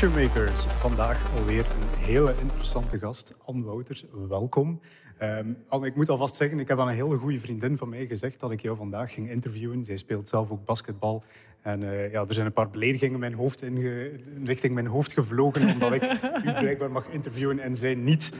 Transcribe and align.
Futuremakers. 0.00 0.64
Vandaag 0.64 1.30
alweer 1.38 1.66
een 1.66 2.04
hele 2.04 2.34
interessante 2.40 2.98
gast, 2.98 3.36
Anne 3.44 3.62
Wouters. 3.62 4.04
Welkom. 4.28 4.80
Um, 5.22 5.84
ik 5.84 5.96
moet 5.96 6.08
alvast 6.08 6.34
zeggen, 6.34 6.58
ik 6.58 6.68
heb 6.68 6.80
aan 6.80 6.88
een 6.88 6.94
hele 6.94 7.16
goede 7.16 7.40
vriendin 7.40 7.78
van 7.78 7.88
mij 7.88 8.06
gezegd 8.06 8.40
dat 8.40 8.50
ik 8.50 8.60
jou 8.60 8.76
vandaag 8.76 9.12
ging 9.12 9.30
interviewen. 9.30 9.84
Zij 9.84 9.96
speelt 9.96 10.28
zelf 10.28 10.50
ook 10.50 10.64
basketbal. 10.64 11.24
En 11.62 11.82
uh, 11.82 12.12
ja, 12.12 12.20
er 12.20 12.34
zijn 12.34 12.46
een 12.46 12.52
paar 12.52 12.70
beledigingen 12.70 13.18
mijn 13.18 13.34
hoofd 13.34 13.62
in 13.62 13.78
richting 14.44 14.74
mijn 14.74 14.86
hoofd 14.86 15.12
gevlogen, 15.12 15.72
omdat 15.72 15.92
ik 15.92 16.02
u 16.44 16.52
blijkbaar 16.52 16.90
mag 16.90 17.08
interviewen 17.08 17.58
en 17.58 17.76
zij 17.76 17.94
niet. 17.94 18.32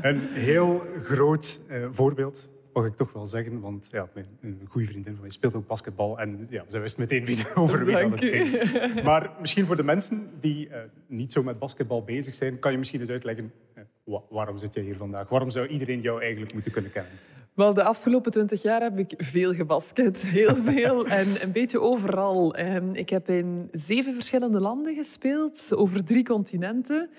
Een 0.00 0.20
heel 0.20 0.82
groot 1.02 1.60
uh, 1.70 1.86
voorbeeld 1.90 2.48
mag 2.76 2.86
ik 2.86 2.96
toch 2.96 3.12
wel 3.12 3.26
zeggen. 3.26 3.60
Want 3.60 3.88
ja, 3.90 4.08
een 4.40 4.66
goede 4.68 4.86
vriendin 4.86 5.12
van 5.12 5.22
mij 5.22 5.30
speelt 5.30 5.54
ook 5.54 5.66
basketbal. 5.66 6.18
En 6.18 6.46
ja, 6.50 6.64
ze 6.68 6.78
wist 6.78 6.98
meteen 6.98 7.24
wie, 7.24 7.44
over 7.54 7.84
wie 7.84 7.96
dat 7.96 8.10
het 8.10 8.24
ging. 8.24 8.62
Maar 9.04 9.30
misschien 9.40 9.66
voor 9.66 9.76
de 9.76 9.82
mensen 9.82 10.30
die 10.40 10.68
uh, 10.68 10.76
niet 11.06 11.32
zo 11.32 11.42
met 11.42 11.58
basketbal 11.58 12.04
bezig 12.04 12.34
zijn... 12.34 12.58
kan 12.58 12.72
je 12.72 12.78
misschien 12.78 13.00
eens 13.00 13.10
uitleggen, 13.10 13.52
uh, 14.06 14.18
waarom 14.28 14.58
zit 14.58 14.74
jij 14.74 14.82
hier 14.82 14.96
vandaag? 14.96 15.28
Waarom 15.28 15.50
zou 15.50 15.66
iedereen 15.66 16.00
jou 16.00 16.20
eigenlijk 16.20 16.52
moeten 16.52 16.72
kunnen 16.72 16.92
kennen? 16.92 17.12
Wel, 17.54 17.74
de 17.74 17.82
afgelopen 17.82 18.32
twintig 18.32 18.62
jaar 18.62 18.80
heb 18.80 18.98
ik 18.98 19.14
veel 19.16 19.52
gebasket. 19.52 20.22
Heel 20.38 20.56
veel 20.56 21.06
en 21.06 21.42
een 21.42 21.52
beetje 21.52 21.80
overal. 21.80 22.54
Ehm, 22.54 22.90
ik 22.92 23.10
heb 23.10 23.28
in 23.28 23.68
zeven 23.72 24.14
verschillende 24.14 24.60
landen 24.60 24.94
gespeeld, 24.94 25.74
over 25.74 26.04
drie 26.04 26.24
continenten. 26.24 27.10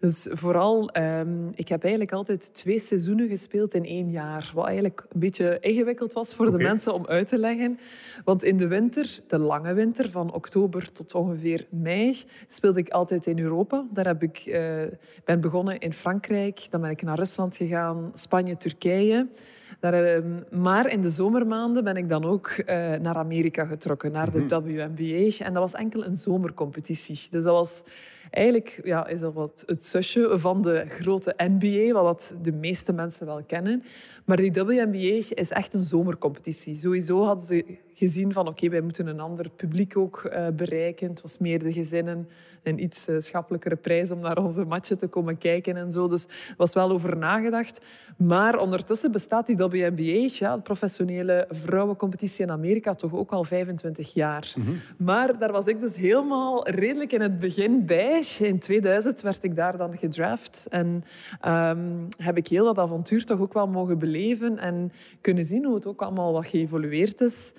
Dus 0.00 0.26
vooral, 0.30 0.90
um, 0.96 1.50
ik 1.54 1.68
heb 1.68 1.82
eigenlijk 1.82 2.12
altijd 2.12 2.54
twee 2.54 2.80
seizoenen 2.80 3.28
gespeeld 3.28 3.74
in 3.74 3.84
één 3.84 4.10
jaar. 4.10 4.50
Wat 4.54 4.66
eigenlijk 4.66 5.06
een 5.08 5.20
beetje 5.20 5.58
ingewikkeld 5.60 6.12
was 6.12 6.34
voor 6.34 6.50
de 6.50 6.56
mensen 6.56 6.94
om 6.94 7.06
uit 7.06 7.28
te 7.28 7.38
leggen. 7.38 7.78
Want 8.24 8.42
in 8.42 8.56
de 8.56 8.66
winter, 8.66 9.20
de 9.26 9.38
lange 9.38 9.72
winter, 9.72 10.10
van 10.10 10.32
oktober 10.32 10.92
tot 10.92 11.14
ongeveer 11.14 11.66
mei, 11.70 12.16
speelde 12.46 12.78
ik 12.78 12.88
altijd 12.88 13.26
in 13.26 13.38
Europa. 13.38 13.86
Daar 13.92 14.06
heb 14.06 14.22
ik, 14.22 14.46
uh, 14.46 14.82
ben 15.24 15.40
begonnen 15.40 15.78
in 15.78 15.92
Frankrijk, 15.92 16.66
dan 16.70 16.80
ben 16.80 16.90
ik 16.90 17.02
naar 17.02 17.18
Rusland 17.18 17.56
gegaan, 17.56 18.10
Spanje, 18.14 18.56
Turkije. 18.56 19.28
Daar, 19.80 20.04
ehm, 20.04 20.60
maar 20.60 20.90
in 20.90 21.00
de 21.00 21.10
zomermaanden 21.10 21.84
ben 21.84 21.96
ik 21.96 22.08
dan 22.08 22.24
ook 22.24 22.56
uh, 22.56 22.64
naar 22.94 23.16
Amerika 23.16 23.64
getrokken, 23.64 24.12
naar 24.12 24.30
de 24.30 24.38
mhm. 24.38 24.62
WNBA. 24.62 25.44
En 25.44 25.52
dat 25.52 25.62
was 25.62 25.72
enkel 25.72 26.04
een 26.04 26.16
zomercompetitie. 26.16 27.26
Dus 27.30 27.44
dat 27.44 27.54
was 27.54 27.82
Eigenlijk 28.30 28.80
ja, 28.84 29.06
is 29.06 29.20
dat 29.20 29.34
wat 29.34 29.62
het 29.66 29.86
zusje 29.86 30.38
van 30.38 30.62
de 30.62 30.84
grote 30.88 31.34
NBA, 31.36 32.02
wat 32.02 32.36
de 32.42 32.52
meeste 32.52 32.92
mensen 32.92 33.26
wel 33.26 33.42
kennen. 33.46 33.82
Maar 34.28 34.36
die 34.36 34.52
WNBA 34.52 35.22
is 35.34 35.50
echt 35.50 35.74
een 35.74 35.82
zomercompetitie. 35.82 36.78
Sowieso 36.78 37.24
hadden 37.24 37.46
ze 37.46 37.64
gezien 37.94 38.32
van 38.32 38.48
oké, 38.48 38.68
wij 38.68 38.80
moeten 38.80 39.06
een 39.06 39.20
ander 39.20 39.50
publiek 39.50 39.96
ook 39.96 40.22
uh, 40.32 40.46
bereiken. 40.48 41.08
Het 41.08 41.22
was 41.22 41.38
meer 41.38 41.58
de 41.58 41.72
gezinnen, 41.72 42.28
een 42.62 42.82
iets 42.82 43.08
uh, 43.08 43.20
schappelijkere 43.20 43.76
prijs 43.76 44.10
om 44.10 44.18
naar 44.18 44.38
onze 44.38 44.64
matchen 44.64 44.98
te 44.98 45.06
komen 45.06 45.38
kijken 45.38 45.76
en 45.76 45.92
zo. 45.92 46.08
Dus 46.08 46.24
er 46.24 46.54
was 46.56 46.74
wel 46.74 46.90
over 46.90 47.16
nagedacht. 47.16 47.80
Maar 48.16 48.58
ondertussen 48.58 49.12
bestaat 49.12 49.46
die 49.46 49.56
WNBA, 49.56 50.28
ja, 50.32 50.56
de 50.56 50.62
professionele 50.62 51.46
vrouwencompetitie 51.50 52.44
in 52.44 52.50
Amerika, 52.50 52.94
toch 52.94 53.14
ook 53.14 53.30
al 53.30 53.44
25 53.44 54.14
jaar. 54.14 54.52
Mm 54.56 54.64
-hmm. 54.64 54.80
Maar 54.96 55.38
daar 55.38 55.52
was 55.52 55.64
ik 55.64 55.80
dus 55.80 55.96
helemaal 55.96 56.68
redelijk 56.68 57.12
in 57.12 57.20
het 57.20 57.38
begin 57.38 57.86
bij. 57.86 58.22
In 58.38 58.58
2000 58.58 59.20
werd 59.20 59.42
ik 59.42 59.56
daar 59.56 59.76
dan 59.76 59.98
gedraft 59.98 60.66
en 60.70 61.04
um, 61.46 62.08
heb 62.16 62.36
ik 62.36 62.48
heel 62.48 62.64
dat 62.64 62.78
avontuur 62.78 63.24
toch 63.24 63.40
ook 63.40 63.52
wel 63.52 63.66
mogen 63.66 63.98
beleven 63.98 64.17
en 64.58 64.92
kunnen 65.20 65.46
zien 65.46 65.64
hoe 65.64 65.74
het 65.74 65.86
ook 65.86 66.02
allemaal 66.02 66.32
wat 66.32 66.46
geëvolueerd 66.46 67.20
is. 67.20 67.52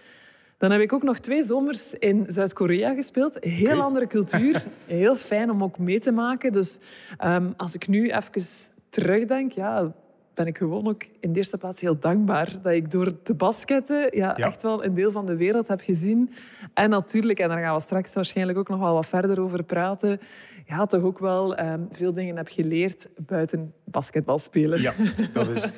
Dan 0.58 0.72
heb 0.72 0.81
ik 0.81 0.94
ook 0.94 1.03
nog 1.03 1.20
twee 1.20 1.46
zomers 1.46 1.94
in 1.94 2.25
Zuid-Korea 2.28 2.94
gespeeld. 2.94 3.38
Heel 3.40 3.81
andere 3.81 4.08
cultuur. 4.08 4.66
Heel 4.86 5.16
fijn 5.16 5.52
om 5.52 5.64
ook 5.64 5.78
mee 5.78 6.00
te 6.00 6.12
maken. 6.12 6.52
Dus 6.52 6.80
um, 7.25 7.53
als 7.58 7.75
ik 7.75 7.88
nu 7.88 8.09
even 8.09 8.42
terugdenk, 8.90 9.52
ja, 9.52 9.94
ben 10.34 10.48
ik 10.48 10.58
gewoon 10.58 10.88
ook 10.88 11.03
in 11.19 11.31
de 11.31 11.38
eerste 11.38 11.58
plaats 11.58 11.81
heel 11.81 12.00
dankbaar 12.00 12.53
dat 12.62 12.74
ik 12.74 12.92
door 12.92 13.22
te 13.22 13.34
basketten 13.34 14.18
ja, 14.18 14.34
ja, 14.38 14.48
echt 14.48 14.62
wel 14.62 14.86
een 14.86 14.94
deel 14.94 15.12
van 15.12 15.25
de 15.25 15.36
wereld 15.36 15.68
heb 15.68 15.81
gezien. 15.81 16.31
En 16.74 16.90
natuurlijk, 16.90 17.40
en 17.40 17.50
daar 17.50 17.59
gaan 17.59 17.75
we 17.75 17.81
straks 17.81 18.14
waarschijnlijk 18.14 18.58
ook 18.58 18.69
nog 18.69 18.80
wel 18.80 18.94
wat 18.94 19.06
verder 19.06 19.42
over 19.42 19.64
praten, 19.64 20.19
ja, 20.66 20.86
toch 20.86 21.02
ook 21.02 21.19
wel 21.19 21.59
um, 21.59 21.88
veel 21.92 22.14
dingen 22.14 22.38
heb 22.38 22.48
geleerd 22.48 23.09
buiten 23.18 23.74
basketbal 23.84 24.40
spelen. 24.40 24.81
Ja, 24.81 24.94
dat 25.34 25.50
is 25.50 25.69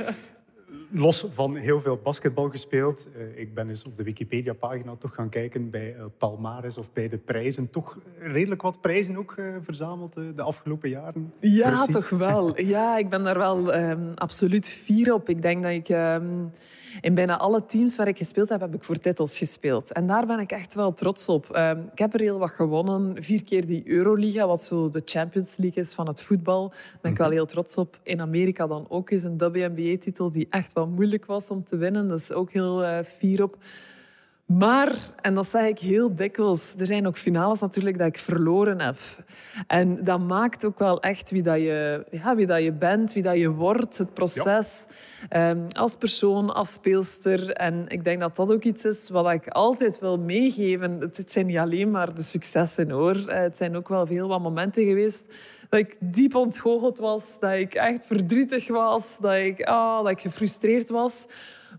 los 0.92 1.26
van 1.34 1.56
heel 1.56 1.82
veel 1.82 2.00
basketbal 2.04 2.50
gespeeld. 2.50 3.08
Uh, 3.18 3.40
ik 3.40 3.54
ben 3.54 3.70
eens 3.70 3.84
op 3.84 3.98
de 3.98 4.04
Wikipedia-pagina 4.04 4.96
toch 4.96 5.16
gaan 5.16 5.30
kijken 5.30 5.70
bij 5.70 5.96
uh, 5.98 6.04
Palmares 6.18 6.78
of 6.78 6.94
bij 6.94 7.10
de 7.10 7.18
prijzen. 7.18 7.70
Toch 7.70 7.98
redelijk 8.20 8.62
wat 8.62 8.82
prijzen 8.82 9.18
ook 9.18 9.36
uh, 9.40 9.56
verzameld 9.62 10.14
de 10.14 10.42
afgelopen 10.42 10.90
jaren. 10.90 11.34
Ja, 11.40 11.70
Precies. 11.70 11.94
toch 11.94 12.10
wel. 12.10 12.60
Ja, 12.72 12.98
ik 12.98 13.10
ben 13.10 13.24
daar 13.24 13.38
wel 13.38 13.76
um, 13.76 14.12
absoluut 14.16 14.68
fier 14.68 15.14
op. 15.14 15.30
Ik 15.30 15.42
denk 15.42 15.64
dat 15.64 15.72
ik... 15.72 15.90
Um, 15.90 16.52
in 17.02 17.14
bijna 17.14 17.38
alle 17.38 17.66
teams 17.66 17.96
waar 17.96 18.08
ik 18.08 18.18
gespeeld 18.18 18.50
heb, 18.50 18.62
heb 18.62 18.76
ik 18.76 18.84
voor 18.84 19.00
titels 19.00 19.38
gespeeld. 19.38 19.92
En 19.92 20.08
daar 20.08 20.26
ben 20.26 20.40
ik 20.40 20.52
echt 20.52 20.74
wel 20.74 20.94
trots 20.94 21.28
op. 21.28 21.56
Um, 21.56 21.90
ik 21.92 22.00
heb 22.00 22.14
er 22.14 22.20
heel 22.20 22.40
wat 22.40 22.52
gewonnen. 22.52 23.24
Vier 23.24 23.44
keer 23.44 23.66
die 23.66 23.84
Euroliga, 23.86 24.48
wat 24.48 24.64
zo 24.64 24.90
de 24.90 25.02
Champions 25.06 25.58
League 25.58 25.84
is 25.84 25.94
van 25.94 26.08
het 26.08 26.22
voetbal. 26.22 26.70
Daar 26.70 27.00
ben 27.02 27.12
ik 27.12 27.18
wel 27.18 27.30
heel 27.30 27.46
trots 27.46 27.76
op. 27.76 28.00
In 28.04 28.22
Amerika 28.22 28.68
dan 28.68 28.86
ook 28.90 29.10
eens 29.10 29.24
een 29.24 29.38
WNBA-titel 29.38 30.32
die 30.32 30.48
echt 30.50 30.74
wel 30.74 30.88
moeilijk 30.88 31.26
was 31.26 31.50
om 31.50 31.64
te 31.64 31.78
winnen. 31.78 32.12
Is 32.12 32.32
ook 32.32 32.52
heel 32.52 32.84
uh, 32.84 33.00
fier 33.04 33.44
op. 33.44 33.58
Maar, 34.58 34.96
en 35.22 35.36
dat 35.36 35.48
zeg 35.48 35.68
ik 35.68 35.80
heel 35.80 36.16
dikwijls, 36.16 36.76
er 36.78 36.86
zijn 36.86 37.08
ook 37.08 37.18
finales 37.18 37.60
natuurlijk 37.60 37.98
dat 37.98 38.08
ik 38.08 38.18
verloren 38.18 38.82
heb. 38.82 38.98
En 39.68 40.04
dat 40.04 40.20
maakt 40.20 40.66
ook 40.66 40.80
wel 40.80 41.02
echt 41.02 41.32
wie 41.32 41.42
dat 41.42 41.58
je, 41.58 42.06
ja, 42.12 42.36
wie 42.36 42.46
dat 42.46 42.64
je 42.64 42.72
bent, 42.72 43.14
wie 43.14 43.24
dat 43.24 43.38
je 43.38 43.52
wordt, 43.52 43.98
het 43.98 44.14
proces. 44.14 44.86
Ja. 45.30 45.50
Um, 45.50 45.66
als 45.72 45.96
persoon, 45.96 46.54
als 46.54 46.74
speelster. 46.74 47.52
En 47.52 47.86
ik 47.88 48.04
denk 48.04 48.20
dat 48.20 48.36
dat 48.36 48.52
ook 48.52 48.64
iets 48.64 48.86
is 48.86 49.10
wat 49.10 49.32
ik 49.32 49.48
altijd 49.48 50.00
wil 50.00 50.18
meegeven. 50.18 51.00
Het, 51.00 51.32
zijn 51.32 51.46
niet 51.46 51.58
alleen 51.58 51.92
maar 51.92 52.16
de 52.16 52.22
successen 52.22 52.90
hoor. 52.90 53.16
Eh, 53.28 53.40
het 53.40 53.58
zijn 53.58 53.76
ook 53.76 53.90
wel 53.90 54.06
veel 54.06 54.28
wat 54.28 54.42
momenten 54.42 54.86
geweest 54.86 55.28
dat 55.70 55.80
ik 55.80 55.98
diep 56.00 56.36
ontgoocheld 56.36 57.00
was, 57.00 57.40
dat 57.40 57.52
ik 57.52 57.74
echt 57.74 58.06
verdrietig 58.06 58.68
was, 58.68 59.18
dat 59.20 59.34
ik, 59.34 59.70
oh, 59.70 59.98
dat 60.02 60.10
ik 60.10 60.20
gefrustreerd 60.20 60.90
was. 60.90 61.28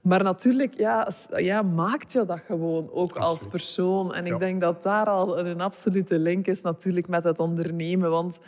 Maar 0.02 0.22
natuurlijk 0.22 0.74
ja, 0.78 1.08
ja, 1.36 1.62
maakt 1.62 2.12
je 2.12 2.24
dat 2.24 2.40
gewoon 2.46 2.90
ook 2.92 3.16
als 3.16 3.46
persoon. 3.46 4.14
En 4.14 4.24
ik 4.26 4.32
ja. 4.32 4.38
denk 4.38 4.60
dat 4.60 4.82
daar 4.82 5.06
al 5.06 5.38
een 5.38 5.60
absolute 5.60 6.18
link 6.18 6.46
is 6.46 6.60
natuurlijk 6.60 7.08
met 7.08 7.24
het 7.24 7.38
ondernemen. 7.38 8.10
Want 8.10 8.40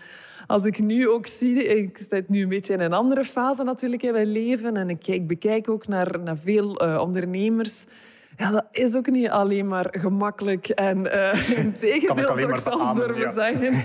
als 0.47 0.65
ik 0.65 0.79
nu 0.79 1.09
ook 1.09 1.27
zie, 1.27 1.65
ik 1.65 1.99
zit 2.09 2.29
nu 2.29 2.43
een 2.43 2.49
beetje 2.49 2.73
in 2.73 2.81
een 2.81 2.93
andere 2.93 3.25
fase 3.25 3.63
natuurlijk 3.63 4.03
in 4.03 4.13
mijn 4.13 4.27
leven. 4.27 4.77
En 4.77 4.91
ik, 4.91 5.07
ik 5.07 5.27
bekijk 5.27 5.69
ook 5.69 5.87
naar, 5.87 6.21
naar 6.21 6.39
veel 6.39 6.83
uh, 6.83 7.01
ondernemers 7.01 7.87
ja, 8.37 8.51
dat 8.51 8.67
is 8.71 8.97
ook 8.97 9.11
niet 9.11 9.29
alleen 9.29 9.69
maar 9.69 9.87
gemakkelijk 9.91 10.69
en 10.69 11.07
uh, 11.07 11.59
in 11.59 11.77
tegendeel 11.77 12.35
zou 12.37 12.51
ik 12.51 12.59
zelfs 12.59 12.95
durven 12.95 13.21
ja. 13.21 13.33
zeggen. 13.33 13.83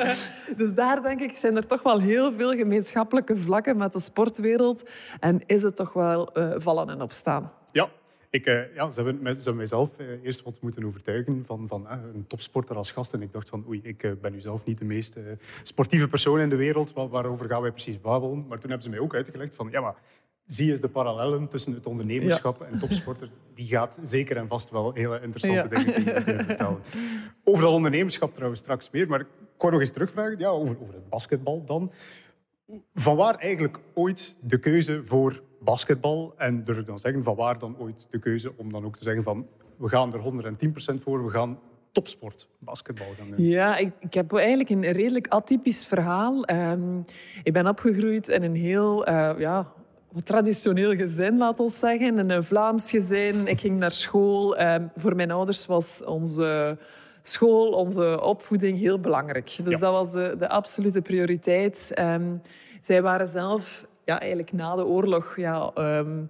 dus 0.60 0.74
daar 0.74 1.02
denk 1.02 1.20
ik 1.20 1.36
zijn 1.36 1.56
er 1.56 1.66
toch 1.66 1.82
wel 1.82 2.00
heel 2.00 2.32
veel 2.32 2.52
gemeenschappelijke 2.52 3.36
vlakken 3.36 3.76
met 3.76 3.92
de 3.92 4.00
sportwereld 4.00 4.90
en 5.20 5.42
is 5.46 5.62
het 5.62 5.76
toch 5.76 5.92
wel 5.92 6.38
uh, 6.38 6.54
vallen 6.56 6.88
en 6.88 7.00
opstaan. 7.00 7.52
Ja, 7.72 7.88
ik, 8.30 8.46
uh, 8.46 8.74
ja, 8.74 8.90
ze 8.90 9.02
hebben, 9.02 9.40
ze 9.40 9.54
mijzelf 9.54 9.90
eerst 10.22 10.42
wat 10.42 10.58
moeten 10.60 10.84
overtuigen 10.84 11.44
van, 11.46 11.68
van 11.68 11.86
een 11.88 12.26
topsporter 12.26 12.76
als 12.76 12.90
gast. 12.90 13.12
En 13.12 13.22
ik 13.22 13.32
dacht 13.32 13.48
van, 13.48 13.64
oei, 13.68 13.80
ik 13.82 14.20
ben 14.20 14.32
nu 14.32 14.40
zelf 14.40 14.64
niet 14.64 14.78
de 14.78 14.84
meest 14.84 15.16
sportieve 15.62 16.08
persoon 16.08 16.40
in 16.40 16.48
de 16.48 16.56
wereld. 16.56 16.92
Waar, 16.92 17.08
waarover 17.08 17.48
gaan 17.48 17.62
wij 17.62 17.70
precies 17.70 18.00
babbelen? 18.00 18.46
Maar 18.48 18.58
toen 18.58 18.70
hebben 18.70 18.82
ze 18.82 18.90
mij 18.90 18.98
ook 18.98 19.14
uitgelegd 19.14 19.54
van, 19.54 19.68
ja, 19.70 19.80
maar 19.80 19.94
zie 20.54 20.66
je 20.66 20.80
de 20.80 20.88
parallellen 20.88 21.48
tussen 21.48 21.72
het 21.72 21.86
ondernemerschap 21.86 22.60
ja. 22.60 22.66
en 22.66 22.78
topsporter. 22.78 23.30
Die 23.54 23.66
gaat 23.66 23.98
zeker 24.02 24.36
en 24.36 24.48
vast 24.48 24.70
wel 24.70 24.92
hele 24.92 25.20
interessante 25.22 25.76
ja. 25.76 25.84
dingen 25.84 26.24
kunnen 26.24 26.44
vertellen. 26.44 26.78
Over 27.44 27.62
dat 27.62 27.72
ondernemerschap 27.72 28.34
trouwens 28.34 28.60
straks 28.60 28.90
meer. 28.90 29.08
Maar 29.08 29.20
ik 29.20 29.26
wou 29.58 29.72
nog 29.72 29.80
eens 29.80 29.90
terugvragen 29.90 30.38
ja, 30.38 30.48
over, 30.48 30.76
over 30.80 30.94
het 30.94 31.08
basketbal 31.08 31.64
dan. 31.64 31.90
Van 32.94 33.16
waar 33.16 33.34
eigenlijk 33.34 33.78
ooit 33.94 34.36
de 34.40 34.58
keuze 34.58 35.02
voor 35.04 35.42
basketbal? 35.60 36.34
En 36.36 36.62
durf 36.62 36.78
ik 36.78 36.86
dan 36.86 36.98
zeggen, 36.98 37.22
van 37.22 37.34
waar 37.34 37.58
dan 37.58 37.78
ooit 37.78 38.06
de 38.10 38.18
keuze 38.18 38.52
om 38.56 38.72
dan 38.72 38.84
ook 38.84 38.96
te 38.96 39.02
zeggen 39.02 39.22
van 39.22 39.46
we 39.76 39.88
gaan 39.88 40.12
er 40.12 40.20
110% 40.98 41.02
voor, 41.02 41.24
we 41.24 41.30
gaan 41.30 41.58
topsport, 41.92 42.48
basketbal 42.58 43.06
gaan 43.18 43.30
doen? 43.30 43.46
Ja, 43.46 43.76
ik, 43.76 43.92
ik 44.00 44.14
heb 44.14 44.32
eigenlijk 44.32 44.70
een 44.70 44.92
redelijk 44.92 45.26
atypisch 45.28 45.86
verhaal. 45.86 46.50
Um, 46.50 47.04
ik 47.42 47.52
ben 47.52 47.66
opgegroeid 47.66 48.28
in 48.28 48.42
een 48.42 48.54
heel 48.54 49.08
uh, 49.08 49.30
ja, 49.38 49.72
traditioneel 50.24 50.94
gezin, 50.94 51.38
laat 51.38 51.60
ons 51.60 51.78
zeggen. 51.78 52.30
Een 52.30 52.44
Vlaams 52.44 52.90
gezin. 52.90 53.46
Ik 53.46 53.60
ging 53.60 53.78
naar 53.78 53.92
school. 53.92 54.60
Um, 54.60 54.90
voor 54.96 55.16
mijn 55.16 55.30
ouders 55.30 55.66
was 55.66 56.04
onze 56.04 56.78
school, 57.22 57.72
onze 57.72 58.20
opvoeding 58.20 58.78
heel 58.78 59.00
belangrijk. 59.00 59.56
Dus 59.64 59.74
ja. 59.74 59.78
dat 59.78 59.92
was 59.92 60.12
de, 60.12 60.34
de 60.38 60.48
absolute 60.48 61.02
prioriteit. 61.02 61.92
Um, 61.98 62.40
zij 62.80 63.02
waren 63.02 63.28
zelf 63.28 63.86
ja, 64.04 64.20
eigenlijk 64.20 64.52
na 64.52 64.76
de 64.76 64.86
oorlog... 64.86 65.36
Ja, 65.36 65.70
um, 65.78 66.28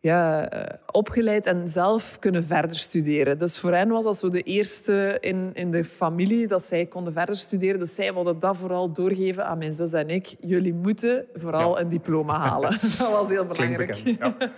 ja, 0.00 0.48
eh, 0.48 0.78
opgeleid 0.90 1.46
en 1.46 1.68
zelf 1.68 2.18
kunnen 2.18 2.44
verder 2.44 2.76
studeren. 2.76 3.38
Dus 3.38 3.58
voor 3.58 3.72
hen 3.72 3.88
was 3.88 4.04
dat 4.04 4.18
zo 4.18 4.28
de 4.28 4.42
eerste 4.42 5.16
in, 5.20 5.50
in 5.54 5.70
de 5.70 5.84
familie 5.84 6.46
dat 6.46 6.62
zij 6.62 6.86
konden 6.86 7.12
verder 7.12 7.36
studeren. 7.36 7.78
Dus 7.78 7.94
zij 7.94 8.14
wilden 8.14 8.38
dat 8.38 8.56
vooral 8.56 8.92
doorgeven 8.92 9.46
aan 9.46 9.58
mijn 9.58 9.72
zus 9.72 9.92
en 9.92 10.08
ik. 10.10 10.34
Jullie 10.40 10.74
moeten 10.74 11.26
vooral 11.34 11.80
een 11.80 11.88
diploma 11.88 12.38
halen. 12.38 12.70
dat 12.98 13.10
was 13.10 13.28
heel 13.28 13.46
belangrijk. 13.46 13.94
ja. 13.94 14.34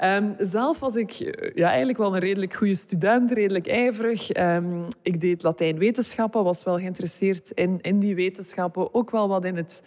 Um, 0.00 0.34
zelf 0.38 0.78
was 0.78 0.96
ik 0.96 1.12
eh, 1.12 1.50
ja, 1.54 1.68
eigenlijk 1.68 1.98
wel 1.98 2.14
een 2.14 2.20
redelijk 2.20 2.54
goede 2.54 2.74
student, 2.74 3.32
redelijk 3.32 3.66
ijverig. 3.66 4.36
Um, 4.36 4.86
ik 5.02 5.20
deed 5.20 5.42
Latijn-wetenschappen, 5.42 6.44
was 6.44 6.64
wel 6.64 6.78
geïnteresseerd 6.78 7.50
in, 7.50 7.78
in 7.80 7.98
die 7.98 8.14
wetenschappen. 8.14 8.94
Ook 8.94 9.10
wel 9.10 9.28
wat 9.28 9.44
in 9.44 9.56
het, 9.56 9.82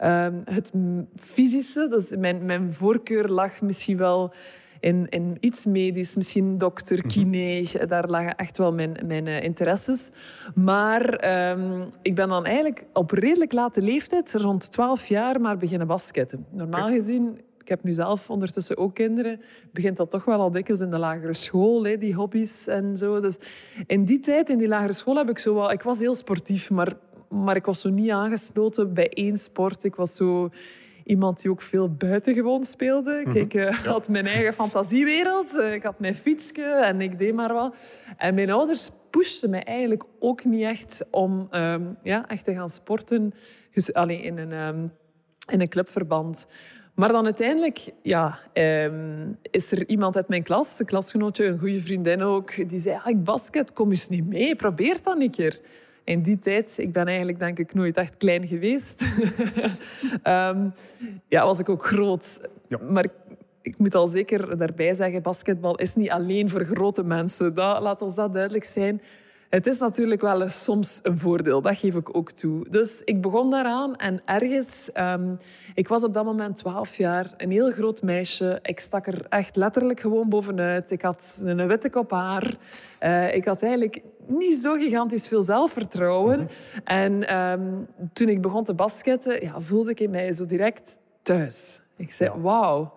um, 0.00 0.42
het 0.44 0.72
fysische. 1.16 1.86
Dus 1.88 2.16
mijn, 2.16 2.44
mijn 2.44 2.72
voorkeur 2.72 3.28
lag 3.28 3.60
misschien 3.60 3.96
wel 3.96 4.32
in, 4.82 5.06
in 5.08 5.36
iets 5.40 5.64
medisch, 5.64 6.14
misschien 6.14 6.58
dokter, 6.58 6.98
mhm. 6.98 7.08
kine. 7.08 7.86
Daar 7.86 8.08
lagen 8.08 8.36
echt 8.36 8.58
wel 8.58 8.72
mijn, 8.72 8.96
mijn 9.06 9.26
uh, 9.26 9.42
interesses. 9.42 10.10
Maar 10.54 11.30
um, 11.50 11.88
ik 12.02 12.14
ben 12.14 12.28
dan 12.28 12.44
eigenlijk 12.44 12.84
op 12.92 13.10
redelijk 13.10 13.52
late 13.52 13.82
leeftijd, 13.82 14.34
rond 14.34 14.70
12 14.70 15.06
jaar, 15.06 15.40
maar 15.40 15.56
beginnen 15.56 15.86
basketten. 15.86 16.46
Normaal 16.50 16.90
gezien 16.90 17.40
heb 17.72 17.82
nu 17.82 17.92
zelf 17.92 18.30
ondertussen 18.30 18.76
ook 18.76 18.94
kinderen, 18.94 19.40
begint 19.72 19.96
dat 19.96 20.10
toch 20.10 20.24
wel 20.24 20.40
al 20.40 20.50
dikwijls 20.50 20.82
in 20.82 20.90
de 20.90 20.98
lagere 20.98 21.32
school, 21.32 21.84
hè, 21.84 21.96
die 21.96 22.14
hobby's 22.14 22.66
en 22.66 22.96
zo. 22.96 23.20
Dus 23.20 23.36
in 23.86 24.04
die 24.04 24.20
tijd, 24.20 24.50
in 24.50 24.58
die 24.58 24.68
lagere 24.68 24.92
school, 24.92 25.16
heb 25.16 25.30
ik 25.30 25.38
zo 25.38 25.54
wel... 25.54 25.72
Ik 25.72 25.82
was 25.82 25.98
heel 25.98 26.14
sportief, 26.14 26.70
maar, 26.70 26.92
maar 27.28 27.56
ik 27.56 27.64
was 27.64 27.80
zo 27.80 27.90
niet 27.90 28.10
aangesloten 28.10 28.94
bij 28.94 29.08
één 29.08 29.38
sport. 29.38 29.84
Ik 29.84 29.94
was 29.94 30.14
zo 30.14 30.50
iemand 31.04 31.42
die 31.42 31.50
ook 31.50 31.62
veel 31.62 31.94
buitengewoon 31.94 32.64
speelde. 32.64 33.22
Mhm. 33.24 33.36
Ik 33.36 33.54
uh, 33.54 33.78
had 33.84 34.08
mijn 34.08 34.26
eigen 34.26 34.54
fantasiewereld. 34.54 35.58
Eh, 35.58 35.72
ik 35.72 35.82
had 35.82 35.98
mijn 35.98 36.14
fietsje 36.14 36.64
en 36.64 37.00
ik 37.00 37.18
deed 37.18 37.34
maar 37.34 37.52
wat. 37.52 37.76
En 38.16 38.34
mijn 38.34 38.50
ouders 38.50 38.90
pushten 39.10 39.50
mij 39.50 39.64
eigenlijk 39.64 40.04
ook 40.18 40.44
niet 40.44 40.62
echt 40.62 41.06
om 41.10 41.48
um, 41.50 41.96
ja, 42.02 42.28
echt 42.28 42.44
te 42.44 42.54
gaan 42.54 42.70
sporten. 42.70 43.34
Dus, 43.72 43.92
alleen 43.92 44.22
in 44.22 44.38
een, 44.38 44.52
um, 44.52 44.92
in 45.50 45.60
een 45.60 45.68
clubverband. 45.68 46.46
Maar 46.94 47.12
dan 47.12 47.24
uiteindelijk 47.24 47.92
ja, 48.02 48.38
um, 48.52 49.38
is 49.50 49.72
er 49.72 49.88
iemand 49.88 50.16
uit 50.16 50.28
mijn 50.28 50.42
klas, 50.42 50.78
een 50.78 50.86
klasgenootje, 50.86 51.44
een 51.44 51.58
goede 51.58 51.80
vriendin 51.80 52.22
ook, 52.22 52.68
die 52.68 52.80
zei, 52.80 52.98
ah, 53.04 53.10
ik 53.10 53.24
basket, 53.24 53.72
kom 53.72 53.90
eens 53.90 54.08
niet 54.08 54.26
mee, 54.26 54.56
probeer 54.56 54.98
dat 55.02 55.20
een 55.20 55.30
keer. 55.30 55.60
In 56.04 56.22
die 56.22 56.38
tijd, 56.38 56.78
ik 56.78 56.92
ben 56.92 57.06
eigenlijk 57.06 57.38
denk 57.38 57.58
ik 57.58 57.74
nooit 57.74 57.96
echt 57.96 58.16
klein 58.16 58.46
geweest, 58.46 59.02
um, 60.24 60.72
ja, 61.34 61.44
was 61.46 61.58
ik 61.58 61.68
ook 61.68 61.86
groot. 61.86 62.48
Ja. 62.68 62.78
Maar 62.78 63.06
ik 63.62 63.78
moet 63.78 63.94
al 63.94 64.08
zeker 64.08 64.58
daarbij 64.58 64.94
zeggen, 64.94 65.22
basketbal 65.22 65.76
is 65.76 65.94
niet 65.94 66.10
alleen 66.10 66.48
voor 66.48 66.64
grote 66.64 67.04
mensen. 67.04 67.54
Dat, 67.54 67.80
laat 67.80 68.02
ons 68.02 68.14
dat 68.14 68.32
duidelijk 68.32 68.64
zijn. 68.64 69.02
Het 69.52 69.66
is 69.66 69.78
natuurlijk 69.78 70.20
wel 70.20 70.42
eens 70.42 70.64
soms 70.64 71.00
een 71.02 71.18
voordeel, 71.18 71.62
dat 71.62 71.76
geef 71.76 71.94
ik 71.94 72.16
ook 72.16 72.30
toe. 72.30 72.66
Dus 72.70 73.02
ik 73.04 73.20
begon 73.20 73.50
daaraan 73.50 73.96
en 73.96 74.22
ergens... 74.24 74.90
Um, 74.94 75.38
ik 75.74 75.88
was 75.88 76.04
op 76.04 76.14
dat 76.14 76.24
moment 76.24 76.56
12 76.56 76.96
jaar, 76.96 77.34
een 77.36 77.50
heel 77.50 77.70
groot 77.70 78.02
meisje. 78.02 78.58
Ik 78.62 78.80
stak 78.80 79.06
er 79.06 79.26
echt 79.28 79.56
letterlijk 79.56 80.00
gewoon 80.00 80.28
bovenuit. 80.28 80.90
Ik 80.90 81.02
had 81.02 81.40
een 81.44 81.66
witte 81.66 81.90
kop 81.90 82.10
haar. 82.10 82.56
Uh, 83.00 83.34
ik 83.34 83.44
had 83.44 83.62
eigenlijk 83.62 84.02
niet 84.26 84.62
zo 84.62 84.74
gigantisch 84.74 85.28
veel 85.28 85.42
zelfvertrouwen. 85.42 86.40
Mm 86.40 86.46
-hmm. 86.46 86.84
En 86.84 87.38
um, 87.38 87.86
toen 88.12 88.28
ik 88.28 88.42
begon 88.42 88.64
te 88.64 88.74
basketten, 88.74 89.42
ja, 89.42 89.60
voelde 89.60 89.94
ik 89.94 90.10
mij 90.10 90.32
zo 90.32 90.44
direct 90.44 91.00
thuis. 91.22 91.80
Ik 91.96 92.12
zei, 92.12 92.30
ja. 92.30 92.40
wauw. 92.40 92.92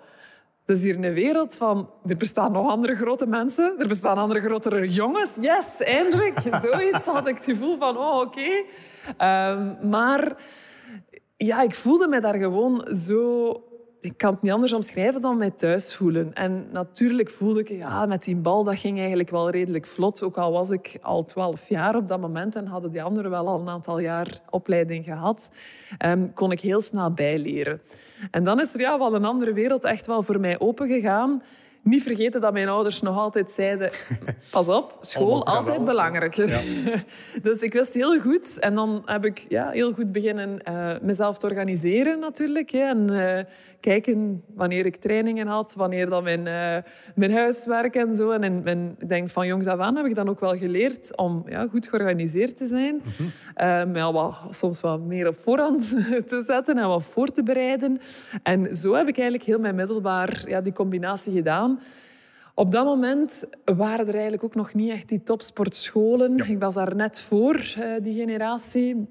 Dat 0.65 0.77
is 0.77 0.83
hier 0.83 1.03
een 1.03 1.13
wereld 1.13 1.55
van... 1.55 1.89
Er 2.05 2.17
bestaan 2.17 2.51
nog 2.51 2.69
andere 2.69 2.95
grote 2.95 3.27
mensen. 3.27 3.75
Er 3.79 3.87
bestaan 3.87 4.17
andere 4.17 4.41
grotere 4.41 4.89
jongens. 4.89 5.37
Yes, 5.41 5.79
eindelijk. 5.79 6.39
Zoiets 6.71 7.05
had 7.05 7.27
ik 7.27 7.35
het 7.35 7.45
gevoel 7.45 7.77
van, 7.77 7.97
oh, 7.97 8.19
oké. 8.19 8.39
Okay. 9.17 9.51
Um, 9.51 9.89
maar 9.89 10.37
ja, 11.37 11.61
ik 11.61 11.75
voelde 11.75 12.07
me 12.07 12.21
daar 12.21 12.35
gewoon 12.35 12.87
zo... 12.91 13.51
Ik 14.05 14.17
kan 14.17 14.33
het 14.33 14.41
niet 14.41 14.51
anders 14.51 14.73
omschrijven 14.73 15.21
dan 15.21 15.37
mij 15.37 15.51
thuis 15.51 15.95
voelen. 15.95 16.33
En 16.33 16.67
natuurlijk 16.71 17.29
voelde 17.29 17.59
ik, 17.59 17.69
ja, 17.69 18.05
met 18.05 18.23
die 18.23 18.35
bal, 18.35 18.63
dat 18.63 18.75
ging 18.75 18.99
eigenlijk 18.99 19.29
wel 19.29 19.49
redelijk 19.49 19.85
vlot. 19.85 20.23
Ook 20.23 20.37
al 20.37 20.51
was 20.51 20.69
ik 20.69 20.97
al 21.01 21.25
twaalf 21.25 21.69
jaar 21.69 21.95
op 21.95 22.07
dat 22.07 22.19
moment 22.19 22.55
en 22.55 22.67
hadden 22.67 22.91
die 22.91 23.03
anderen 23.03 23.31
wel 23.31 23.47
al 23.47 23.59
een 23.59 23.69
aantal 23.69 23.99
jaar 23.99 24.41
opleiding 24.49 25.03
gehad, 25.05 25.51
um, 26.05 26.33
kon 26.33 26.51
ik 26.51 26.59
heel 26.59 26.81
snel 26.81 27.11
bijleren. 27.11 27.81
En 28.31 28.43
dan 28.43 28.61
is 28.61 28.73
er 28.73 28.79
ja, 28.79 28.97
wel 28.97 29.15
een 29.15 29.25
andere 29.25 29.53
wereld 29.53 29.83
echt 29.83 30.07
wel 30.07 30.23
voor 30.23 30.39
mij 30.39 30.59
opengegaan 30.59 31.41
niet 31.85 32.03
vergeten 32.03 32.41
dat 32.41 32.53
mijn 32.53 32.69
ouders 32.69 33.01
nog 33.01 33.17
altijd 33.17 33.51
zeiden... 33.51 33.91
Pas 34.51 34.67
op, 34.67 34.97
school 35.01 35.45
altijd 35.45 35.85
belangrijker. 35.85 36.49
Ja. 36.49 36.61
dus 37.41 37.59
ik 37.59 37.73
wist 37.73 37.93
heel 37.93 38.19
goed. 38.19 38.59
En 38.59 38.75
dan 38.75 39.01
heb 39.05 39.25
ik 39.25 39.45
ja, 39.49 39.69
heel 39.69 39.93
goed 39.93 40.11
beginnen 40.11 40.59
uh, 40.69 40.91
mezelf 41.01 41.37
te 41.37 41.45
organiseren 41.45 42.19
natuurlijk. 42.19 42.69
Hè, 42.69 42.79
en 42.79 43.11
uh, 43.11 43.39
kijken 43.85 44.43
wanneer 44.53 44.85
ik 44.85 44.95
trainingen 44.95 45.47
had, 45.47 45.73
wanneer 45.73 46.09
dan 46.09 46.23
mijn, 46.23 46.39
uh, 46.39 46.91
mijn 47.15 47.31
huiswerk 47.31 47.95
en 47.95 48.15
zo. 48.15 48.31
En, 48.31 48.65
en 48.65 48.95
ik 48.99 49.09
denk 49.09 49.29
van 49.29 49.47
jongs 49.47 49.67
af 49.67 49.79
aan 49.79 49.95
heb 49.95 50.05
ik 50.05 50.15
dan 50.15 50.29
ook 50.29 50.39
wel 50.39 50.57
geleerd 50.57 51.17
om 51.17 51.43
ja, 51.47 51.67
goed 51.67 51.87
georganiseerd 51.87 52.57
te 52.57 52.67
zijn. 52.67 52.95
Mm 52.95 53.31
-hmm. 53.55 53.95
ja, 53.95 54.13
wat, 54.13 54.35
soms 54.49 54.81
wat 54.81 54.99
meer 54.99 55.27
op 55.27 55.39
voorhand 55.39 55.89
te 56.31 56.43
zetten 56.47 56.77
en 56.77 56.87
wat 56.87 57.03
voor 57.03 57.27
te 57.27 57.43
bereiden. 57.43 57.99
En 58.43 58.75
zo 58.75 58.93
heb 58.93 59.07
ik 59.07 59.17
eigenlijk 59.17 59.47
heel 59.47 59.59
mijn 59.59 59.75
middelbaar 59.75 60.43
ja, 60.47 60.61
die 60.61 60.73
combinatie 60.73 61.33
gedaan. 61.33 61.79
Op 62.53 62.71
dat 62.71 62.85
moment 62.85 63.45
waren 63.65 64.07
er 64.07 64.13
eigenlijk 64.13 64.43
ook 64.43 64.55
nog 64.55 64.73
niet 64.73 64.91
echt 64.91 65.09
die 65.09 65.23
topsportscholen. 65.23 66.37
Ja. 66.37 66.45
Ik 66.45 66.59
was 66.59 66.73
daar 66.73 66.95
net 66.95 67.21
voor, 67.21 67.75
die 68.01 68.19
generatie. 68.19 69.07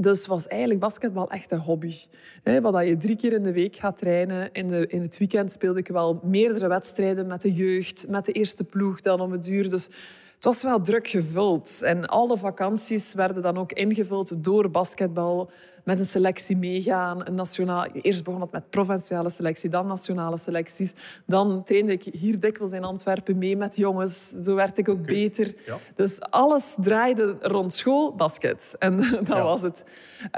Dus 0.00 0.26
was 0.26 0.46
eigenlijk 0.46 0.80
basketbal 0.80 1.30
echt 1.30 1.50
een 1.50 1.58
hobby. 1.58 1.94
Hè, 2.42 2.60
wat 2.60 2.86
je 2.86 2.96
drie 2.96 3.16
keer 3.16 3.32
in 3.32 3.42
de 3.42 3.52
week 3.52 3.76
gaat 3.76 3.98
trainen. 3.98 4.48
In, 4.52 4.88
in 4.88 5.02
het 5.02 5.18
weekend 5.18 5.52
speelde 5.52 5.78
ik 5.78 5.88
wel 5.88 6.20
meerdere 6.22 6.68
wedstrijden 6.68 7.26
met 7.26 7.42
de 7.42 7.52
jeugd, 7.52 8.08
met 8.08 8.24
de 8.24 8.32
eerste 8.32 8.64
ploeg 8.64 9.00
dan 9.00 9.20
om 9.20 9.32
het 9.32 9.44
duur. 9.44 9.70
Dus 9.70 9.84
het 10.34 10.44
was 10.44 10.62
wel 10.62 10.80
druk 10.80 11.08
gevuld. 11.08 11.82
En 11.82 12.06
alle 12.06 12.36
vakanties 12.36 13.14
werden 13.14 13.42
dan 13.42 13.58
ook 13.58 13.72
ingevuld 13.72 14.44
door 14.44 14.70
basketbal 14.70 15.50
met 15.84 15.98
een 15.98 16.06
selectie 16.06 16.56
meegaan. 16.56 17.26
Een 17.26 17.34
nationaal, 17.34 17.86
eerst 17.92 18.24
begon 18.24 18.40
het 18.40 18.52
met 18.52 18.70
provinciale 18.70 19.30
selectie, 19.30 19.70
dan 19.70 19.86
nationale 19.86 20.38
selecties. 20.38 20.92
Dan 21.26 21.64
trainde 21.64 21.92
ik 21.92 22.02
hier 22.02 22.40
dikwijls 22.40 22.72
in 22.72 22.84
Antwerpen 22.84 23.38
mee 23.38 23.56
met 23.56 23.76
jongens. 23.76 24.32
Zo 24.42 24.54
werd 24.54 24.78
ik 24.78 24.88
ook 24.88 24.98
okay. 24.98 25.14
beter. 25.14 25.54
Ja. 25.66 25.76
Dus 25.94 26.20
alles 26.20 26.74
draaide 26.80 27.36
rond 27.40 27.72
school, 27.72 28.14
basket. 28.14 28.74
En 28.78 28.96
dat 29.26 29.26
ja. 29.26 29.42
was 29.42 29.62
het. 29.62 29.84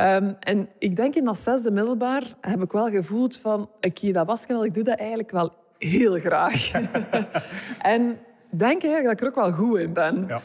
Um, 0.00 0.36
en 0.40 0.68
ik 0.78 0.96
denk 0.96 1.14
in 1.14 1.24
dat 1.24 1.38
zesde 1.38 1.70
middelbaar 1.70 2.22
heb 2.40 2.62
ik 2.62 2.72
wel 2.72 2.88
gevoeld 2.88 3.36
van... 3.36 3.60
Oké, 3.62 3.86
okay, 3.86 4.12
dat 4.12 4.26
basketbal, 4.26 4.64
ik 4.64 4.74
doe 4.74 4.84
dat 4.84 4.98
eigenlijk 4.98 5.30
wel 5.30 5.52
heel 5.78 6.20
graag. 6.20 6.70
en 7.94 8.18
denk 8.50 8.82
eigenlijk 8.84 9.04
dat 9.04 9.12
ik 9.12 9.20
er 9.20 9.26
ook 9.26 9.34
wel 9.34 9.52
goed 9.52 9.78
in 9.78 9.92
ben. 9.92 10.24
Ja. 10.28 10.40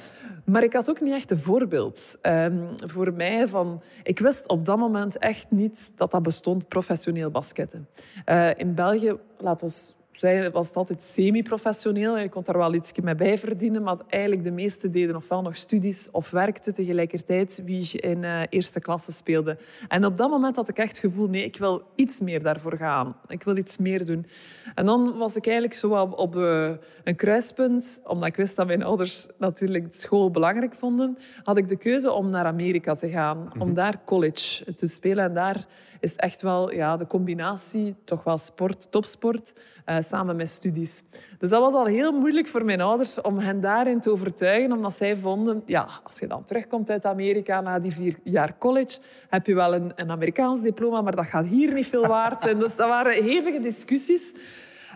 Maar 0.51 0.63
ik 0.63 0.73
had 0.73 0.89
ook 0.89 1.01
niet 1.01 1.13
echt 1.13 1.31
een 1.31 1.37
voorbeeld. 1.37 2.17
Um, 2.21 2.69
voor 2.85 3.13
mij 3.13 3.47
van... 3.47 3.81
Ik 4.03 4.19
wist 4.19 4.47
op 4.47 4.65
dat 4.65 4.77
moment 4.77 5.17
echt 5.17 5.45
niet 5.49 5.91
dat 5.95 6.11
dat 6.11 6.23
bestond, 6.23 6.67
professioneel 6.67 7.31
basketten. 7.31 7.87
Uh, 8.25 8.49
in 8.55 8.75
België, 8.75 9.15
we 9.37 9.55
zei, 9.55 9.96
was 10.51 10.67
het 10.67 10.75
altijd 10.75 11.01
semi-professioneel. 11.01 12.17
Je 12.17 12.29
kon 12.29 12.43
daar 12.43 12.57
wel 12.57 12.73
iets 12.73 12.91
mee 13.01 13.15
bij 13.15 13.37
verdienen, 13.37 13.83
maar 13.83 13.97
eigenlijk 14.09 14.43
de 14.43 14.51
meeste 14.51 14.89
deden 14.89 15.15
ofwel 15.15 15.41
nog 15.41 15.55
studies 15.55 16.07
of 16.11 16.29
werkten 16.29 16.73
tegelijkertijd 16.73 17.61
wie 17.65 18.01
in 18.01 18.23
uh, 18.23 18.41
eerste 18.49 18.79
klasse 18.79 19.11
speelde. 19.11 19.57
En 19.87 20.05
op 20.05 20.17
dat 20.17 20.29
moment 20.29 20.55
had 20.55 20.69
ik 20.69 20.77
echt 20.77 20.89
het 20.89 20.99
gevoel, 20.99 21.27
nee, 21.27 21.43
ik 21.43 21.57
wil 21.57 21.83
iets 21.95 22.19
meer 22.19 22.43
daarvoor 22.43 22.77
gaan. 22.77 23.15
Ik 23.27 23.43
wil 23.43 23.57
iets 23.57 23.77
meer 23.77 24.05
doen. 24.05 24.25
En 24.75 24.85
dan 24.85 25.17
was 25.17 25.35
ik 25.35 25.45
eigenlijk 25.45 25.75
zo 25.75 25.93
op, 25.95 26.35
uh, 26.35 26.71
een 27.03 27.15
kruispunt, 27.15 28.01
omdat 28.03 28.27
ik 28.27 28.35
wist 28.35 28.55
dat 28.55 28.67
mijn 28.67 28.83
ouders 28.83 29.27
natuurlijk 29.37 29.85
school 29.93 30.31
belangrijk 30.31 30.75
vonden, 30.75 31.17
had 31.43 31.57
ik 31.57 31.67
de 31.67 31.77
keuze 31.77 32.11
om 32.11 32.29
naar 32.29 32.45
Amerika 32.45 32.93
te 32.93 33.09
gaan, 33.09 33.37
mm 33.37 33.47
-hmm. 33.51 33.61
om 33.61 33.73
daar 33.73 34.03
college 34.05 34.73
te 34.73 34.87
spelen 34.87 35.23
en 35.23 35.33
daar 35.33 35.67
is 35.99 36.15
echt 36.15 36.41
wel 36.41 36.71
ja, 36.71 36.95
de 36.95 37.07
combinatie, 37.07 37.95
toch 38.03 38.23
wel 38.23 38.37
sport, 38.37 38.91
topsport, 38.91 39.53
uh, 39.85 39.97
samen 40.01 40.35
met 40.35 40.49
studies. 40.49 41.03
Dus 41.37 41.49
dat 41.49 41.61
was 41.61 41.73
al 41.73 41.85
heel 41.85 42.11
moeilijk 42.11 42.47
voor 42.47 42.65
mijn 42.65 42.81
ouders 42.81 43.21
om 43.21 43.37
hen 43.37 43.61
daarin 43.61 43.99
te 43.99 44.11
overtuigen, 44.11 44.71
omdat 44.71 44.93
zij 44.93 45.15
vonden, 45.15 45.61
ja, 45.65 45.89
als 46.03 46.19
je 46.19 46.27
dan 46.27 46.43
terugkomt 46.43 46.89
uit 46.89 47.05
Amerika 47.05 47.61
na 47.61 47.79
die 47.79 47.93
vier 47.93 48.19
jaar 48.23 48.57
college, 48.57 48.99
heb 49.29 49.45
je 49.45 49.55
wel 49.55 49.73
een, 49.73 49.91
een 49.95 50.11
Amerikaans 50.11 50.61
diploma, 50.61 51.01
maar 51.01 51.15
dat 51.15 51.25
gaat 51.25 51.45
hier 51.45 51.73
niet 51.73 51.87
veel 51.87 52.07
waard 52.07 52.41
zijn. 52.41 52.59
Dus 52.59 52.75
dat 52.75 52.87
waren 52.87 53.23
hevige 53.23 53.59
discussies. 53.59 54.33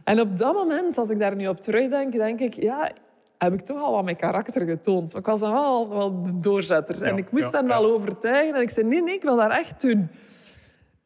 En 0.03 0.19
op 0.19 0.37
dat 0.37 0.53
moment, 0.53 0.97
als 0.97 1.09
ik 1.09 1.19
daar 1.19 1.35
nu 1.35 1.47
op 1.47 1.61
terugdenk, 1.61 2.13
denk 2.13 2.39
ik, 2.39 2.53
ja, 2.53 2.91
heb 3.37 3.53
ik 3.53 3.61
toch 3.61 3.81
al 3.81 3.91
wat 3.91 4.03
mijn 4.03 4.15
karakter 4.15 4.65
getoond. 4.65 5.15
Ik 5.15 5.25
was 5.25 5.39
dan 5.39 5.51
wel, 5.51 5.89
wel 5.89 6.21
de 6.23 6.39
doorzetter. 6.39 6.99
Ja, 6.99 7.05
en 7.05 7.17
ik 7.17 7.31
moest 7.31 7.51
ja, 7.51 7.59
hen 7.59 7.67
wel 7.67 7.91
overtuigen. 7.91 8.55
En 8.55 8.61
ik 8.61 8.69
zei, 8.69 8.87
nee, 8.87 9.03
nee, 9.03 9.15
ik 9.15 9.23
wil 9.23 9.35
daar 9.35 9.51
echt 9.51 9.81
doen. 9.81 10.09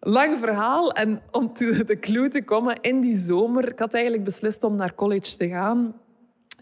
Lang 0.06 0.40
verhaal. 0.40 0.92
En 0.92 1.22
om 1.32 1.54
to 1.54 1.84
de 1.84 2.00
clue 2.00 2.30
te 2.30 2.44
komen, 2.44 2.78
in 2.82 3.02
die 3.02 3.18
zomer... 3.18 3.72
Ik 3.72 3.80
had 3.80 3.94
eigenlijk 3.94 4.24
beslist 4.24 4.64
om 4.64 4.76
naar 4.76 4.96
college 4.96 5.38
te 5.38 5.48
gaan. 5.48 5.94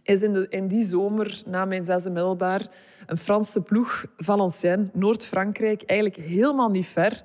Is 0.04 0.22
in, 0.22 0.34
de, 0.34 0.48
in 0.50 0.68
die 0.68 0.86
zomer, 0.86 1.42
na 1.46 1.66
mijn 1.66 1.84
zesde 1.84 2.10
middelbaar, 2.10 2.68
een 3.06 3.18
Franse 3.18 3.62
ploeg, 3.62 4.06
Valenciennes, 4.18 4.90
Noord-Frankrijk, 4.94 5.84
eigenlijk 5.84 6.28
helemaal 6.28 6.70
niet 6.70 6.88
ver. 6.88 7.24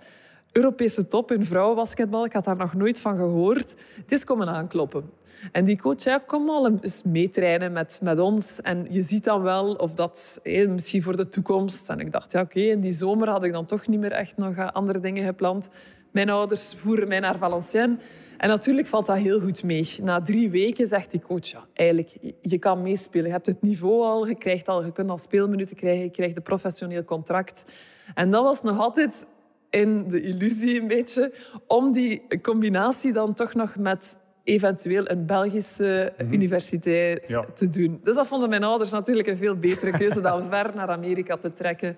Europese 0.53 1.07
top 1.07 1.33
in 1.33 1.45
vrouwenbasketbal. 1.45 2.25
Ik 2.25 2.33
had 2.33 2.45
daar 2.45 2.57
nog 2.57 2.75
nooit 2.75 3.01
van 3.01 3.17
gehoord. 3.17 3.75
Het 3.97 4.13
is 4.13 4.25
komen 4.25 4.49
aankloppen. 4.49 5.11
En 5.53 5.65
die 5.65 5.79
coach 5.79 6.01
zei, 6.01 6.19
kom 6.27 6.51
al 6.51 6.79
eens 6.81 7.03
meetrainen 7.03 7.73
met, 7.73 8.01
met 8.03 8.19
ons. 8.19 8.61
En 8.61 8.87
je 8.91 9.03
ziet 9.03 9.25
dan 9.25 9.43
wel 9.43 9.75
of 9.75 9.93
dat 9.93 10.41
misschien 10.69 11.03
voor 11.03 11.17
de 11.17 11.29
toekomst. 11.29 11.89
En 11.89 12.01
ik 12.01 12.13
dacht, 12.13 12.33
ja 12.33 12.41
oké, 12.41 12.61
in 12.61 12.81
die 12.81 12.93
zomer 12.93 13.29
had 13.29 13.45
ik 13.45 13.53
dan 13.53 13.67
toch 13.67 13.87
niet 13.87 14.01
meer 14.01 14.13
echt 14.13 14.37
nog 14.37 14.73
andere 14.73 15.01
dingen 15.01 15.25
gepland. 15.25 15.69
Mijn 16.11 16.31
ouders 16.31 16.75
voeren 16.75 17.09
mij 17.09 17.21
naar 17.21 17.38
Valenciennes. 17.38 17.99
En 18.38 18.49
natuurlijk 18.49 18.87
valt 18.87 19.07
dat 19.07 19.17
heel 19.17 19.41
goed 19.41 19.65
mee. 19.65 19.88
Na 20.03 20.21
drie 20.21 20.50
weken 20.50 20.88
zegt 20.88 21.11
die 21.11 21.21
coach, 21.21 21.47
ja, 21.47 21.67
eigenlijk, 21.75 22.11
je 22.43 22.59
kan 22.59 22.83
meespelen. 22.83 23.27
Je 23.27 23.33
hebt 23.33 23.47
het 23.47 23.62
niveau 23.62 24.03
al, 24.03 24.27
je, 24.27 24.35
krijgt 24.35 24.69
al, 24.69 24.85
je 24.85 24.93
kunt 24.93 25.11
al 25.11 25.19
speelminuten 25.19 25.77
krijgen, 25.77 26.03
je 26.03 26.11
krijgt 26.11 26.37
een 26.37 26.43
professioneel 26.43 27.05
contract. 27.05 27.65
En 28.15 28.31
dat 28.31 28.43
was 28.43 28.62
nog 28.62 28.79
altijd 28.79 29.27
in 29.71 30.09
de 30.09 30.21
illusie 30.21 30.81
een 30.81 30.87
beetje, 30.87 31.33
om 31.67 31.93
die 31.93 32.23
combinatie 32.43 33.12
dan 33.12 33.35
toch 33.35 33.55
nog 33.55 33.77
met 33.77 34.19
eventueel 34.49 35.11
een 35.11 35.26
Belgische 35.26 36.12
mhm. 36.19 36.33
universiteit 36.33 37.26
te 37.55 37.69
doen. 37.69 38.00
Dus 38.02 38.14
dat 38.14 38.26
vonden 38.26 38.49
mijn 38.49 38.64
ouders 38.64 38.90
natuurlijk 38.90 39.28
een 39.28 39.37
veel 39.37 39.57
betere 39.57 39.99
keuze 39.99 40.21
dan 40.21 40.45
ver 40.50 40.71
naar 40.75 40.88
Amerika 40.88 41.37
te 41.37 41.52
trekken. 41.52 41.97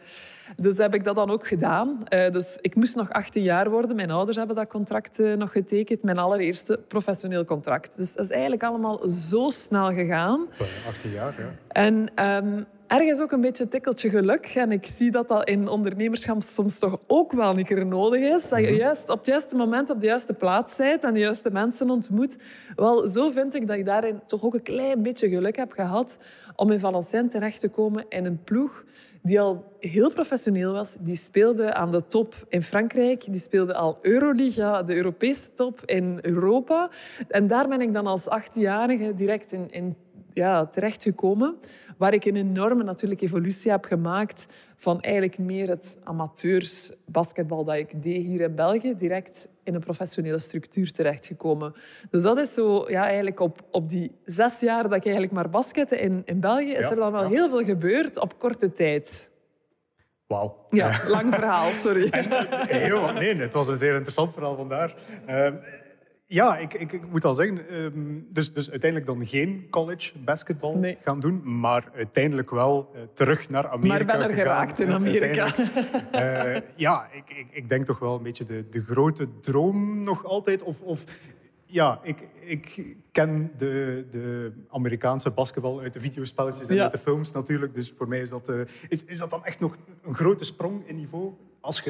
Dus 0.56 0.76
heb 0.76 0.94
ik 0.94 1.04
dat 1.04 1.14
dan 1.14 1.30
ook 1.30 1.46
gedaan. 1.46 2.04
Uh, 2.08 2.30
dus 2.30 2.58
ik 2.60 2.74
moest 2.74 2.96
nog 2.96 3.10
18 3.10 3.42
jaar 3.42 3.70
worden. 3.70 3.96
Mijn 3.96 4.10
ouders 4.10 4.36
hebben 4.36 4.56
dat 4.56 4.68
contract 4.68 5.20
uh, 5.20 5.34
nog 5.34 5.52
getekend. 5.52 6.02
Mijn 6.02 6.18
allereerste 6.18 6.80
professioneel 6.88 7.44
contract. 7.44 7.96
Dus 7.96 8.12
dat 8.12 8.24
is 8.24 8.30
eigenlijk 8.30 8.62
allemaal 8.62 9.08
zo 9.08 9.50
snel 9.50 9.92
gegaan. 9.92 10.46
18 10.88 11.10
jaar, 11.10 11.34
ja. 11.38 11.50
En 11.68 12.24
um, 12.44 12.66
ergens 12.90 13.20
ook 13.20 13.32
een 13.32 13.40
beetje 13.40 13.62
een 13.62 13.68
tikkeltje 13.68 14.10
geluk. 14.10 14.46
En 14.46 14.72
ik 14.72 14.86
zie 14.86 15.10
dat 15.10 15.28
dat 15.28 15.48
in 15.48 15.68
ondernemerschap 15.68 16.42
soms 16.42 16.78
toch 16.78 16.98
ook 17.06 17.32
wel 17.32 17.58
een 17.58 17.64
keer 17.64 17.86
nodig 17.86 18.20
is. 18.20 18.48
Dat 18.48 18.60
je 18.60 18.66
mhm. 18.66 18.74
juist 18.74 19.08
op 19.08 19.18
het 19.18 19.26
juiste 19.26 19.56
moment 19.56 19.90
op 19.90 20.00
de 20.00 20.06
juiste 20.06 20.32
plaats 20.32 20.76
bent 20.76 21.04
en 21.04 21.14
de 21.14 21.20
juiste 21.20 21.50
mensen 21.50 21.90
ontmoet. 21.90 22.38
Wel, 22.76 23.06
zo 23.06 23.30
vind 23.30 23.54
ik 23.54 23.66
dat 23.66 23.76
ik 23.76 23.84
daarin 23.84 24.20
toch 24.26 24.42
ook 24.42 24.54
een 24.54 24.62
klein 24.62 25.02
beetje 25.02 25.28
geluk 25.28 25.56
heb 25.56 25.72
gehad 25.72 26.18
om 26.56 26.70
in 26.70 26.80
Valenciennes 26.80 27.32
terecht 27.32 27.60
te 27.60 27.68
komen 27.68 28.04
in 28.08 28.24
een 28.24 28.42
ploeg 28.44 28.84
die 29.22 29.40
al 29.40 29.64
heel 29.80 30.12
professioneel 30.12 30.72
was. 30.72 30.96
Die 31.00 31.16
speelde 31.16 31.74
aan 31.74 31.90
de 31.90 32.06
top 32.06 32.34
in 32.48 32.62
Frankrijk. 32.62 33.24
Die 33.24 33.40
speelde 33.40 33.74
al 33.74 33.98
Euroliga, 34.02 34.82
de 34.82 34.96
Europese 34.96 35.52
top 35.52 35.82
in 35.84 36.18
Europa. 36.22 36.90
En 37.28 37.46
daar 37.46 37.68
ben 37.68 37.80
ik 37.80 37.92
dan 37.92 38.06
als 38.06 38.28
18-jarige 38.28 39.14
direct 39.14 39.52
in, 39.52 39.70
in 39.70 39.96
ja, 40.32 40.66
terechtgekomen. 40.66 41.56
Waar 42.00 42.14
ik 42.14 42.24
een 42.24 42.36
enorme 42.36 42.82
natuurlijk 42.82 43.20
evolutie 43.20 43.70
heb 43.70 43.84
gemaakt 43.84 44.46
van 44.76 45.00
eigenlijk 45.00 45.38
meer 45.38 45.68
het 45.68 45.98
amateurs 46.04 46.92
basketbal 47.06 47.64
dat 47.64 47.74
ik 47.74 48.02
deed 48.02 48.26
hier 48.26 48.40
in 48.40 48.54
België, 48.54 48.94
direct 48.94 49.48
in 49.64 49.74
een 49.74 49.80
professionele 49.80 50.38
structuur 50.38 50.92
terechtgekomen. 50.92 51.74
Dus 52.10 52.22
dat 52.22 52.38
is 52.38 52.54
zo, 52.54 52.90
ja, 52.90 53.04
eigenlijk 53.04 53.40
op, 53.40 53.60
op 53.70 53.88
die 53.88 54.12
zes 54.24 54.60
jaar 54.60 54.82
dat 54.82 54.94
ik 54.94 55.04
eigenlijk 55.04 55.32
maar 55.32 55.50
basketten 55.50 56.00
in, 56.00 56.22
in 56.24 56.40
België, 56.40 56.72
is 56.72 56.90
er 56.90 56.96
dan 56.96 57.12
wel 57.12 57.28
heel 57.28 57.48
veel 57.48 57.64
gebeurd 57.64 58.18
op 58.18 58.38
korte 58.38 58.72
tijd. 58.72 59.30
Wauw. 60.26 60.66
Ja, 60.70 61.00
lang 61.06 61.34
verhaal, 61.34 61.72
sorry. 61.72 62.08
heel, 62.68 63.12
nee, 63.12 63.34
het 63.34 63.54
was 63.54 63.68
een 63.68 63.76
zeer 63.76 63.94
interessant 63.94 64.32
verhaal 64.32 64.56
vandaar. 64.56 64.94
Uh, 65.28 65.48
ja, 66.32 66.56
ik, 66.56 66.74
ik, 66.74 66.92
ik, 66.92 67.10
moet 67.10 67.24
al 67.24 67.34
zeggen, 67.34 67.74
um, 67.74 68.26
dus, 68.28 68.52
dus 68.52 68.70
uiteindelijk 68.70 69.10
dan 69.10 69.26
geen 69.26 69.66
college 69.70 70.18
basketbal 70.18 70.84
gaan 71.00 71.20
doen, 71.20 71.58
maar 71.60 71.90
uiteindelijk 71.94 72.50
wel 72.50 72.90
uh, 72.94 73.00
terug 73.14 73.48
naar 73.48 73.68
Amerika. 73.68 74.04
Maar 74.04 74.18
ben 74.18 74.28
er 74.28 74.34
geraakt 74.34 74.80
in 74.80 74.92
Amerika. 74.92 75.54
Uh, 76.14 76.60
ja, 76.86 77.08
ik, 77.12 77.38
ik, 77.38 77.46
ik 77.50 77.68
denk 77.68 77.86
toch 77.86 77.98
wel 77.98 78.16
een 78.16 78.22
beetje 78.22 78.44
de, 78.44 78.68
de 78.70 78.80
grote 78.80 79.28
droom 79.40 80.04
nog 80.04 80.24
altijd. 80.24 80.62
Of, 80.62 80.80
of 80.80 81.04
ja, 81.66 82.00
ik, 82.02 82.28
ik 82.40 82.96
ken 83.12 83.52
de, 83.56 84.04
de 84.10 84.52
Amerikaanse 84.68 85.30
basketbal 85.30 85.80
uit 85.80 85.92
de 85.92 86.00
videospelletjes 86.00 86.68
en 86.68 86.80
uit 86.80 86.92
de 86.92 86.98
films 86.98 87.32
natuurlijk. 87.32 87.74
Dus 87.74 87.92
voor 87.96 88.08
mij 88.08 88.20
is 88.20 88.30
dat, 88.30 88.48
uh, 88.48 88.60
is, 88.88 89.04
is 89.04 89.18
dat 89.18 89.30
dan 89.30 89.44
echt 89.44 89.60
nog 89.60 89.76
een 90.02 90.14
grote 90.14 90.44
sprong 90.44 90.88
in 90.88 90.96
niveau? 90.96 91.32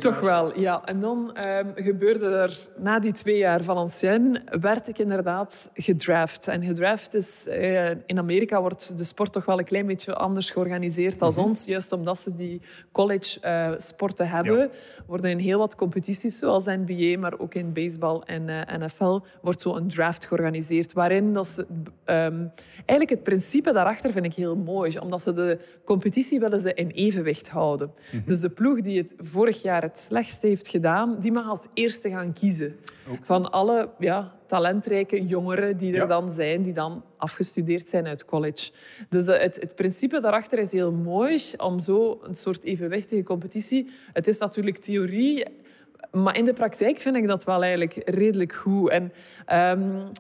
Toch 0.01 0.21
wel, 0.21 0.59
ja. 0.59 0.85
En 0.85 1.01
dan 1.01 1.39
um, 1.39 1.73
gebeurde 1.75 2.27
er, 2.27 2.59
na 2.77 2.99
die 2.99 3.13
twee 3.13 3.37
jaar 3.37 3.63
Valenciennes, 3.63 4.41
werd 4.61 4.89
ik 4.89 4.99
inderdaad 4.99 5.71
gedraft. 5.75 6.49
En 6.49 6.65
gedraft 6.65 7.15
is, 7.15 7.45
uh, 7.49 7.91
in 7.91 8.19
Amerika 8.19 8.61
wordt 8.61 8.97
de 8.97 9.05
sport 9.05 9.33
toch 9.33 9.45
wel 9.45 9.59
een 9.59 9.65
klein 9.65 9.87
beetje 9.87 10.15
anders 10.15 10.51
georganiseerd 10.51 11.23
als 11.23 11.37
mm 11.37 11.45
ons. 11.45 11.65
Juist 11.65 11.93
omdat 11.93 12.19
ze 12.19 12.35
die 12.35 12.61
college 12.93 13.39
uh, 13.45 13.79
sporten 13.79 14.29
hebben, 14.29 14.59
ja. 14.59 14.69
worden 15.07 15.31
in 15.31 15.39
heel 15.39 15.59
wat 15.59 15.75
competities, 15.75 16.39
zoals 16.39 16.65
NBA, 16.65 17.19
maar 17.19 17.39
ook 17.39 17.55
in 17.55 17.73
baseball 17.73 18.23
en 18.25 18.49
uh, 18.49 18.61
eh, 18.61 18.81
NFL, 18.81 19.21
wordt 19.43 19.61
zo 19.61 19.77
een 19.77 19.89
draft 19.89 20.27
georganiseerd. 20.27 20.93
Waarin 20.93 21.33
dat 21.33 21.47
ze, 21.47 21.67
um, 22.05 22.53
eigenlijk 22.75 23.11
het 23.11 23.23
principe 23.23 23.73
daarachter 23.73 24.13
vind 24.13 24.25
ik 24.25 24.35
heel 24.35 24.57
mooi. 24.57 24.99
Omdat 24.99 25.23
ze 25.23 25.33
de 25.33 25.59
competitie 25.85 26.41
willen 26.41 26.61
ze 26.61 26.75
in 26.75 26.89
evenwicht 26.89 27.49
houden. 27.49 27.87
Mm 27.87 27.95
-hmm. 28.11 28.23
Dus 28.27 28.41
de 28.41 28.51
ploeg 28.51 28.81
die 28.81 28.99
het 28.99 29.15
vorig 29.17 29.60
jaar 29.63 29.83
het 29.83 29.99
slechtste 29.99 30.47
heeft 30.47 30.69
gedaan, 30.69 31.17
die 31.21 31.33
mag 31.33 31.49
als 31.49 31.67
eerste 31.75 32.11
gaan 32.11 32.33
kiezen. 32.33 32.77
Van 33.23 33.51
alle 33.51 33.91
ja, 33.99 34.37
talentrijke 34.47 35.27
jongeren 35.27 35.77
die 35.77 35.97
er 35.97 36.09
dan 36.09 36.31
zijn, 36.31 36.63
die 36.63 36.73
dan 36.73 37.05
afgestudeerd 37.17 37.89
zijn 37.89 38.07
uit 38.07 38.25
college. 38.25 38.73
Dus 39.09 39.27
eh, 39.27 39.41
het, 39.41 39.57
het 39.57 39.75
principe 39.75 40.21
daarachter 40.21 40.59
is 40.59 40.73
heel 40.73 40.93
mooi, 40.93 41.43
om 41.57 41.81
zo 41.81 42.21
een 42.23 42.35
soort 42.35 42.65
evenwichtige 42.65 43.23
competitie... 43.23 43.91
Het 44.13 44.29
is 44.29 44.39
natuurlijk 44.39 44.79
theorie, 44.79 45.45
maar 46.13 46.37
in 46.37 46.45
de 46.45 46.53
praktijk 46.53 46.99
vind 46.99 47.17
ik 47.17 47.27
dat 47.27 47.45
wel 47.45 47.63
eigenlijk 47.63 48.03
redelijk 48.05 48.53
goed. 48.53 48.91
En... 48.91 49.13
Um, 49.53 50.11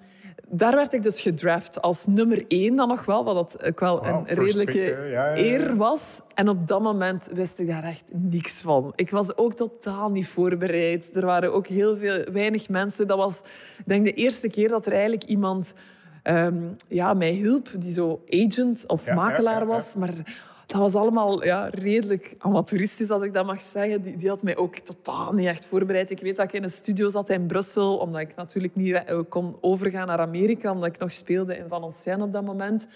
daar 0.52 0.74
werd 0.74 0.92
ik 0.92 1.02
dus 1.02 1.20
gedraft 1.20 1.82
als 1.82 2.06
nummer 2.06 2.44
één 2.48 2.76
dan 2.76 2.88
nog 2.88 3.04
wel, 3.04 3.24
wat 3.24 3.34
dat 3.34 3.64
ook 3.64 3.80
wel 3.80 4.06
een 4.06 4.24
redelijke 4.26 4.96
eer 5.34 5.76
was. 5.76 6.20
En 6.34 6.48
op 6.48 6.68
dat 6.68 6.80
moment 6.80 7.30
wist 7.34 7.58
ik 7.58 7.66
daar 7.66 7.84
echt 7.84 8.04
niks 8.12 8.60
van. 8.60 8.92
Ik 8.94 9.10
was 9.10 9.36
ook 9.36 9.54
totaal 9.54 10.10
niet 10.10 10.28
voorbereid. 10.28 11.16
Er 11.16 11.26
waren 11.26 11.52
ook 11.52 11.66
heel 11.66 11.96
veel, 11.96 12.24
weinig 12.32 12.68
mensen. 12.68 13.06
Dat 13.06 13.18
was, 13.18 13.40
ik 13.78 13.84
denk, 13.86 14.04
de 14.04 14.12
eerste 14.12 14.48
keer 14.48 14.68
dat 14.68 14.86
er 14.86 14.92
eigenlijk 14.92 15.24
iemand 15.24 15.74
um, 16.24 16.76
ja, 16.88 17.14
mij 17.14 17.30
hielp, 17.30 17.68
die 17.76 17.92
zo 17.92 18.22
agent 18.28 18.84
of 18.86 19.10
makelaar 19.10 19.66
was. 19.66 19.94
Maar 19.94 20.12
dat 20.70 20.80
was 20.80 20.94
allemaal 20.94 21.44
ja, 21.44 21.68
redelijk 21.72 22.34
amateuristisch, 22.38 23.10
als 23.10 23.22
ik 23.22 23.34
dat 23.34 23.46
mag 23.46 23.60
zeggen. 23.60 24.02
Die, 24.02 24.16
die, 24.16 24.28
had 24.28 24.42
mij 24.42 24.56
ook 24.56 24.76
totaal 24.76 25.32
niet 25.32 25.46
echt 25.46 25.64
voorbereid. 25.64 26.10
Ik 26.10 26.20
weet 26.20 26.36
dat 26.36 26.46
ik 26.46 26.52
in 26.52 26.62
een 26.62 26.70
studio 26.70 27.08
zat 27.08 27.30
in 27.30 27.46
Brussel, 27.46 27.96
omdat 27.96 28.20
ik 28.20 28.34
natuurlijk 28.36 28.76
niet 28.76 28.92
eh, 28.92 29.20
kon 29.28 29.56
overgaan 29.60 30.06
naar 30.06 30.18
Amerika, 30.18 30.72
omdat 30.72 30.88
ik 30.88 30.98
nog 30.98 31.12
speelde 31.12 31.56
in 31.56 31.64
Valenciennes 31.68 32.26
op 32.26 32.32
dat 32.32 32.44
moment. 32.44 32.88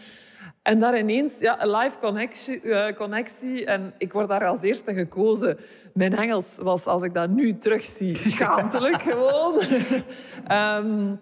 En 0.62 0.78
daar 0.78 0.98
ineens 0.98 1.38
ja, 1.38 1.62
een 1.62 1.70
live 1.70 1.98
connectie, 2.00 2.62
uh, 2.62 2.86
connectie. 2.96 3.64
En 3.64 3.94
ik 3.98 4.12
word 4.12 4.28
daar 4.28 4.46
als 4.46 4.62
eerste 4.62 4.94
gekozen. 4.94 5.58
Mijn 5.94 6.16
Engels 6.16 6.58
was, 6.62 6.86
als 6.86 7.02
ik 7.02 7.14
dat 7.14 7.30
nu 7.30 7.58
terugzie, 7.58 8.16
schaamtelijk 8.32 9.02
gewoon. 9.02 9.60
um, 10.52 11.20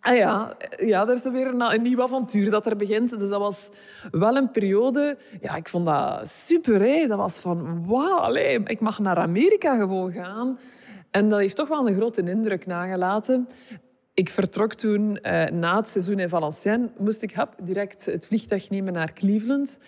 Ah 0.00 0.16
ja, 0.16 0.56
ja, 0.76 1.02
er 1.02 1.12
is 1.12 1.22
weer 1.22 1.46
een, 1.46 1.82
nieuw 1.82 2.02
avontuur 2.02 2.50
dat 2.50 2.66
er 2.66 2.76
begint. 2.76 3.18
Dus 3.18 3.28
dat 3.28 3.40
was 3.40 3.68
wel 4.10 4.36
een 4.36 4.50
periode... 4.50 5.18
Ja, 5.40 5.56
ik 5.56 5.68
vond 5.68 5.86
dat 5.86 6.28
super. 6.28 7.08
Dat 7.08 7.18
was 7.18 7.40
van, 7.40 7.86
wauw, 7.86 8.34
ik 8.64 8.80
mag 8.80 8.98
naar 8.98 9.16
Amerika 9.16 9.76
gewoon 9.76 10.12
gaan. 10.12 10.58
En 11.10 11.28
dat 11.28 11.38
heeft 11.38 11.56
toch 11.56 11.68
wel 11.68 11.88
een 11.88 11.94
grote 11.94 12.22
indruk 12.22 12.66
nagelaten. 12.66 13.48
Ik 14.14 14.30
vertrok 14.30 14.74
toen, 14.74 15.16
eh, 15.16 15.50
na 15.50 15.76
het 15.76 15.88
seizoen 15.88 16.18
in 16.18 16.28
Valenciennes, 16.28 16.90
moest 16.98 17.22
ik 17.22 17.34
hap, 17.34 17.54
direct 17.62 18.04
het 18.04 18.26
vliegtuig 18.26 18.70
nemen 18.70 18.92
naar 18.92 19.12
Cleveland 19.12 19.78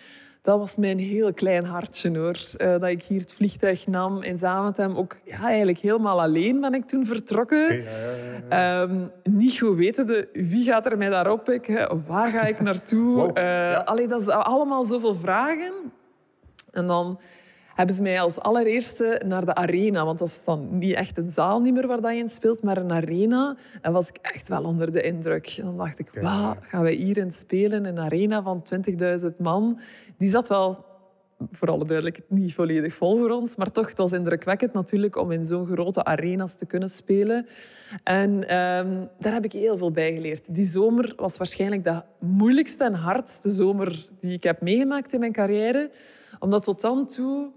dat 0.41 0.57
was 0.57 0.75
mijn 0.75 0.99
heel 0.99 1.33
klein 1.33 1.65
hartje 1.65 2.17
hoor. 2.17 2.39
Uh, 2.57 2.67
dat 2.67 2.83
ik 2.83 3.03
hier 3.03 3.19
het 3.19 3.33
vliegtuig 3.33 3.87
nam 3.87 4.23
in 4.23 4.37
Zaventem. 4.37 4.95
Ook 4.95 5.17
ja, 5.23 5.43
eigenlijk 5.43 5.77
helemaal 5.77 6.21
alleen 6.21 6.59
ben 6.59 6.73
ik 6.73 6.85
toen 6.85 7.05
vertrokken. 7.05 7.65
Okay, 7.65 7.83
ja, 8.49 8.57
ja, 8.57 8.81
um, 8.81 9.11
niet 9.23 9.59
goed 9.59 9.77
wetende 9.77 10.29
wie 10.33 10.63
gaat 10.63 10.85
er 10.85 10.97
mij 10.97 11.09
daarop 11.09 11.43
pikken, 11.43 12.03
waar 12.07 12.27
ga 12.27 12.41
ik 12.41 12.59
naartoe. 12.59 13.15
Wow, 13.15 13.37
uh, 13.37 13.79
allee, 13.83 14.07
dat 14.07 14.21
is 14.21 14.27
allemaal 14.27 14.83
zoveel 14.83 15.15
vragen. 15.15 15.73
En 16.71 16.87
dan 16.87 17.19
hebben 17.75 17.95
ze 17.95 18.01
mij 18.01 18.21
als 18.21 18.39
allereerste 18.39 19.21
naar 19.25 19.45
de 19.45 19.55
arena, 19.55 20.05
want 20.05 20.19
dat 20.19 20.27
is 20.27 20.43
dan 20.43 20.77
niet 20.77 20.93
echt 20.93 21.17
een 21.17 21.29
zaal 21.29 21.59
niet 21.59 21.73
meer 21.73 21.87
waar 21.87 22.01
dat 22.01 22.11
je 22.11 22.17
in 22.17 22.29
speelt, 22.29 22.63
maar 22.63 22.77
een 22.77 22.91
arena. 22.91 23.57
En 23.81 23.91
was 23.91 24.09
ik 24.09 24.17
echt 24.21 24.47
wel 24.47 24.63
onder 24.63 24.91
de 24.91 25.01
indruk. 25.01 25.55
En 25.57 25.65
dan 25.65 25.77
dacht 25.77 25.99
ik, 25.99 26.09
wat 26.21 26.57
gaan 26.61 26.83
wij 26.83 26.93
hier 26.93 27.17
in 27.17 27.31
spelen? 27.31 27.85
Een 27.85 27.99
arena 27.99 28.41
van 28.41 28.63
20.000 29.29 29.37
man. 29.37 29.79
Die 30.17 30.29
zat 30.29 30.47
wel 30.47 30.85
voor 31.49 31.67
alle 31.67 31.85
duidelijkheid 31.85 32.29
niet 32.29 32.53
volledig 32.53 32.93
vol 32.93 33.17
voor 33.17 33.29
ons. 33.29 33.55
Maar 33.55 33.71
toch, 33.71 33.87
het 33.87 33.97
was 33.97 34.11
indrukwekkend 34.11 34.73
natuurlijk 34.73 35.15
om 35.15 35.31
in 35.31 35.45
zo'n 35.45 35.67
grote 35.67 36.03
arena's 36.03 36.55
te 36.55 36.65
kunnen 36.65 36.89
spelen. 36.89 37.47
En 38.03 38.47
ehm, 38.47 39.05
daar 39.19 39.33
heb 39.33 39.45
ik 39.45 39.51
heel 39.51 39.77
veel 39.77 39.91
bij 39.91 40.13
geleerd. 40.13 40.55
Die 40.55 40.67
zomer 40.67 41.13
was 41.15 41.37
waarschijnlijk 41.37 41.83
de 41.83 42.01
moeilijkste 42.19 42.83
en 42.83 42.93
hardste 42.93 43.49
zomer 43.49 44.05
die 44.19 44.33
ik 44.33 44.43
heb 44.43 44.61
meegemaakt 44.61 45.13
in 45.13 45.19
mijn 45.19 45.31
carrière. 45.31 45.89
Omdat 46.41 46.63
tot 46.63 46.81
dan 46.81 47.07
toe 47.07 47.51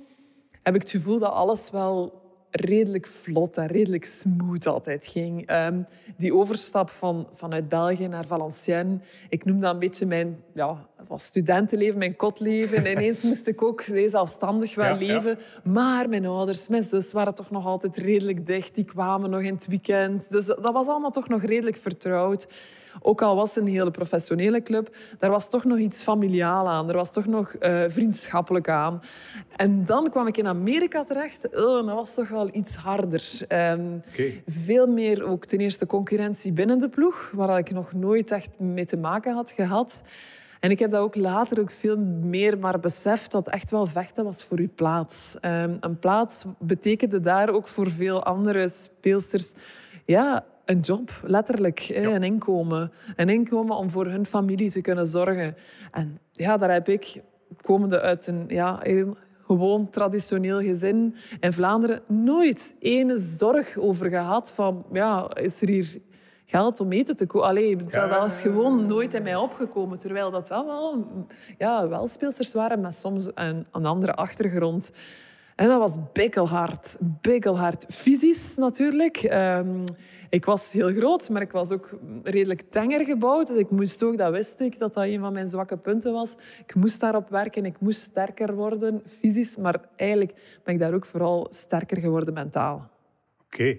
heb 0.63 0.75
ik 0.75 0.81
het 0.81 0.91
gevoel 0.91 1.19
dat 1.19 1.33
alles 1.33 1.71
wel 1.71 2.23
redelijk 2.51 3.07
vlot 3.07 3.57
en 3.57 3.67
redelijk 3.67 4.05
smooth 4.05 4.67
altijd 4.67 5.07
ging. 5.07 5.47
Ehm, 5.47 5.83
die 6.17 6.35
overstap 6.35 6.91
van, 6.91 7.29
vanuit 7.35 7.69
België 7.69 8.09
naar 8.09 8.27
Valenciennes, 8.27 9.01
ik 9.29 9.45
noem 9.45 9.61
dat 9.61 9.73
een 9.73 9.79
beetje 9.79 10.07
mijn 10.07 10.43
ja, 10.53 10.89
studentenleven, 11.17 11.99
mijn 11.99 12.17
kotleven. 12.17 12.87
Ineens 12.87 13.23
moest 13.29 13.47
ik 13.47 13.63
ook 13.63 13.83
zelfstandig 13.83 14.75
wel 14.75 14.97
leven. 14.97 15.39
Maar 15.65 16.09
mijn 16.09 16.27
ouders, 16.27 16.69
mijn 16.69 16.83
zus 16.83 17.13
waren 17.13 17.35
toch 17.35 17.51
nog 17.51 17.67
altijd 17.67 17.97
redelijk 17.97 18.47
dicht. 18.47 18.75
Die 18.75 18.85
kwamen 18.85 19.31
nog 19.31 19.43
in 19.43 19.55
het 19.55 19.67
weekend. 19.67 20.31
Dus 20.31 20.47
dat 20.47 20.73
was 20.73 20.87
allemaal 20.87 21.11
toch 21.11 21.29
nog 21.29 21.43
redelijk 21.43 21.77
vertrouwd. 21.77 22.47
Ook 23.03 23.23
al 23.23 23.37
was 23.37 23.55
het 23.55 23.65
een 23.65 23.71
hele 23.71 23.91
professionele 23.91 24.63
club, 24.63 24.97
daar 25.19 25.31
was 25.31 25.51
toch 25.51 25.65
nog 25.65 25.79
iets 25.79 26.03
familiaal 26.03 26.69
aan. 26.69 26.89
Er 26.89 26.97
was 26.97 27.13
toch 27.13 27.27
nog 27.27 27.55
uh, 27.61 27.85
vriendschappelijk 27.89 28.69
aan. 28.69 29.03
En 29.57 29.85
dan 29.85 30.11
kwam 30.11 30.27
ik 30.27 30.37
in 30.37 30.47
Amerika 30.47 31.05
terecht. 31.05 31.49
Oh, 31.57 31.87
dat 31.87 31.95
was 31.95 32.15
toch 32.15 32.29
wel 32.29 32.49
iets 32.53 32.77
harder. 32.77 33.41
Um, 33.49 34.03
Veel 34.47 34.87
meer 34.87 35.25
ook 35.25 35.45
ten 35.45 35.59
eerste 35.59 35.87
concurrentie 35.87 36.53
binnen 36.53 36.79
de 36.79 36.89
ploeg, 36.89 37.31
waar 37.35 37.59
ik 37.59 37.71
nog 37.71 37.93
nooit 37.93 38.31
echt 38.31 38.59
mee 38.59 38.87
te 38.87 38.97
maken 38.97 39.35
had 39.35 39.51
gehad. 39.51 40.03
En 40.61 40.71
ik 40.71 40.79
heb 40.79 40.91
dat 40.91 41.01
ook 41.01 41.15
later 41.15 41.61
ook 41.61 41.71
veel 41.71 41.99
meer 42.23 42.59
maar 42.59 42.81
beseft 42.81 43.33
dat 43.33 43.49
echt 43.49 43.71
wel 43.71 43.87
vechten 43.87 44.25
was 44.25 44.45
voor 44.45 44.59
uw 44.59 44.69
plaats. 44.75 45.37
Um, 45.41 45.77
een 45.81 45.99
plaats 45.99 46.45
betekende 46.59 47.21
daar 47.21 47.51
ook 47.51 47.69
voor 47.69 47.91
veel 47.91 48.25
andere 48.25 48.69
speelsters 48.69 49.53
ja, 50.05 50.45
een 50.65 50.81
job, 50.81 51.11
letterlijk. 51.23 51.89
Een 51.89 52.23
inkomen. 52.23 52.93
Een 53.17 53.29
inkomen 53.29 53.77
om 53.77 53.91
voor 53.91 54.07
hun 54.07 54.27
familie 54.27 54.71
te 54.71 54.81
kunnen 54.81 55.07
zorgen. 55.07 55.57
En 55.91 56.19
ja, 56.33 56.57
daar 56.57 56.73
heb 56.73 56.89
ik, 56.89 57.23
komende 57.61 58.01
uit 58.01 58.27
een 58.27 58.45
ja, 58.49 58.83
gewoon 59.47 59.91
traditioneel 59.91 60.61
gezin 60.61 61.15
in 61.41 61.53
Vlaanderen, 61.53 62.03
nooit 62.07 62.75
ene 62.79 63.19
zorg 63.19 63.77
over 63.77 64.11
gehad 64.11 64.53
van, 64.53 64.85
ja, 64.93 65.35
is 65.35 65.63
er 65.63 65.69
hier 65.69 65.99
geld 66.47 66.81
om 66.81 66.93
eten 66.93 67.17
te 67.17 67.27
kopen? 67.27 67.49
Allee, 67.49 67.77
dat 67.77 68.11
was 68.11 68.41
gewoon 68.41 68.87
nooit 68.87 69.15
in 69.15 69.23
mij 69.23 69.37
opgekomen. 69.37 69.99
Terwijl 69.99 70.31
dat 70.31 70.49
wel, 70.49 71.07
ja, 71.59 71.89
wel 71.89 72.09
speelsters 72.09 72.53
waren 72.53 72.81
met 72.81 72.99
soms 72.99 73.29
een, 73.35 73.67
een 73.73 73.87
andere 73.87 74.15
achtergrond. 74.15 74.91
En 75.57 75.69
dat 75.69 75.79
was 75.79 75.97
bikkelhard. 76.13 76.99
Bikkelhard. 77.01 77.87
Fysisch 77.89 78.57
natuurlijk. 78.57 79.23
Um, 79.33 79.85
ik 80.35 80.45
was 80.45 80.73
heel 80.73 80.93
groot, 80.93 81.31
maar 81.31 81.43
ik 81.43 81.53
was 81.53 81.71
ook 81.71 81.91
redelijk 82.23 82.63
tenger 82.71 83.05
gebouwd. 83.05 83.47
Dus 83.47 83.57
ik 83.57 83.71
moest 83.71 84.03
ook, 84.03 84.17
dat 84.17 84.33
wist 84.33 84.61
ik, 84.61 84.79
dat 84.79 84.95
dat 84.95 85.05
een 85.05 85.21
van 85.21 85.33
mijn 85.33 85.49
zwakke 85.49 85.77
punten 85.77 86.13
was. 86.13 86.35
Ik 86.67 86.75
moest 86.75 87.01
daarop 87.01 87.29
werken, 87.29 87.65
ik 87.65 87.81
moest 87.81 88.01
sterker 88.01 88.55
worden, 88.55 89.03
fysisch. 89.07 89.57
Maar 89.57 89.89
eigenlijk 89.97 90.33
ben 90.65 90.75
ik 90.75 90.81
daar 90.81 90.95
ook 90.95 91.07
vooral 91.07 91.47
sterker 91.51 91.99
geworden 91.99 92.35
mentaal. 92.35 92.91
Oké. 93.45 93.79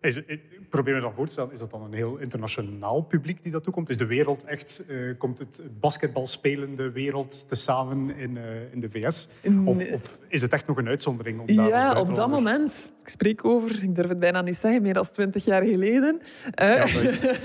Is, 0.00 0.16
ik 0.16 0.40
probeer 0.68 0.94
me 0.94 1.00
dan 1.00 1.12
voor 1.12 1.26
te 1.26 1.32
stellen, 1.32 1.52
is 1.52 1.58
dat 1.58 1.70
dan 1.70 1.82
een 1.82 1.92
heel 1.92 2.16
internationaal 2.16 3.02
publiek 3.02 3.42
die 3.42 3.52
dat 3.52 3.62
toekomt? 3.62 3.88
Is 3.88 3.96
de 3.96 4.06
wereld 4.06 4.44
echt, 4.44 4.84
uh, 4.88 5.18
komt 5.18 5.38
het 5.38 5.62
basketbalspelende 5.80 6.90
wereld 6.90 7.48
tezamen 7.48 8.16
in, 8.16 8.36
uh, 8.36 8.72
in 8.72 8.80
de 8.80 8.90
VS? 8.90 9.28
Of, 9.64 9.92
of, 9.92 10.18
is 10.28 10.42
het 10.42 10.52
echt 10.52 10.66
nog 10.66 10.76
een 10.76 10.88
uitzondering? 10.88 11.40
Om 11.40 11.50
ja, 11.50 12.00
op 12.00 12.14
dat 12.14 12.30
moment, 12.30 12.92
ik 13.00 13.08
spreek 13.08 13.44
over, 13.44 13.82
ik 13.82 13.94
durf 13.94 14.08
het 14.08 14.18
bijna 14.18 14.42
niet 14.42 14.56
zeggen, 14.56 14.82
meer 14.82 14.94
dan 14.94 15.10
twintig 15.10 15.44
jaar 15.44 15.62
geleden. 15.62 16.20
Uh, 16.62 16.86
ja, 16.86 16.86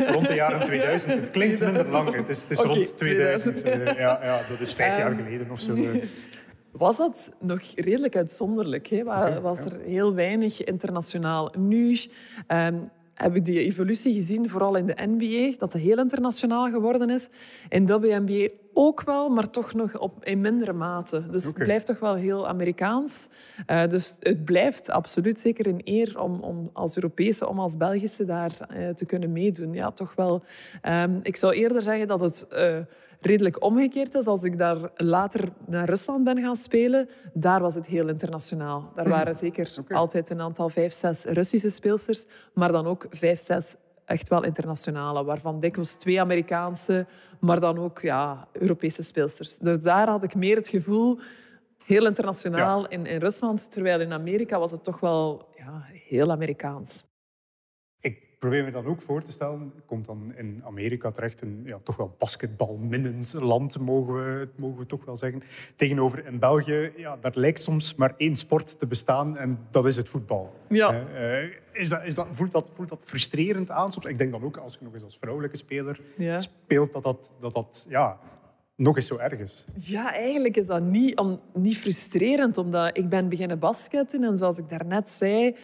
rond 0.13 0.27
de 0.27 0.33
jaren 0.33 0.65
2000. 0.65 1.19
Het 1.19 1.29
klinkt 1.29 1.59
minder 1.59 1.89
lang, 1.89 2.15
het 2.15 2.29
is, 2.29 2.41
het 2.41 2.51
is 2.51 2.59
rond 2.59 2.97
2000. 2.97 3.57
2000. 3.57 3.97
ja, 3.97 4.19
ja, 4.23 4.41
dat 4.49 4.59
is 4.59 4.73
vijf 4.73 4.97
jaar 4.97 5.15
geleden 5.15 5.51
of 5.51 5.59
zo. 5.59 5.75
was 6.77 6.97
dat 6.97 7.31
nog 7.39 7.61
redelijk 7.75 8.15
uitzonderlijk. 8.15 8.87
Hè? 8.87 9.03
Waar, 9.03 9.41
was 9.41 9.65
er 9.65 9.79
heel 9.79 10.13
weinig 10.13 10.63
internationaal. 10.63 11.51
Nu 11.57 11.97
um, 12.47 12.89
heb 13.13 13.35
ik 13.35 13.45
die 13.45 13.59
evolutie 13.59 14.13
gezien, 14.13 14.49
vooral 14.49 14.75
in 14.75 14.85
de 14.85 14.95
NBA, 14.97 15.57
dat 15.57 15.73
het 15.73 15.81
heel 15.81 15.97
internationaal 15.97 16.69
geworden 16.69 17.09
is. 17.09 17.29
In 17.69 17.85
WNBA 17.85 18.47
ook 18.73 19.03
wel, 19.03 19.29
maar 19.29 19.49
toch 19.49 19.73
nog 19.73 19.97
op, 19.97 20.25
in 20.25 20.41
mindere 20.41 20.73
mate. 20.73 21.23
Dus 21.29 21.43
het 21.43 21.53
blijft 21.53 21.85
toch 21.85 21.99
wel 21.99 22.15
heel 22.15 22.47
Amerikaans. 22.47 23.27
Uh, 23.67 23.87
dus 23.87 24.15
het 24.19 24.45
blijft 24.45 24.89
absoluut 24.89 25.39
zeker 25.39 25.67
een 25.67 25.81
eer 25.83 26.19
om, 26.21 26.39
om 26.39 26.69
als 26.73 26.95
Europese, 26.95 27.47
om 27.47 27.59
als 27.59 27.77
Belgische 27.77 28.25
daar 28.25 28.57
uh, 28.77 28.89
te 28.89 29.05
kunnen 29.05 29.31
meedoen. 29.31 29.73
Ja, 29.73 29.91
toch 29.91 30.15
wel. 30.15 30.43
Um, 30.83 31.19
ik 31.21 31.35
zou 31.35 31.53
eerder 31.53 31.81
zeggen 31.81 32.07
dat 32.07 32.19
het... 32.19 32.47
Uh, 32.53 32.77
redelijk 33.19 33.63
omgekeerd 33.63 34.13
is. 34.13 34.27
Als 34.27 34.43
ik 34.43 34.57
daar 34.57 34.91
later 34.95 35.49
naar 35.65 35.85
Rusland 35.85 36.23
ben 36.23 36.41
gaan 36.41 36.55
spelen, 36.55 37.09
daar 37.33 37.61
was 37.61 37.75
het 37.75 37.85
heel 37.85 38.07
internationaal. 38.07 38.91
Daar 38.95 39.09
waren 39.09 39.31
mhm. 39.31 39.39
zeker 39.39 39.77
altijd 39.89 40.29
een 40.29 40.41
aantal 40.41 40.69
vijf, 40.69 40.93
zes 40.93 41.23
Russische 41.23 41.69
speelsters, 41.69 42.25
maar 42.53 42.71
dan 42.71 42.85
ook 42.85 43.05
vijf, 43.09 43.39
zes 43.39 43.75
echt 44.05 44.27
wel 44.29 44.43
internationale, 44.43 45.23
waarvan 45.23 45.59
dikwijls 45.59 45.95
twee 45.95 46.21
Amerikaanse, 46.21 47.05
maar 47.39 47.59
dan 47.59 47.77
ook 47.77 47.99
ja, 48.01 48.47
Europese 48.51 49.03
speelsters. 49.03 49.57
Dus 49.57 49.79
daar 49.79 50.09
had 50.09 50.23
ik 50.23 50.35
meer 50.35 50.55
het 50.55 50.67
gevoel, 50.67 51.19
heel 51.85 52.05
internationaal 52.05 52.87
in, 52.87 53.05
in 53.05 53.19
Rusland, 53.19 53.71
terwijl 53.71 53.99
in 53.99 54.13
Amerika 54.13 54.59
was 54.59 54.71
het 54.71 54.83
toch 54.83 54.99
wel 54.99 55.47
ja, 55.57 55.85
heel 56.07 56.31
Amerikaans 56.31 57.03
probeer 58.45 58.63
me 58.63 58.71
dan 58.71 58.85
ook 58.85 59.01
voor 59.01 59.23
te 59.23 59.31
stellen, 59.31 59.73
komt 59.85 60.05
dan 60.05 60.33
in 60.35 60.61
Amerika 60.65 61.11
terecht, 61.11 61.41
een 61.41 61.61
ja, 61.65 61.79
toch 61.83 61.95
wel 61.95 62.15
basketbalminnend 62.17 63.33
land, 63.33 63.79
mogen 63.79 64.13
we, 64.13 64.47
mogen 64.55 64.77
we 64.77 64.85
toch 64.85 65.05
wel 65.05 65.17
zeggen. 65.17 65.43
Tegenover 65.75 66.25
in 66.25 66.39
België, 66.39 66.91
ja, 66.97 67.17
daar 67.21 67.31
lijkt 67.35 67.61
soms 67.61 67.95
maar 67.95 68.13
één 68.17 68.35
sport 68.35 68.79
te 68.79 68.87
bestaan 68.87 69.37
en 69.37 69.59
dat 69.71 69.85
is 69.85 69.95
het 69.95 70.09
voetbal. 70.09 70.53
Ja. 70.69 70.93
Uh, 70.93 71.43
is 71.71 71.89
dat, 71.89 72.03
is 72.03 72.15
dat, 72.15 72.27
voelt, 72.31 72.51
dat, 72.51 72.69
voelt 72.73 72.89
dat 72.89 73.01
frustrerend 73.03 73.71
aan 73.71 73.91
soms? 73.91 74.05
Ik 74.05 74.17
denk 74.17 74.31
dan 74.31 74.43
ook, 74.43 74.57
als 74.57 74.73
je 74.73 74.79
nog 74.83 74.93
eens 74.93 75.03
als 75.03 75.17
vrouwelijke 75.17 75.57
speler 75.57 75.99
speelt, 76.37 76.93
dat 76.93 77.03
dat, 77.03 77.33
dat, 77.39 77.53
dat 77.53 77.85
ja, 77.89 78.19
nog 78.75 78.95
eens 78.95 79.07
zo 79.07 79.17
erg 79.17 79.39
is. 79.39 79.65
Ja, 79.73 80.13
eigenlijk 80.13 80.57
is 80.57 80.67
dat 80.67 80.81
niet, 80.81 81.17
om, 81.17 81.39
niet 81.53 81.77
frustrerend, 81.77 82.57
omdat 82.57 82.97
ik 82.97 83.09
ben 83.09 83.29
beginnen 83.29 83.59
basketten 83.59 84.23
en 84.23 84.37
zoals 84.37 84.57
ik 84.57 84.69
daarnet 84.69 85.09
zei, 85.09 85.55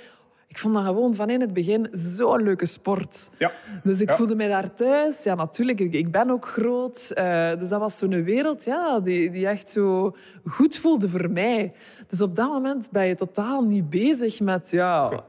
ik 0.51 0.57
vond 0.57 0.73
dat 0.73 0.83
gewoon 0.83 1.15
van 1.15 1.29
in 1.29 1.41
het 1.41 1.53
begin 1.53 1.87
zo'n 1.91 2.43
leuke 2.43 2.65
sport. 2.65 3.29
Ja. 3.37 3.51
Dus 3.83 3.99
ik 3.99 4.11
voelde 4.11 4.35
mij 4.35 4.47
daar 4.47 4.73
thuis. 4.73 5.23
Ja, 5.23 5.35
natuurlijk, 5.35 5.79
ik 5.79 6.11
ben 6.11 6.29
ook 6.29 6.45
groot. 6.45 7.11
Uh, 7.17 7.49
dus 7.59 7.69
dat 7.69 7.79
was 7.79 7.97
zo'n 7.97 8.23
wereld 8.23 8.63
ja, 8.63 8.99
die, 8.99 9.31
die 9.31 9.47
echt 9.47 9.69
zo 9.69 10.15
goed 10.43 10.77
voelde 10.77 11.09
voor 11.09 11.29
mij. 11.29 11.73
Dus 12.07 12.21
op 12.21 12.35
dat 12.35 12.49
moment 12.49 12.91
ben 12.91 13.05
je 13.05 13.15
totaal 13.15 13.61
niet 13.61 13.89
bezig 13.89 14.39
met 14.39 14.71
ja, 14.71 15.23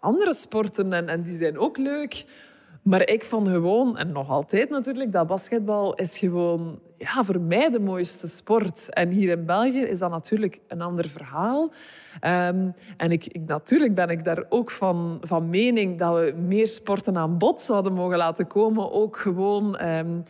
andere 0.00 0.34
sporten. 0.34 0.92
En, 0.92 1.08
en 1.08 1.22
die 1.22 1.36
zijn 1.36 1.58
ook 1.58 1.76
leuk. 1.76 2.24
Maar 2.82 3.08
ik 3.08 3.24
vond 3.24 3.48
gewoon, 3.48 3.96
en 3.98 4.12
nog 4.12 4.30
altijd 4.30 4.70
natuurlijk, 4.70 5.12
dat 5.12 5.26
basketbal 5.26 5.94
is 5.94 6.18
gewoon 6.18 6.80
ja, 6.98 7.24
voor 7.24 7.40
mij 7.40 7.70
de 7.70 7.80
mooiste 7.80 8.28
sport. 8.28 8.92
En 8.92 9.08
hier 9.08 9.30
in 9.30 9.44
België 9.44 9.80
is 9.80 9.98
dat 9.98 10.10
natuurlijk 10.10 10.60
een 10.68 10.80
ander 10.80 11.08
verhaal. 11.08 11.72
Um, 12.24 12.74
en 12.96 13.10
ik, 13.10 13.26
ik, 13.26 13.46
natuurlijk 13.46 13.94
ben 13.94 14.08
ik 14.08 14.24
daar 14.24 14.44
ook 14.48 14.70
van, 14.70 15.18
van 15.20 15.50
mening 15.50 15.98
dat 15.98 16.14
we 16.14 16.34
meer 16.46 16.68
sporten 16.68 17.16
aan 17.16 17.38
bod 17.38 17.62
zouden 17.62 17.92
mogen 17.92 18.16
laten 18.16 18.46
komen. 18.46 18.92
Ook 18.92 19.16
gewoon... 19.16 19.86
Um, 19.86 20.22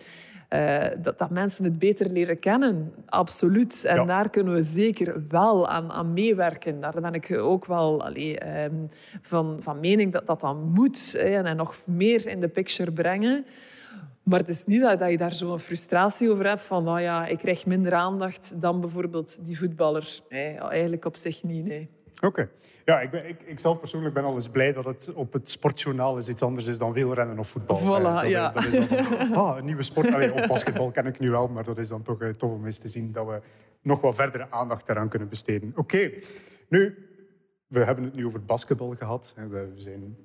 uh, 0.54 0.84
dat, 1.02 1.18
dat, 1.18 1.30
mensen 1.30 1.64
het 1.64 1.78
beter 1.78 2.10
leren 2.10 2.38
kennen. 2.38 2.92
Absoluut. 3.06 3.84
En 3.84 4.06
daar 4.06 4.30
kunnen 4.30 4.54
we 4.54 4.62
zeker 4.62 5.22
wel 5.28 5.68
aan, 5.68 5.92
aan 5.92 6.12
meewerken. 6.12 6.80
Daar 6.80 7.00
ben 7.00 7.12
ik 7.12 7.38
ook 7.38 7.66
wel 7.66 8.04
allee, 8.04 8.64
um, 8.64 8.88
van, 9.22 9.56
van 9.60 9.80
mening 9.80 10.12
dat 10.12 10.26
dat 10.26 10.40
dan 10.40 10.70
moet. 10.74 11.12
Hè, 11.12 11.42
en 11.42 11.56
nog 11.56 11.74
meer 11.86 12.26
in 12.26 12.40
de 12.40 12.48
picture 12.48 12.92
brengen. 12.92 13.46
Maar 14.28 14.38
het 14.38 14.48
is 14.48 14.64
niet 14.64 14.80
dat, 14.80 14.98
dat 14.98 15.10
je 15.10 15.16
daar 15.16 15.32
zo'n 15.32 15.58
frustratie 15.58 16.30
over 16.30 16.46
hebt 16.46 16.62
van 16.62 16.88
oh 16.88 17.00
ja, 17.00 17.26
ik 17.26 17.38
krijg 17.38 17.66
minder 17.66 17.94
aandacht 17.94 18.60
dan 18.60 18.80
bijvoorbeeld 18.80 19.44
die 19.44 19.58
voetballers. 19.58 20.22
Nee, 20.28 20.58
eigenlijk 20.58 21.04
op 21.04 21.16
zich 21.16 21.42
niet, 21.42 21.64
nee. 21.64 21.88
Oké. 22.20 22.48
Ja, 22.84 23.00
ik, 23.00 23.10
ben, 23.10 23.28
ik, 23.28 23.42
ik 23.42 23.58
zelf 23.58 23.80
persoonlijk 23.80 24.14
ben 24.14 24.24
al 24.24 24.34
eens 24.34 24.48
blij 24.48 24.72
dat 24.72 24.84
het 24.84 25.12
op 25.14 25.32
het 25.32 25.50
sportjournaal 25.50 26.18
iets 26.18 26.42
anders 26.42 26.66
is 26.66 26.78
dan 26.78 26.92
wielrennen 26.92 27.38
of 27.38 27.48
voetbal. 27.48 27.80
Voilà, 27.80 28.02
dat, 28.02 28.28
ja. 28.28 28.54
Is 28.54 28.88
dan, 28.88 29.32
ah, 29.34 29.56
een 29.56 29.64
nieuwe 29.64 29.82
sport. 29.82 30.14
Allee, 30.14 30.32
of 30.32 30.46
basketbal 30.46 30.90
ken 30.90 31.06
ik 31.06 31.18
nu 31.18 31.30
wel, 31.30 31.48
maar 31.48 31.64
dat 31.64 31.78
is 31.78 31.88
dan 31.88 32.02
toch 32.02 32.22
uh, 32.22 32.28
tof 32.28 32.52
om 32.52 32.66
eens 32.66 32.78
te 32.78 32.88
zien 32.88 33.12
dat 33.12 33.26
we 33.26 33.40
nog 33.82 34.00
wat 34.00 34.14
verdere 34.14 34.46
aandacht 34.50 34.88
eraan 34.88 35.08
kunnen 35.08 35.28
besteden. 35.28 35.72
Oké, 35.76 36.10
nu, 36.68 37.08
we 37.66 37.84
hebben 37.84 38.04
het 38.04 38.14
nu 38.14 38.26
over 38.26 38.44
basketbal 38.44 38.94
gehad. 38.98 39.34
We 39.48 39.72
zijn 39.74 40.16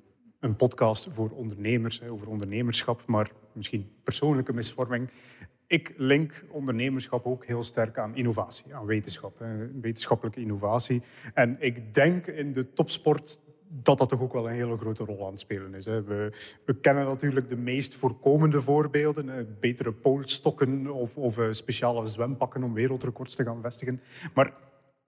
een 0.44 0.56
podcast 0.56 1.08
voor 1.10 1.30
ondernemers, 1.30 2.02
over 2.02 2.28
ondernemerschap, 2.28 3.06
maar 3.06 3.30
misschien 3.52 3.90
persoonlijke 4.02 4.52
misvorming. 4.52 5.10
ik 5.66 5.94
link 5.96 6.44
ondernemerschap 6.50 7.26
ook 7.26 7.44
heel 7.44 7.62
sterk 7.62 7.98
aan 7.98 8.16
innovatie, 8.16 8.74
aan 8.74 8.86
wetenschap, 8.86 9.44
wetenschappelijke 9.80 10.40
innovatie. 10.40 11.02
En 11.34 11.56
ik 11.60 11.94
denk 11.94 12.26
in 12.26 12.52
de 12.52 12.72
topsport 12.72 13.40
dat 13.82 13.98
dat 13.98 14.08
toch 14.08 14.20
ook 14.20 14.32
wel 14.32 14.48
een 14.48 14.54
hele 14.54 14.76
grote 14.76 15.04
rol 15.04 15.24
aan 15.24 15.30
het 15.30 15.40
spelen 15.40 15.74
is. 15.74 15.84
We, 15.84 16.32
we 16.64 16.74
kennen 16.80 17.04
natuurlijk 17.04 17.48
de 17.48 17.56
meest 17.56 17.94
voorkomende 17.94 18.62
voorbeelden. 18.62 19.56
Betere 19.60 19.92
poolstokken 19.92 20.90
of, 20.90 21.16
of 21.16 21.38
eh, 21.38 21.46
speciale 21.50 22.06
zwempakken 22.06 22.62
om 22.62 22.74
wereldrecords 22.74 23.34
te 23.34 23.44
gaan 23.44 23.62
vestigen. 23.62 24.00
Maar 24.34 24.52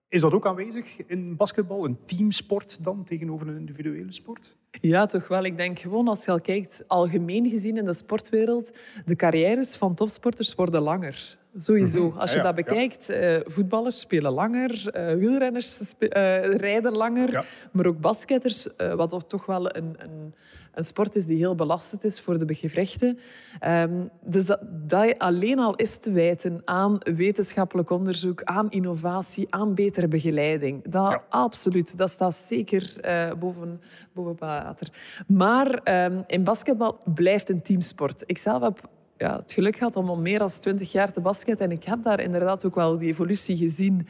is 0.08 0.20
dat 0.20 0.32
ook 0.32 0.46
aanwezig 0.46 1.06
in 1.06 1.36
basketbal? 1.36 1.84
Een 1.84 1.98
teamsport 2.04 2.84
dan 2.84 3.04
tegenover 3.04 3.48
een 3.48 3.58
individuele 3.58 4.12
sport? 4.12 4.56
Ja, 4.80 5.06
toch 5.06 5.28
wel. 5.28 5.44
Ik 5.44 5.56
denk 5.56 5.78
gewoon 5.78 6.08
als 6.08 6.24
je 6.24 6.30
al 6.30 6.40
kijkt, 6.40 6.84
algemeen 6.86 7.50
gezien 7.50 7.76
in 7.76 7.84
de 7.84 7.92
sportwereld, 7.92 8.72
de 9.04 9.16
carrières 9.16 9.76
van 9.76 9.94
topsporters 9.94 10.54
worden 10.54 10.82
langer. 10.82 11.36
Sowieso. 11.58 12.08
Mhm. 12.08 12.18
Als 12.18 12.32
je 12.32 12.40
dat 12.40 12.54
bekijkt, 12.54 13.10
uh, 13.10 13.36
voetballers 13.44 14.00
spelen 14.00 14.32
langer, 14.32 14.90
uh, 14.96 15.14
wielrenners 15.14 15.80
uh, 15.80 16.08
rijden 16.44 16.92
langer, 16.92 17.46
maar 17.72 17.86
ook 17.86 18.00
basketters, 18.00 18.68
wat 18.96 19.28
toch 19.28 19.46
wel 19.46 19.76
een, 19.76 19.94
een, 19.96 20.34
een, 20.74 20.84
sport 20.84 21.16
is 21.16 21.26
die 21.26 21.36
heel 21.36 21.54
belastend 21.54 22.04
is 22.04 22.20
voor 22.20 22.46
de 22.46 22.54
gewrichten. 22.54 23.18
Um, 23.66 24.10
dus 24.24 24.44
dat, 24.44 24.60
dat 24.62 25.18
alleen 25.18 25.58
al 25.58 25.74
is 25.74 25.96
te 25.96 26.12
wijten 26.12 26.62
aan 26.64 26.98
wetenschappelijk 26.98 27.90
onderzoek, 27.90 28.42
aan 28.42 28.70
innovatie, 28.70 29.46
aan 29.50 29.74
betere 29.74 30.08
begeleiding. 30.08 30.88
Dat 30.88 31.20
absoluut. 31.28 31.96
Dat 31.96 32.10
staat 32.10 32.34
zeker 32.34 32.94
boven, 33.38 33.80
boven 34.12 34.36
water. 34.66 34.88
Maar 35.26 35.68
um, 36.04 36.24
in 36.26 36.44
basketbal 36.44 37.00
blijft 37.14 37.48
een 37.48 37.62
teamsport. 37.62 38.22
Ik 38.26 38.38
zelf 38.38 38.62
heb 38.62 38.88
ja, 39.16 39.36
het 39.36 39.52
geluk 39.52 39.76
gehad 39.76 39.96
om 39.96 40.08
al 40.08 40.18
meer 40.18 40.38
dan 40.38 40.48
twintig 40.48 40.92
jaar 40.92 41.12
te 41.12 41.20
basketten. 41.20 41.66
En 41.66 41.72
ik 41.72 41.84
heb 41.84 42.02
daar 42.02 42.20
inderdaad 42.20 42.64
ook 42.64 42.74
wel 42.74 42.98
die 42.98 43.08
evolutie 43.08 43.56
gezien. 43.56 44.06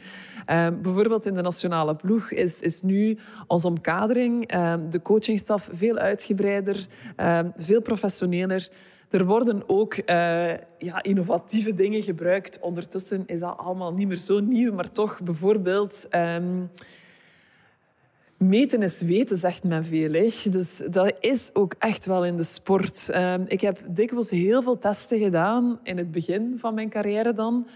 Um, 0.51 0.81
bijvoorbeeld 0.81 1.25
in 1.25 1.33
de 1.33 1.41
nationale 1.41 1.95
ploeg 1.95 2.31
is, 2.31 2.61
is 2.61 2.81
nu 2.81 3.17
onze 3.47 3.67
omkadering, 3.67 4.55
um, 4.55 4.89
de 4.89 5.01
coachingstaf 5.01 5.69
veel 5.71 5.97
uitgebreider, 5.97 6.87
veel 7.55 7.81
professioneler. 7.81 8.69
Er 9.09 9.25
worden 9.25 9.63
ook 9.69 9.95
uh, 9.95 10.03
ja, 10.77 11.01
innovatieve 11.01 11.73
dingen 11.73 12.03
gebruikt. 12.03 12.59
Ondertussen 12.59 13.23
is 13.25 13.39
dat 13.39 13.57
allemaal 13.57 13.93
niet 13.93 14.07
meer 14.07 14.17
zo 14.17 14.39
nieuw, 14.39 14.73
maar 14.73 14.91
toch 14.91 15.21
bijvoorbeeld... 15.21 16.07
Meten 18.37 18.81
is 18.81 19.01
weten, 19.01 19.37
zegt 19.37 19.63
men 19.63 19.85
veel. 19.85 20.11
Dus 20.49 20.81
dat 20.89 21.13
is 21.19 21.49
ook 21.53 21.75
echt 21.79 22.05
wel 22.05 22.25
in 22.25 22.37
de 22.37 22.43
sport. 22.43 23.09
Ehm, 23.09 23.43
ik 23.47 23.61
heb 23.61 23.79
dikwijls 23.87 24.29
heel 24.29 24.61
veel 24.61 24.77
testen 24.77 25.19
gedaan 25.19 25.79
in 25.83 25.97
het 25.97 26.11
begin 26.11 26.55
van 26.57 26.73
mijn 26.73 26.89
carrière 26.89 27.33
dan. 27.33 27.67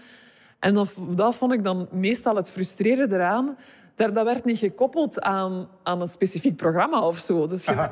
En 0.58 0.74
dat, 0.74 0.94
dat 1.16 1.34
vond 1.36 1.52
ik 1.52 1.64
dan 1.64 1.88
meestal 1.90 2.36
het 2.36 2.50
frustrerende 2.50 3.14
eraan 3.14 3.56
dat, 3.94 4.14
dat 4.14 4.24
werd 4.24 4.44
niet 4.44 4.58
gekoppeld 4.58 5.20
aan, 5.20 5.68
aan 5.82 6.00
een 6.00 6.08
specifiek 6.08 6.56
programma 6.56 7.06
of 7.06 7.18
zo. 7.18 7.46
Dus 7.46 7.64
je, 7.64 7.88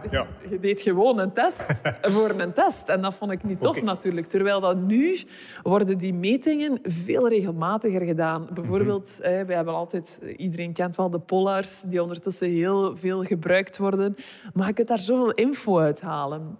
je 0.51 0.59
deed 0.59 0.83
gewoon 0.83 1.19
een 1.19 1.33
test 1.33 1.67
voor 2.15 2.31
een 2.31 2.53
test. 2.53 2.89
En 2.89 3.03
dat 3.03 3.15
vond 3.15 3.33
ik 3.33 3.45
niet 3.45 3.61
tof 3.61 3.83
natuurlijk. 3.83 4.27
Terwijl 4.27 4.61
dat 4.61 4.77
nu 4.77 5.19
worden 5.63 5.99
die 5.99 6.15
metingen 6.15 6.79
veel 6.83 7.29
regelmatiger 7.29 8.01
gedaan. 8.01 8.49
Bijvoorbeeld, 8.53 9.19
mm 9.23 9.29
we 9.47 9.55
hebben 9.55 9.75
altijd, 9.75 10.21
iedereen 10.37 10.73
kent 10.73 10.97
wel 10.97 11.11
de 11.11 11.19
Polars, 11.19 11.81
die 11.81 12.03
ondertussen 12.03 12.49
heel 12.49 12.97
veel 12.97 13.23
gebruikt 13.23 13.79
worden. 13.79 14.17
Maar 14.55 14.67
je 14.67 14.73
kunt 14.73 14.89
daar 14.89 14.99
zoveel 14.99 15.31
info 15.31 15.79
uithalen. 15.79 16.59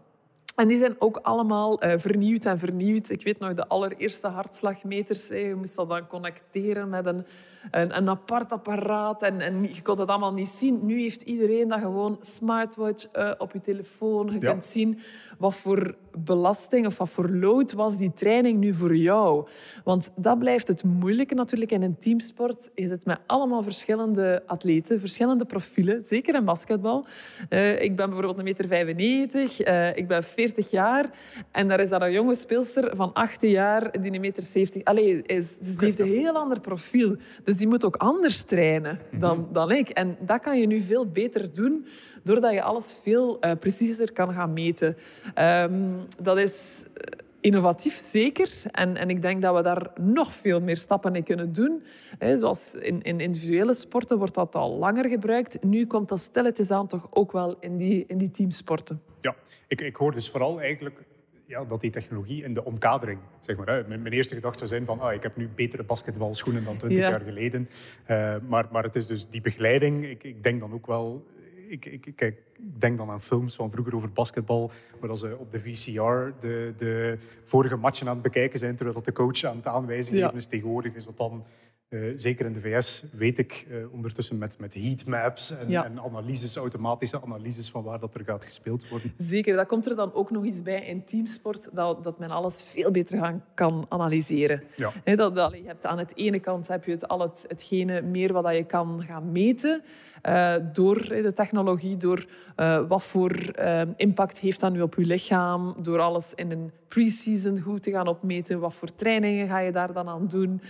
En 0.57 0.69
die 0.69 0.79
zijn 0.79 0.97
ook 0.99 1.17
allemaal 1.17 1.85
uh, 1.85 1.93
vernieuwd 1.97 2.45
en 2.45 2.59
vernieuwd. 2.59 3.11
Ik 3.11 3.25
weet 3.25 3.39
nog, 3.39 3.55
de 3.55 3.69
allereerste 3.69 4.27
hartslagmeters, 4.29 5.29
je 5.29 5.55
moest 5.57 5.77
dat 5.77 5.89
dan 5.89 6.07
connecteren 6.07 6.89
met 6.89 7.07
een 7.07 7.27
een, 7.71 7.97
een 7.97 8.09
apart 8.09 8.53
apparaat 8.53 9.23
en, 9.23 9.41
en 9.41 9.63
je 9.63 9.83
kon 9.83 10.01
het 10.01 10.09
allemaal 10.09 10.33
niet 10.33 10.49
zien. 10.49 10.87
Nu 10.87 11.01
heeft 11.01 11.23
iedereen 11.23 11.69
dat 11.69 11.81
gewoon 11.81 12.19
smartwatch 12.21 13.07
uh, 13.13 13.31
op 13.39 13.53
je 13.53 13.61
telefoon. 13.61 14.33
Je 14.33 14.39
kunt 14.39 14.65
zien 14.65 15.01
wat 15.39 15.55
voor 15.55 15.95
belasting 16.19 16.87
of 16.87 16.99
wat 16.99 17.11
voor 17.11 17.31
load 17.31 17.73
was 17.73 17.97
die 17.97 18.13
training 18.13 18.59
nu 18.59 18.73
voor 18.73 18.97
jou. 18.97 19.47
Want 19.85 20.11
dat 20.17 20.39
blijft 20.39 20.69
het 20.69 20.85
moeilijke 20.85 21.35
natuurlijk 21.35 21.73
in 21.73 21.83
een 21.83 21.99
teamsport. 21.99 22.71
Je 22.75 22.87
zit 22.87 23.05
met 23.05 23.19
allemaal 23.27 23.63
verschillende 23.63 24.43
atleten, 24.47 25.01
verschillende 25.01 25.45
profielen, 25.45 26.03
zeker 26.03 26.35
in 26.35 26.45
basketbal. 26.45 27.07
Uh, 27.51 27.83
ik 27.83 27.97
ben 27.97 28.07
bijvoorbeeld 28.07 28.39
een 28.39 28.45
meter 28.45 28.69
95, 28.69 29.67
uh, 29.67 29.97
ik 29.97 30.09
ben 30.09 30.25
40 30.25 30.71
jaar 30.71 31.11
en 31.53 31.69
daar 31.69 31.81
is 31.81 31.89
daar 31.89 32.03
een 32.03 32.13
jonge 32.13 32.35
speelster 32.35 32.97
van 32.97 33.13
18 33.13 33.51
jaar 33.51 34.01
die 34.01 34.13
een 34.13 34.21
meter 34.21 34.43
70... 34.43 34.85
Allee, 34.85 35.23
is, 35.23 35.57
dus 35.59 35.77
die 35.77 35.85
heeft 35.85 35.99
een 35.99 36.07
heel 36.07 36.37
ander 36.37 36.61
profiel. 36.61 37.17
Dus 37.51 37.59
die 37.59 37.69
moet 37.69 37.85
ook 37.85 37.97
anders 37.97 38.43
trainen 38.43 39.01
dan, 39.13 39.39
mhm. 39.41 39.53
dan 39.53 39.71
ik. 39.71 39.89
En 39.89 40.17
dat 40.21 40.41
kan 40.41 40.61
je 40.61 40.67
nu 40.67 40.81
veel 40.81 41.07
beter 41.07 41.53
doen 41.55 41.87
doordat 42.23 42.53
je 42.53 42.63
alles 42.63 42.99
veel 43.03 43.45
uh, 43.45 43.53
preciezer 43.61 44.13
kan 44.13 44.35
gaan 44.35 44.53
meten. 44.53 44.97
Um, 45.39 46.07
dat 46.23 46.39
is 46.39 46.83
eh, 46.95 47.19
innovatief, 47.41 47.97
zeker. 47.97 48.63
En, 48.71 48.97
en 48.97 49.11
ik 49.11 49.23
denk 49.23 49.43
dat 49.43 49.57
we 49.57 49.63
daar 49.63 49.91
nog 50.01 50.33
veel 50.33 50.61
meer 50.61 50.77
stappen 50.77 51.15
in 51.15 51.25
kunnen 51.25 51.53
doen. 51.53 51.83
He, 52.19 52.39
zoals 52.39 52.75
in, 52.75 53.03
in 53.03 53.21
individuele 53.21 53.75
sporten 53.75 54.19
wordt 54.19 54.35
dat 54.35 54.55
al 54.55 54.79
langer 54.79 55.09
gebruikt. 55.09 55.63
Nu 55.63 55.87
komt 55.87 56.09
dat 56.09 56.21
stilletjes 56.21 56.71
aan 56.71 56.87
toch 56.87 57.07
ook 57.11 57.33
wel 57.33 57.57
in 57.61 57.77
die, 57.77 58.05
in 58.07 58.19
die 58.19 58.31
teamsporten. 58.31 59.03
Ja, 59.21 59.35
ik, 59.69 59.81
ik 59.81 59.97
hoor 59.97 60.13
dus 60.13 60.31
vooral 60.31 60.61
eigenlijk 60.61 61.05
ja, 61.51 61.65
dat 61.65 61.81
die 61.81 61.91
technologie 61.91 62.45
en 62.45 62.53
de 62.55 62.65
omkadering, 62.65 63.19
zeg 63.41 63.57
maar. 63.57 63.69
Hè. 63.69 63.89
Mijn, 63.89 64.07
eerste 64.07 64.35
gedachte 64.35 64.59
zou 64.59 64.71
zijn 64.71 64.85
van, 64.85 65.01
ah, 65.01 65.13
ik 65.13 65.23
heb 65.23 65.37
nu 65.37 65.49
betere 65.55 65.83
basketbalschoenen 65.83 66.65
dan 66.65 66.77
20 66.77 66.99
jaar 66.99 67.21
geleden. 67.21 67.69
Uh, 68.11 68.35
maar, 68.49 68.69
maar 68.71 68.83
het 68.83 68.97
is 68.97 69.07
dus 69.07 69.29
die 69.29 69.41
begeleiding. 69.41 70.05
Ik, 70.05 70.23
ik 70.23 70.43
denk 70.43 70.61
dan 70.61 70.73
ook 70.73 70.87
wel... 70.87 71.27
Ik, 71.69 71.85
ik, 71.85 72.13
kijk, 72.17 72.43
ik 72.57 72.81
denk 72.81 72.99
dan 72.99 73.11
aan 73.11 73.23
films 73.23 73.55
van 73.55 73.71
vroeger 73.71 73.95
over 73.95 74.13
basketbal, 74.13 74.71
waar 75.01 75.17
ze 75.17 75.37
op 75.39 75.51
de 75.51 75.61
VCR 75.61 76.41
de, 76.41 76.75
de 76.77 77.19
vorige 77.45 77.77
matchen 77.77 78.07
aan 78.07 78.15
het 78.15 78.23
bekijken 78.23 78.59
zijn, 78.59 78.77
terwijl 78.77 79.03
de 79.03 79.13
coach 79.13 79.45
aan 79.45 79.57
het 79.57 79.67
aanwijzen 79.67 80.15
geven 80.15 80.37
is. 80.37 80.47
Tegenwoordig 80.47 80.95
is 80.95 81.05
dat 81.05 81.17
dan 81.17 81.45
uh, 81.91 82.13
zeker 82.15 82.47
in 82.47 82.53
de 82.53 82.61
VS 82.61 83.05
weet 83.13 83.39
ik 83.39 83.67
uh, 83.71 83.93
ondertussen 83.93 84.39
met, 84.39 84.59
met 84.59 84.75
heatmaps 84.75 85.59
en, 85.59 85.69
ja. 85.69 85.85
en, 85.85 86.01
analyses, 86.01 86.57
automatische 86.57 87.23
analyses 87.23 87.71
van 87.71 87.83
waar 87.83 88.01
dat 88.01 88.15
er 88.15 88.25
gaat 88.25 88.45
gespeeld 88.45 88.89
worden. 88.89 89.13
Zeker, 89.17 89.57
dat 89.57 89.67
komt 89.67 89.87
er 89.87 89.97
dan 89.97 90.15
ook 90.15 90.31
nog 90.31 90.45
eens 90.45 90.63
bij 90.63 90.87
in 90.87 91.05
teamsport, 91.05 91.69
dat, 91.73 92.05
dat 92.05 92.19
men 92.19 92.31
alles 92.31 92.65
veel 92.65 92.91
beter 92.91 93.19
gaan, 93.19 93.45
kan 93.55 93.87
analyseren. 93.89 94.63
Ja. 94.77 94.93
He, 95.05 95.17
dat, 95.17 95.35
dat, 95.35 95.53
je 95.53 95.67
hebt 95.67 95.87
aan 95.87 95.97
de 95.97 96.07
ene 96.15 96.39
kant 96.39 96.69
heb 96.69 96.85
je 96.85 96.91
het, 96.91 97.09
al 97.09 97.21
het, 97.21 97.45
hetgene 97.49 98.03
meer 98.03 98.33
wat 98.33 98.55
je 98.55 98.65
kan 98.65 99.03
gaan 99.03 99.33
meten. 99.33 99.83
Uh, 100.29 100.55
door 100.73 100.99
de 101.09 101.33
technologie, 101.33 101.97
door 101.97 102.27
uh, 102.57 102.81
wat 102.89 103.03
voor 103.03 103.33
uh, 103.59 103.81
impact 103.97 104.39
heeft 104.39 104.61
dat 104.61 104.73
nu 104.73 104.81
op 104.83 104.95
je 104.95 105.05
lichaam, 105.05 105.75
door 105.83 106.01
alles 106.01 106.33
in 106.35 106.51
een 106.51 106.71
pre-season 106.89 107.61
goed 107.61 107.83
te 107.83 107.91
gaan 107.91 108.09
opmeten, 108.09 108.61
wat 108.61 108.75
voor 108.75 108.95
trainingen 108.95 109.49
ga 109.49 109.59
je 109.59 109.73
daar 109.73 109.93
dan 109.93 110.09
aan 110.09 110.29
doen. 110.29 110.61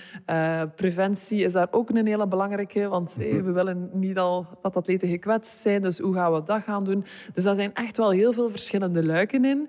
preventie 0.77 1.45
is 1.45 1.53
daar 1.53 1.69
ook 1.71 1.91
een 1.91 2.07
hele 2.07 2.29
belangrijke, 2.29 2.89
want 2.89 3.17
mhm. 3.19 3.43
we 3.43 3.53
willen 3.53 3.91
niet 3.93 4.19
al 4.19 4.47
dat 4.63 4.77
atleten 4.77 5.09
gekwetst 5.09 5.61
zijn, 5.61 5.83
dus 5.83 5.99
hoe 5.99 6.15
gaan 6.15 6.33
we 6.33 6.43
dat 6.43 6.63
gaan 6.63 6.85
doen? 6.85 7.05
Dus 7.33 7.45
daar 7.45 7.55
zijn 7.55 7.75
echt 7.75 7.97
wel 7.97 8.11
heel 8.11 8.33
veel 8.33 8.51
verschillende 8.51 9.05
luiken 9.05 9.45
in. 9.45 9.69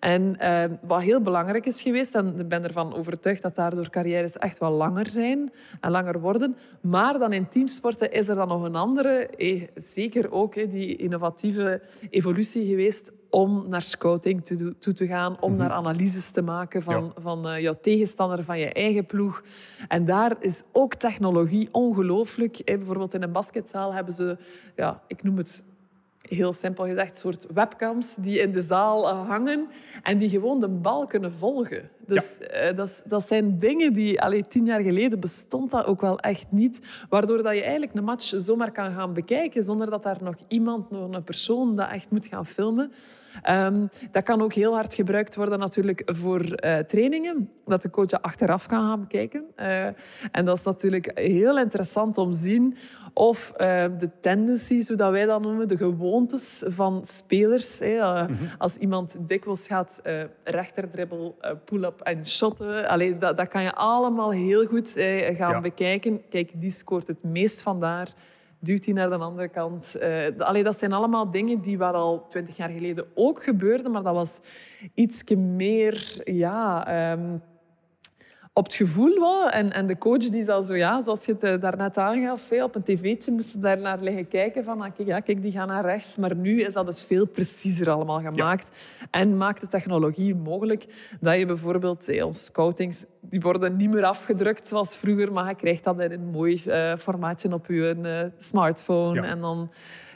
En 0.00 0.36
wat 0.82 1.02
heel 1.02 1.20
belangrijk 1.20 1.66
is 1.66 1.82
geweest, 1.82 2.14
en 2.14 2.38
ik 2.38 2.48
ben 2.48 2.64
ervan 2.64 2.94
overtuigd 2.94 3.42
dat 3.42 3.54
daardoor 3.54 3.90
carrières 3.90 4.38
echt 4.38 4.58
wel 4.58 4.70
langer 4.70 5.10
zijn 5.10 5.52
en 5.80 5.90
langer 5.90 6.20
worden, 6.20 6.56
maar 6.80 7.18
dan 7.18 7.32
in 7.32 7.48
teamsporten 7.48 8.12
is 8.12 8.28
er 8.28 8.34
dan 8.34 8.48
nog 8.48 8.62
een 8.62 8.76
andere 8.76 9.21
eh, 9.26 9.62
zeker 9.74 10.32
ook 10.32 10.54
die 10.54 10.96
innovatieve 10.96 11.82
evolutie 12.10 12.66
geweest 12.66 13.12
om 13.30 13.68
naar 13.68 13.82
scouting 13.82 14.44
toe, 14.44 14.78
toe 14.78 14.92
te 14.92 15.06
gaan, 15.06 15.40
om 15.40 15.50
mhm. 15.50 15.60
naar 15.60 15.70
analyses 15.70 16.30
te 16.30 16.42
maken 16.42 16.82
van, 16.82 17.12
van 17.16 17.48
uh, 17.48 17.60
jouw 17.60 17.74
tegenstander, 17.80 18.44
van 18.44 18.58
je 18.58 18.72
eigen 18.72 19.06
ploeg. 19.06 19.42
En 19.88 20.04
daar 20.04 20.36
is 20.40 20.62
ook 20.72 20.94
technologie 20.94 21.68
ongelooflijk. 21.72 22.62
bijvoorbeeld 22.64 23.14
in 23.14 23.22
een 23.22 23.32
basketzaal 23.32 23.94
hebben 23.94 24.14
ze, 24.14 24.38
ja, 24.76 25.02
ik 25.06 25.22
noem 25.22 25.36
het 25.36 25.64
heel 26.34 26.52
simpel 26.52 26.84
gezegd, 26.84 27.18
soort 27.18 27.46
webcams 27.54 28.14
die 28.14 28.38
in 28.38 28.52
de 28.52 28.62
zaal 28.62 29.08
eh, 29.08 29.28
hangen 29.28 29.66
en 30.02 30.18
die 30.18 30.28
gewoon 30.28 30.60
de 30.60 30.68
bal 30.68 31.06
kunnen 31.06 31.32
volgen. 31.32 31.90
Dus 32.06 32.38
eh, 32.38 32.76
dat, 32.76 33.02
dat, 33.06 33.26
zijn 33.26 33.58
dingen 33.58 33.92
die... 33.92 34.20
Allee, 34.20 34.46
tien 34.46 34.64
jaar 34.64 34.80
geleden 34.80 35.20
bestond 35.20 35.70
dat 35.70 35.86
ook 35.86 36.00
wel 36.00 36.18
echt 36.18 36.46
niet. 36.50 36.80
Waardoor 37.08 37.42
dat 37.42 37.54
je 37.54 37.62
eigenlijk 37.62 37.94
een 37.94 38.04
match 38.04 38.32
zomaar 38.36 38.72
kan 38.72 38.94
gaan 38.94 39.12
bekijken 39.12 39.62
zonder 39.62 39.90
dat 39.90 40.02
daar 40.02 40.22
nog 40.22 40.34
iemand, 40.48 40.90
nog 40.90 41.12
een 41.14 41.24
persoon 41.24 41.76
dat 41.76 41.90
echt 41.90 42.10
moet 42.10 42.26
gaan 42.26 42.46
filmen. 42.46 42.92
Um, 43.48 43.88
dat 44.10 44.22
kan 44.22 44.42
ook 44.42 44.52
heel 44.52 44.74
hard 44.74 44.94
gebruikt 44.94 45.36
worden 45.36 45.58
natuurlijk 45.58 46.02
voor 46.04 46.40
uh, 46.40 46.78
trainingen. 46.78 47.50
Dat 47.64 47.82
de 47.82 47.90
coach 47.90 48.10
achteraf 48.10 48.66
kan 48.66 48.80
gaan 48.80 49.00
bekijken. 49.00 49.44
Uh, 49.56 49.86
en 50.32 50.44
dat 50.44 50.56
is 50.56 50.62
natuurlijk 50.62 51.10
heel 51.14 51.58
interessant 51.58 52.18
om 52.18 52.32
te 52.32 52.38
zien 52.38 52.76
of 53.14 53.52
uh, 53.52 53.84
de 53.98 54.10
tendencies, 54.20 54.88
hoe 54.88 54.96
dat 54.96 55.10
wij 55.10 55.24
dat 55.26 55.40
noemen, 55.42 55.68
de 55.68 55.76
gewoontes 55.76 56.62
van 56.66 57.04
spelers. 57.04 57.78
Hè. 57.78 57.94
Uh, 57.96 58.20
mm 58.28 58.36
-hmm. 58.36 58.48
Als 58.58 58.76
iemand 58.76 59.28
dikwijls 59.28 59.66
gaat 59.66 60.00
uh, 60.04 60.22
rechterdribbel, 60.44 61.36
pull-up 61.64 62.00
en 62.00 62.26
shotten. 62.26 62.88
Allee, 62.88 63.18
dat, 63.18 63.36
dat 63.36 63.48
kan 63.48 63.62
je 63.62 63.74
allemaal 63.74 64.30
heel 64.30 64.66
goed 64.66 64.96
eh, 64.96 65.36
gaan 65.36 65.52
Ja. 65.52 65.60
bekijken. 65.60 66.28
Kijk, 66.28 66.60
die 66.60 66.70
scoort 66.70 67.06
het 67.06 67.22
meest 67.22 67.62
vandaar. 67.62 68.14
Duwt 68.60 68.84
hij 68.84 68.94
naar 68.94 69.08
de 69.08 69.16
andere 69.16 69.48
kant. 69.48 69.94
Eh 69.94 70.26
allee, 70.38 70.62
dat 70.62 70.78
zijn 70.78 70.92
allemaal 70.92 71.30
dingen 71.30 71.60
die 71.60 71.78
wat 71.78 71.94
al 71.94 72.26
twintig 72.28 72.56
jaar 72.56 72.70
geleden 72.70 73.04
ook 73.14 73.42
gebeurden. 73.44 73.90
Maar 73.92 74.02
dat 74.02 74.14
was 74.14 74.40
iets 74.94 75.24
meer... 75.36 76.20
Ja, 76.24 76.86
ehm, 76.86 77.36
op 78.54 78.64
het 78.64 78.74
gevoel 78.74 79.18
wel. 79.18 79.50
En, 79.50 79.72
en 79.72 79.86
de 79.86 79.98
coach 79.98 80.28
die 80.28 80.44
zal 80.44 80.62
zo, 80.62 80.74
ja, 80.74 81.02
zoals 81.02 81.24
je 81.24 81.32
het 81.32 81.42
eh, 81.42 81.60
daarnet 81.60 81.96
aangaf, 81.96 82.48
hè, 82.48 82.64
op 82.64 82.74
een 82.74 82.82
tv'tje 82.82 83.32
moesten 83.32 83.60
daar 83.60 83.78
naar 83.78 84.00
liggen 84.00 84.28
kijken 84.28 84.64
van, 84.64 84.80
ah, 84.80 84.94
kijk, 84.94 85.08
ja, 85.08 85.20
kijk, 85.20 85.42
die 85.42 85.52
gaan 85.52 85.68
naar 85.68 85.84
rechts. 85.84 86.16
Maar 86.16 86.36
nu 86.36 86.60
is 86.60 86.72
dat 86.72 86.86
dus 86.86 87.02
veel 87.02 87.26
preciezer 87.26 87.90
allemaal 87.90 88.20
gemaakt. 88.20 88.70
En 89.10 89.36
maakt 89.36 89.60
de 89.60 89.68
technologie 89.68 90.34
mogelijk 90.34 90.86
dat 91.20 91.38
je 91.38 91.46
bijvoorbeeld, 91.46 92.08
eh, 92.08 92.24
ons 92.24 92.44
scoutings, 92.44 93.04
die 93.20 93.40
worden 93.40 93.76
niet 93.76 93.90
meer 93.90 94.04
afgedrukt 94.04 94.68
zoals 94.68 94.96
vroeger, 94.96 95.32
maar 95.32 95.48
je 95.48 95.54
krijgt 95.54 95.84
dat 95.84 96.00
in 96.00 96.12
een 96.12 96.30
mooi 96.30 96.62
eh, 96.66 96.96
formaatje 96.96 97.52
op 97.52 97.66
je 97.66 98.30
smartphone. 98.38 99.20
Ja. 99.20 99.26
En 99.26 99.40
dan 99.40 99.70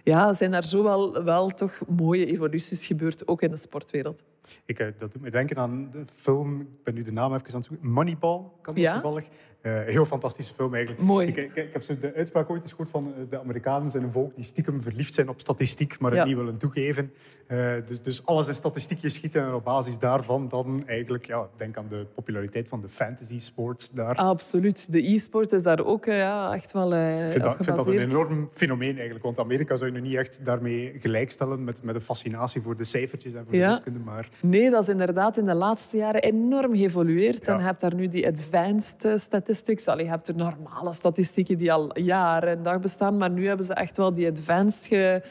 ja, 0.05 0.35
zijn 0.35 0.51
daar 0.51 0.64
zo 0.64 0.83
wel, 0.83 1.25
wel 1.25 1.49
toch 1.49 1.72
mooie 1.88 2.27
evoluties 2.27 2.87
gebeurd, 2.87 3.29
ook 3.29 3.42
in 3.42 3.51
de 3.51 3.57
sportwereld. 3.57 4.22
Ik, 4.64 4.78
eh, 4.78 4.87
dat 4.96 5.12
doet 5.12 5.22
me 5.22 5.30
denken 5.30 5.56
aan 5.56 5.90
de 5.90 6.04
film, 6.14 6.61
ik 6.61 6.82
ben 6.82 6.94
nu 6.94 7.02
de 7.02 7.12
naam 7.12 7.35
even 7.35 7.48
aan 7.48 7.54
het 7.56 7.64
zoeken, 7.64 7.88
Moneyball, 7.90 8.38
kan 8.62 8.74
dat 8.74 8.76
Ja. 8.82 8.92
toevallig. 8.92 9.28
Een 9.62 9.82
heel 9.92 10.04
fantastische 10.06 10.54
film 10.54 10.74
eigenlijk. 10.74 11.04
Mooi. 11.04 11.26
Ik, 11.26 11.36
ik, 11.36 11.54
ik 11.54 11.72
heb 11.72 11.82
zo 11.82 11.98
de 12.00 12.12
uitspraak 12.14 12.50
ooit 12.50 12.62
eens 12.62 12.70
gehoord 12.70 12.90
van 12.90 13.12
eh, 13.16 13.22
de 13.30 13.38
Amerikanen 13.40 13.90
zijn 13.90 14.02
een 14.02 14.12
volk 14.12 14.34
die 14.34 14.44
stiekem 14.44 14.82
verliefd 14.82 15.14
zijn 15.14 15.28
op 15.28 15.40
statistiek, 15.40 15.98
maar 15.98 16.10
het 16.10 16.20
Ja. 16.20 16.26
niet 16.26 16.36
willen 16.36 16.56
toegeven. 16.56 17.12
Eh, 17.46 17.72
dus, 17.86 18.02
dus 18.02 18.26
alles 18.26 18.48
in 18.48 18.54
statistiekjes 18.54 19.14
schieten 19.14 19.42
en 19.42 19.54
op 19.54 19.64
basis 19.64 19.98
daarvan 19.98 20.48
dan 20.48 20.82
eigenlijk, 20.86 21.26
ja, 21.26 21.48
denk 21.56 21.76
aan 21.76 21.86
de 21.88 22.06
populariteit 22.14 22.68
van 22.68 22.80
de 22.80 22.88
fantasy 22.88 23.38
sports 23.38 23.90
daar. 23.90 24.14
Absoluut. 24.14 24.92
De 24.92 25.12
e-sport 25.12 25.52
is 25.52 25.62
daar 25.62 25.84
ook 25.84 26.04
ja, 26.04 26.54
echt 26.54 26.72
wel 26.72 26.94
Ik 26.94 27.30
vind, 27.30 27.44
dat, 27.44 27.58
ik 27.58 27.64
vind 27.64 27.76
dat 27.76 27.86
een 27.86 28.00
enorm 28.00 28.48
fenomeen 28.52 28.94
eigenlijk. 28.94 29.24
Want 29.24 29.38
Amerika 29.38 29.76
zou 29.76 29.92
je 29.92 30.00
nu 30.00 30.08
niet 30.08 30.16
echt 30.16 30.44
daarmee 30.44 30.94
gelijkstellen 30.98 31.64
met, 31.64 31.82
met 31.82 31.94
een 31.94 32.00
fascinatie 32.00 32.62
voor 32.62 32.76
de 32.76 32.84
cijfertjes 32.84 33.34
en 33.34 33.42
voor 33.42 33.52
de 33.52 33.66
wiskunde. 33.66 33.98
Maar 33.98 34.28
Nee, 34.42 34.70
dat 34.70 34.82
is 34.82 34.88
inderdaad 34.88 35.36
in 35.36 35.44
de 35.44 35.54
laatste 35.54 35.96
jaren 35.96 36.22
enorm 36.22 36.76
geëvolueerd. 36.76 37.48
En 37.48 37.56
je 37.58 37.62
hebt 37.64 37.80
daar 37.80 37.94
nu 37.94 38.08
die 38.08 38.26
advanced 38.26 39.04
eh, 39.04 39.16
statistics. 39.46 39.88
Allee, 39.88 40.04
je 40.04 40.11
hebt 40.11 40.26
de 40.26 40.35
normale 40.35 40.92
statistieken 40.92 41.59
die 41.59 41.72
al 41.72 41.98
jaren 41.98 42.48
en 42.48 42.62
dag 42.62 42.80
bestaan. 42.80 43.16
Maar 43.16 43.30
nu 43.30 43.46
hebben 43.46 43.66
ze 43.66 43.74
echt 43.74 43.96
wel 43.96 44.12
die 44.12 44.28
advanced 44.28 44.87
ge, 44.87 45.22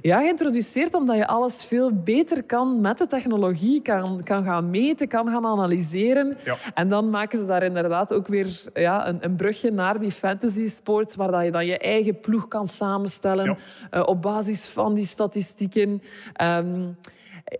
ja, 0.00 0.20
geïntroduceerd. 0.20 0.94
Omdat 0.94 1.16
je 1.16 1.26
alles 1.26 1.64
veel 1.64 1.92
beter 1.92 2.42
kan 2.42 2.80
met 2.80 2.98
de 2.98 3.06
technologie. 3.06 3.82
Kan, 3.82 4.22
kan 4.22 4.44
gaan 4.44 4.70
meten, 4.70 5.08
kan 5.08 5.26
gaan 5.26 5.46
analyseren. 5.46 6.36
Ja. 6.44 6.56
En 6.74 6.88
dan 6.88 7.10
maken 7.10 7.38
ze 7.38 7.46
daar 7.46 7.62
inderdaad 7.62 8.12
ook 8.12 8.26
weer 8.26 8.62
ja, 8.74 9.08
een, 9.08 9.18
een 9.20 9.36
brugje 9.36 9.70
naar 9.70 9.98
die 9.98 10.12
fantasy 10.12 10.68
sports. 10.68 11.16
Waar 11.16 11.30
dat 11.30 11.44
je 11.44 11.50
dan 11.50 11.66
je 11.66 11.78
eigen 11.78 12.20
ploeg 12.20 12.48
kan 12.48 12.66
samenstellen. 12.66 13.44
Ja. 13.44 13.56
eh, 13.90 14.02
op 14.06 14.22
basis 14.22 14.68
van 14.68 14.94
die 14.94 15.06
statistieken. 15.06 16.02
Ehm, 16.32 16.86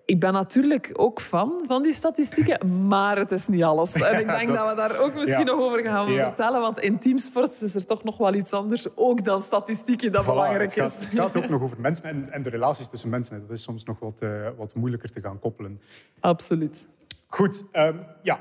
ik 0.05 0.21
ben 0.21 0.33
natuurlijk 0.33 0.91
ook 0.93 1.21
fan 1.21 1.53
van 1.67 1.83
die 1.83 1.93
statistieken, 1.93 2.87
maar 2.87 3.19
het 3.19 3.33
is 3.33 3.47
niet 3.47 3.63
alles. 3.63 3.93
En 3.93 4.19
ik 4.25 4.29
denk 4.29 4.53
dat- 4.55 4.71
we 4.71 4.77
daar 4.77 4.99
ook 4.99 5.15
misschien 5.15 5.47
nog 5.47 5.61
over 5.61 5.83
gaan 5.85 6.09
vertellen, 6.15 6.61
want 6.61 6.79
in 6.81 6.99
teamsport 6.99 7.61
is 7.61 7.75
er 7.75 7.87
toch 7.87 8.05
nog 8.05 8.17
wel 8.17 8.35
iets 8.35 8.53
anders, 8.53 8.87
ook 8.95 9.25
dan 9.25 9.43
statistieken, 9.43 10.13
dat 10.13 10.23
Voilà, 10.25 10.27
belangrijk 10.27 10.75
het 10.75 10.81
gaat, 10.81 10.99
is. 11.01 11.05
Het 11.07 11.15
gaat 11.21 11.37
ook 11.37 11.49
nog 11.55 11.63
over 11.63 11.81
mensen 11.81 12.05
en, 12.05 12.31
en 12.31 12.43
de 12.43 12.51
relaties 12.51 12.89
tussen 12.89 13.09
mensen. 13.09 13.41
Dat 13.47 13.57
is 13.57 13.63
soms 13.63 13.85
nog 13.85 13.99
wat, 13.99 14.21
eh, 14.21 14.49
wat 14.57 14.75
moeilijker 14.75 15.11
te 15.11 15.21
gaan 15.21 15.39
koppelen. 15.39 15.81
Absoluut. 16.21 16.87
Goed, 17.27 17.65
ehm, 17.73 17.97
ja. 18.23 18.41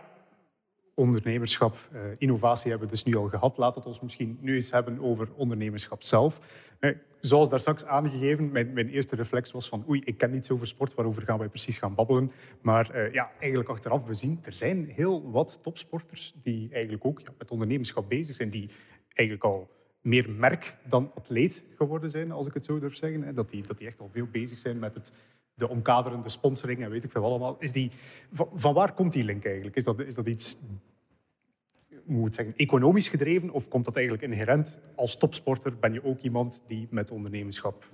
Ondernemerschap, 0.99 1.77
eh, 1.91 2.01
innovatie 2.17 2.69
hebben 2.69 2.87
we 2.87 2.93
dus 2.93 3.03
nu 3.03 3.15
al 3.15 3.27
gehad. 3.27 3.57
We 3.57 3.63
het 3.63 3.85
ons 3.85 3.99
misschien 3.99 4.37
nu 4.41 4.53
eens 4.53 4.71
hebben 4.71 4.99
over 4.99 5.27
ondernemerschap 5.35 6.03
zelf. 6.03 6.39
Eh, 6.79 6.91
zoals 7.21 7.49
daar 7.49 7.59
straks 7.59 7.85
aangegeven, 7.85 8.51
mijn, 8.51 8.73
mijn 8.73 8.89
eerste 8.89 9.15
reflex 9.15 9.51
was 9.51 9.69
van 9.69 9.85
oei, 9.89 10.01
ik 10.05 10.17
ken 10.17 10.31
niets 10.31 10.51
over 10.51 10.67
sport, 10.67 10.93
waarover 10.93 11.21
gaan 11.21 11.37
wij 11.37 11.49
precies 11.49 11.77
gaan 11.77 11.95
babbelen. 11.95 12.31
Maar 12.61 12.89
eh, 12.89 13.13
ja, 13.13 13.31
eigenlijk 13.39 13.69
achteraf 13.69 14.05
bezien, 14.05 14.39
er 14.43 14.53
zijn 14.53 14.85
heel 14.85 15.31
wat 15.31 15.59
topsporters 15.61 16.33
die 16.43 16.69
eigenlijk 16.71 17.05
ook 17.05 17.19
ja, 17.19 17.33
met 17.37 17.51
ondernemerschap 17.51 18.09
bezig 18.09 18.35
zijn, 18.35 18.49
die 18.49 18.69
eigenlijk 19.07 19.43
al 19.43 19.69
meer 20.01 20.29
merk 20.29 20.77
dan 20.89 21.11
atleet 21.15 21.63
geworden 21.75 22.09
zijn, 22.09 22.31
als 22.31 22.47
ik 22.47 22.53
het 22.53 22.65
zo 22.65 22.79
durf 22.79 22.95
zeggen. 22.95 23.35
Dat, 23.35 23.49
die, 23.49 23.67
dat 23.67 23.77
die 23.77 23.87
echt 23.87 23.99
al 23.99 24.09
veel 24.09 24.27
bezig 24.31 24.57
zijn 24.57 24.79
met 24.79 24.93
het, 24.93 25.13
de 25.53 25.69
omkaderende 25.69 26.29
sponsoring 26.29 26.83
en 26.83 26.89
weet 26.89 27.03
ik 27.03 27.11
veel 27.11 27.23
allemaal. 27.23 27.55
Is 27.59 27.71
die, 27.71 27.91
van, 28.31 28.49
van 28.53 28.73
waar 28.73 28.93
komt 28.93 29.13
die 29.13 29.23
link 29.23 29.45
eigenlijk? 29.45 29.75
Is 29.75 29.83
dat, 29.83 29.99
is 29.99 30.15
dat 30.15 30.27
iets 30.27 30.57
moet 32.07 32.35
zeggen, 32.35 32.53
economisch 32.57 33.07
gedreven 33.07 33.49
of 33.49 33.67
komt 33.67 33.85
dat 33.85 33.95
eigenlijk 33.95 34.25
inherent? 34.25 34.79
Als 34.95 35.17
topsporter 35.17 35.77
ben 35.79 35.93
je 35.93 36.03
ook 36.03 36.21
iemand 36.21 36.63
die 36.67 36.87
met 36.89 37.11
ondernemerschap... 37.11 37.85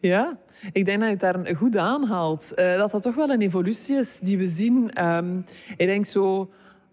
Ja, 0.00 0.38
ik 0.72 0.84
denk 0.84 1.00
dat 1.00 1.20
je 1.20 1.26
het 1.26 1.44
daar 1.44 1.56
goed 1.56 1.76
aanhaalt. 1.76 2.54
Eh, 2.54 2.76
dat 2.76 2.90
dat 2.90 3.02
toch 3.02 3.14
wel 3.14 3.30
een 3.30 3.40
evolutie 3.40 3.96
is 3.96 4.18
die 4.18 4.38
we 4.38 4.48
zien. 4.48 4.90
Ehm, 4.92 5.38
ik 5.76 5.86
denk 5.86 6.06
zo 6.06 6.50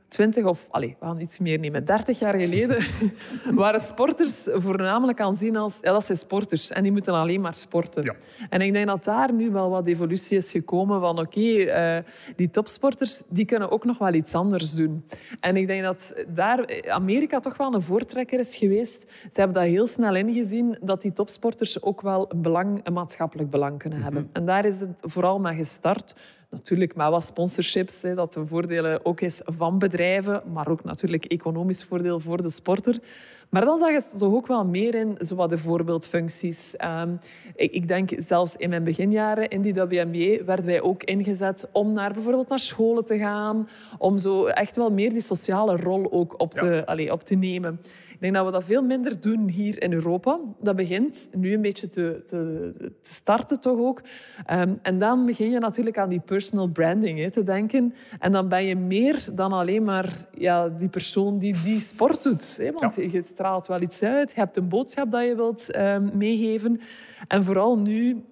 20 0.10 0.46
of, 0.46 0.68
allez, 0.72 0.94
we 1.00 1.06
gaan 1.06 1.20
iets 1.20 1.40
meer 1.40 1.60
nemen, 1.60 1.86
30 1.86 2.20
jaar 2.20 2.34
geleden 2.34 2.84
waren 3.56 3.82
sporters 3.82 4.48
voornamelijk 4.52 5.22
aanzien 5.22 5.56
als, 5.56 5.78
ja, 5.82 5.92
dat 5.92 6.06
zijn 6.06 6.18
sporters 6.18 6.72
en 6.72 6.84
die 6.84 6.92
moeten 6.92 7.14
alleen 7.14 7.42
maar 7.42 7.54
sporten. 7.54 8.04
Ja. 8.04 8.16
En 8.50 8.62
ik 8.62 8.74
denk 8.74 8.88
dat 8.88 9.04
daar 9.04 9.34
nu 9.34 9.52
wel 9.52 9.70
wat 9.70 9.88
evolutie 9.88 10.38
is 10.38 10.52
gekomen 10.52 11.02
van 11.02 11.20
oké, 11.20 11.40
eh, 11.40 11.98
die 12.36 12.50
topsporters 12.50 13.22
die 13.30 13.46
kunnen 13.46 13.72
ook 13.72 13.86
nog 13.86 13.98
wel 13.98 14.14
iets 14.14 14.34
anders 14.34 14.74
doen. 14.74 15.06
En 15.40 15.56
ik 15.56 15.68
denk 15.68 15.84
dat 15.84 16.14
daar 16.28 16.84
Amerika 16.90 17.40
toch 17.40 17.58
wel 17.58 17.74
een 17.74 17.82
voortrekker 17.82 18.40
is 18.40 18.56
geweest. 18.56 19.02
Ze 19.02 19.40
hebben 19.40 19.54
dat 19.54 19.72
heel 19.72 19.88
snel 19.88 20.16
ingezien 20.16 20.78
dat 20.82 21.02
die 21.02 21.14
topsporters 21.14 21.82
ook 21.82 22.02
wel 22.02 22.32
een, 22.32 22.42
belang, 22.42 22.80
een 22.84 22.94
maatschappelijk 22.94 23.50
belang 23.50 23.80
kunnen 23.80 24.02
hebben. 24.02 24.30
En 24.34 24.46
daar 24.46 24.66
is 24.66 24.80
het 24.80 24.90
vooral 25.02 25.40
mee 25.40 25.56
gestart. 25.56 26.16
Natuurlijk 26.50 26.96
met 26.96 27.10
wat 27.10 27.24
sponsorships, 27.24 28.02
hè, 28.02 28.16
dat 28.16 28.36
een 28.36 28.48
voordelen 28.48 29.06
ook 29.06 29.22
is 29.22 29.42
van 29.44 29.80
bedrijven, 29.80 30.42
maar 30.54 30.68
ook 30.68 30.84
natuurlijk 30.84 31.26
economisch 31.26 31.84
voordeel 31.84 32.20
voor 32.20 32.42
de 32.42 32.50
sporter. 32.50 33.00
Maar 33.50 33.66
dan 33.66 33.78
zag 33.78 33.90
je 33.90 34.18
toch 34.18 34.34
ook 34.34 34.48
wel 34.48 34.66
meer 34.66 34.96
in 34.96 35.16
zowat 35.18 35.50
de 35.50 35.58
voorbeeldfuncties. 35.58 36.76
Ehm, 36.76 37.16
ik, 37.56 37.72
ik 37.72 37.88
denk 37.88 38.10
zelfs 38.18 38.56
in 38.56 38.70
mijn 38.70 38.84
beginjaren 38.84 39.50
in 39.50 39.62
die 39.62 39.74
WNBA 39.74 40.44
werden 40.46 40.66
wij 40.66 40.82
ook 40.82 41.04
ingezet 41.04 41.70
om 41.72 41.94
naar, 41.94 42.14
bijvoorbeeld 42.14 42.50
naar 42.50 42.60
scholen 42.60 43.06
te 43.06 43.18
gaan, 43.18 43.70
om 43.98 44.18
zo 44.18 44.46
echt 44.46 44.76
wel 44.76 44.92
meer 44.92 45.10
die 45.10 45.22
sociale 45.22 45.78
rol 45.78 46.12
ook 46.12 46.42
op 46.42 46.54
te, 46.54 47.10
op 47.12 47.24
te 47.24 47.36
nemen. 47.36 47.82
Ik 48.20 48.26
denk 48.26 48.38
dat 48.38 48.46
we 48.46 48.52
dat 48.52 48.64
veel 48.64 48.84
minder 48.84 49.22
doen 49.22 49.50
hier 49.50 49.82
in 49.82 49.94
Europa. 49.94 50.40
Dat 50.62 50.76
begint 50.76 51.30
nu 51.34 51.54
een 51.54 51.62
beetje 51.62 51.90
te, 51.90 52.22
te, 52.26 52.74
te 53.02 53.12
starten 53.12 53.60
toch 53.62 53.78
ook. 53.78 54.02
Ehm, 54.46 54.74
en 54.82 55.00
dan 55.00 55.26
begin 55.26 55.52
je 55.52 55.60
natuurlijk 55.60 55.98
aan 55.98 56.10
die 56.10 56.20
personal 56.20 56.68
branding 56.68 57.20
hè, 57.20 57.32
te 57.32 57.44
denken. 57.44 57.94
En 58.20 58.32
dan 58.32 58.48
ben 58.48 58.66
je 58.66 58.76
meer 58.76 59.28
dan 59.34 59.52
alleen 59.52 59.84
maar 59.84 60.26
ja, 60.38 60.70
die 60.70 60.90
persoon 60.90 61.38
die 61.38 61.62
die 61.64 61.80
sport 61.80 62.24
doet. 62.24 62.58
Hè? 62.58 62.72
Want 62.72 62.96
je 62.96 63.24
straalt 63.26 63.68
wel 63.68 63.82
iets 63.82 64.04
uit, 64.04 64.32
je 64.32 64.40
hebt 64.40 64.58
een 64.58 64.70
boodschap 64.70 65.12
dat 65.12 65.26
je 65.26 65.36
wilt 65.36 65.72
ehm, 65.72 66.18
meegeven. 66.18 66.80
En 67.28 67.44
vooral 67.44 67.80
nu, 67.80 68.24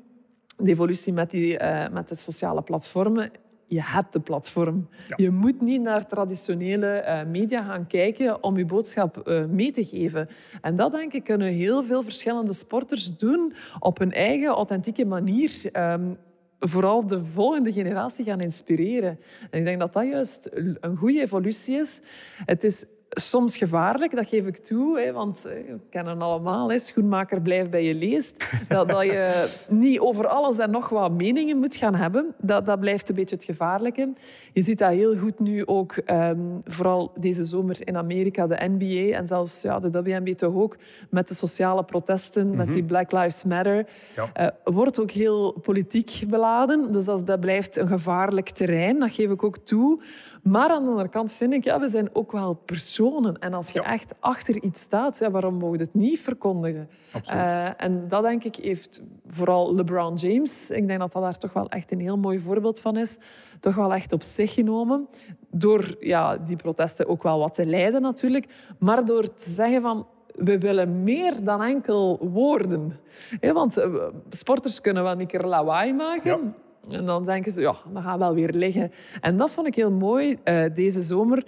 de 0.58 0.70
evolutie 0.70 1.14
met, 1.14 1.30
die, 1.30 1.58
eh, 1.58 1.94
met 1.94 2.08
de 2.08 2.16
sociale 2.16 2.62
platformen 2.62 3.32
je 3.68 3.82
hebt 3.84 4.14
de 4.14 4.20
platform. 4.20 4.90
Je 5.16 5.32
moet 5.32 5.62
niet 5.62 5.82
naar 5.82 6.08
traditionele 6.08 6.88
eh, 6.88 7.26
media 7.26 7.64
gaan 7.64 7.88
kijken 7.88 8.44
om 8.44 8.58
je 8.58 8.66
boodschap 8.66 9.18
eh, 9.18 9.46
mee 9.46 9.72
te 9.72 9.86
geven. 9.86 10.28
En 10.62 10.76
dat, 10.76 10.92
denk 10.92 11.14
ik, 11.14 11.24
kunnen 11.24 11.48
heel 11.48 11.84
veel 11.84 12.04
verschillende 12.04 12.54
sporters 12.54 13.18
doen 13.18 13.54
op 13.80 13.98
hun 13.98 14.12
eigen 14.12 14.50
authentieke 14.50 15.06
manier. 15.06 15.70
Ehm, 15.72 16.14
vooral 16.60 17.08
de 17.08 17.26
volgende 17.26 17.74
generatie 17.74 18.26
gaan 18.26 18.42
inspireren. 18.42 19.20
En 19.50 19.60
ik 19.60 19.66
denk 19.66 19.80
dat 19.80 19.94
dat 19.94 20.06
juist 20.06 20.50
een 20.80 20.96
goede 20.96 21.22
evolutie 21.22 21.76
is. 21.76 22.00
Het 22.46 22.64
is 22.64 22.86
soms 23.10 23.58
gevaarlijk, 23.58 24.16
dat 24.16 24.28
geef 24.28 24.46
ik 24.46 24.58
toe. 24.58 25.00
Hè, 25.00 25.12
want 25.12 25.46
eh, 25.46 25.54
we 25.54 25.80
kennen 25.90 26.22
allemaal, 26.22 26.70
hè, 26.70 26.80
schoenmaker 26.80 27.42
blijft 27.42 27.70
bij 27.70 27.84
je 27.84 27.96
leest. 27.96 28.50
Dat, 28.68 28.90
dat 28.90 29.04
je 29.04 29.48
niet 29.70 30.00
over 30.00 30.28
alles 30.28 30.58
en 30.58 30.72
nog 30.72 30.90
wat 30.90 31.12
meningen 31.12 31.58
moet 31.58 31.76
gaan 31.76 31.96
hebben. 31.96 32.36
Dat, 32.42 32.66
dat 32.66 32.80
blijft 32.80 33.10
een 33.10 33.16
beetje 33.16 33.36
het 33.36 33.44
gevaarlijke. 33.44 34.14
Je 34.54 34.64
ziet 34.64 34.78
dat 34.78 34.92
heel 34.92 35.18
goed 35.18 35.40
nu 35.40 35.66
ook, 35.66 35.96
ehm, 35.96 36.40
vooral 36.64 37.12
deze 37.20 37.46
zomer 37.46 37.88
in 37.88 37.98
Amerika, 37.98 38.48
de 38.48 38.70
NBA 38.78 39.18
en 39.18 39.28
zelfs 39.28 39.62
ja, 39.62 39.80
de 39.80 40.02
WNBA 40.02 40.34
toch 40.34 40.56
ook, 40.56 40.78
met 41.10 41.28
de 41.28 41.34
sociale 41.34 41.84
protesten, 41.84 42.56
met 42.56 42.72
die 42.72 42.84
Black 42.84 43.12
Lives 43.12 43.44
Matter. 43.44 43.88
Ja. 44.16 44.30
Eh, 44.34 44.48
wordt 44.64 45.00
ook 45.00 45.12
heel 45.12 45.52
politiek 45.52 46.24
beladen. 46.30 46.92
Dus 46.92 47.06
dat, 47.06 47.28
dat 47.28 47.40
blijft 47.40 47.78
een 47.78 47.88
gevaarlijk 47.88 48.50
terrein. 48.50 49.00
Dat 49.00 49.12
geef 49.12 49.30
ik 49.30 49.44
ook 49.44 49.58
toe. 49.58 50.02
Maar 50.50 50.70
aan 50.70 50.84
de 50.84 50.90
andere 50.90 51.10
kant 51.10 51.32
vind 51.32 51.54
ik, 51.54 51.64
ja, 51.64 51.80
we 51.80 51.90
zijn 51.90 52.10
ook 52.14 52.32
wel 52.32 52.54
personen. 52.54 53.40
En 53.40 53.54
als 53.54 53.70
je 53.70 53.82
echt 53.82 54.14
achter 54.20 54.64
iets 54.64 54.82
staat, 54.82 55.20
ja, 55.20 55.32
waarom 55.32 55.54
mogen 55.54 55.80
het 55.80 55.94
niet 55.94 56.20
verkondigen? 56.20 56.90
Uh, 57.30 57.84
en 57.84 58.08
dat 58.08 58.24
denk 58.24 58.44
ik 58.44 58.56
heeft 58.56 59.02
vooral 59.28 59.76
LeBron 59.76 60.16
James, 60.16 60.70
ik 60.70 60.88
denk 60.88 61.00
dat 61.00 61.12
dat 61.12 61.22
daar 61.22 61.38
toch 61.38 61.54
wel 61.54 61.70
echt 61.70 61.92
een 61.92 62.00
heel 62.00 62.18
mooi 62.18 62.40
voorbeeld 62.40 62.80
van 62.80 62.98
is, 62.98 63.18
toch 63.60 63.76
wel 63.76 63.94
echt 63.94 64.14
op 64.14 64.24
zich 64.24 64.54
genomen. 64.54 65.08
Door 65.52 65.96
ja, 66.00 66.38
die 66.38 66.56
protesten 66.56 67.08
ook 67.08 67.24
wel 67.24 67.40
wat 67.40 67.54
te 67.54 67.66
leiden 67.66 68.02
natuurlijk, 68.02 68.48
maar 68.80 69.06
door 69.06 69.34
te 69.34 69.50
zeggen 69.50 69.82
van 69.82 70.08
we 70.36 70.58
willen 70.58 71.04
meer 71.04 71.44
dan 71.44 71.64
enkel 71.64 72.30
woorden. 72.32 72.94
want 73.42 73.78
eh, 73.78 73.94
sporters 74.30 74.82
kunnen 74.82 75.04
wel 75.04 75.20
een 75.20 75.28
keer 75.28 75.44
lawaai 75.44 75.94
maken. 75.94 76.56
En 76.90 77.06
dan 77.06 77.26
denken 77.26 77.52
ze, 77.52 77.62
ja, 77.62 77.76
dan 77.94 78.04
gaan 78.04 78.20
we 78.20 78.26
wel 78.26 78.34
weer 78.34 78.54
liggen. 78.54 78.92
En 79.22 79.38
dat 79.38 79.52
vond 79.52 79.68
ik 79.68 79.76
heel 79.76 79.92
mooi 79.92 80.38
uh, 80.44 80.66
deze 80.74 81.02
zomer. 81.02 81.46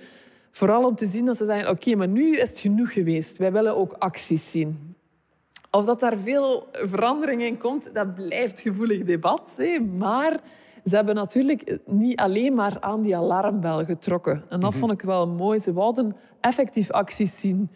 Vooral 0.51 0.85
om 0.85 0.95
te 0.95 1.07
zien 1.07 1.25
dat 1.25 1.37
ze 1.37 1.45
zeggen, 1.45 1.69
oké, 1.69 1.95
maar 1.95 2.07
nu 2.07 2.37
is 2.37 2.49
het 2.49 2.59
genoeg 2.59 2.93
geweest. 2.93 3.37
Wij 3.37 3.51
willen 3.51 3.75
ook 3.75 3.93
acties 3.93 4.51
zien. 4.51 4.95
Of 5.71 5.85
dat 5.85 5.99
daar 5.99 6.17
veel 6.17 6.67
verandering 6.71 7.41
in 7.41 7.57
komt, 7.57 7.93
dat 7.93 8.15
blijft 8.15 8.59
gevoelig 8.59 9.03
debat. 9.03 9.53
Hè. 9.57 9.79
Maar 9.79 10.39
ze 10.85 10.95
hebben 10.95 11.15
natuurlijk 11.15 11.79
niet 11.85 12.19
alleen 12.19 12.53
maar 12.53 12.77
aan 12.79 13.01
die 13.01 13.17
alarmbel 13.17 13.85
getrokken. 13.85 14.43
En 14.49 14.59
dat 14.59 14.69
mhm. 14.69 14.79
vond 14.79 14.91
ik 14.91 15.01
wel 15.01 15.27
mooi. 15.27 15.59
Ze 15.59 15.73
wilden 15.73 16.15
effectief 16.41 16.91
acties 16.91 17.39
zien. 17.39 17.69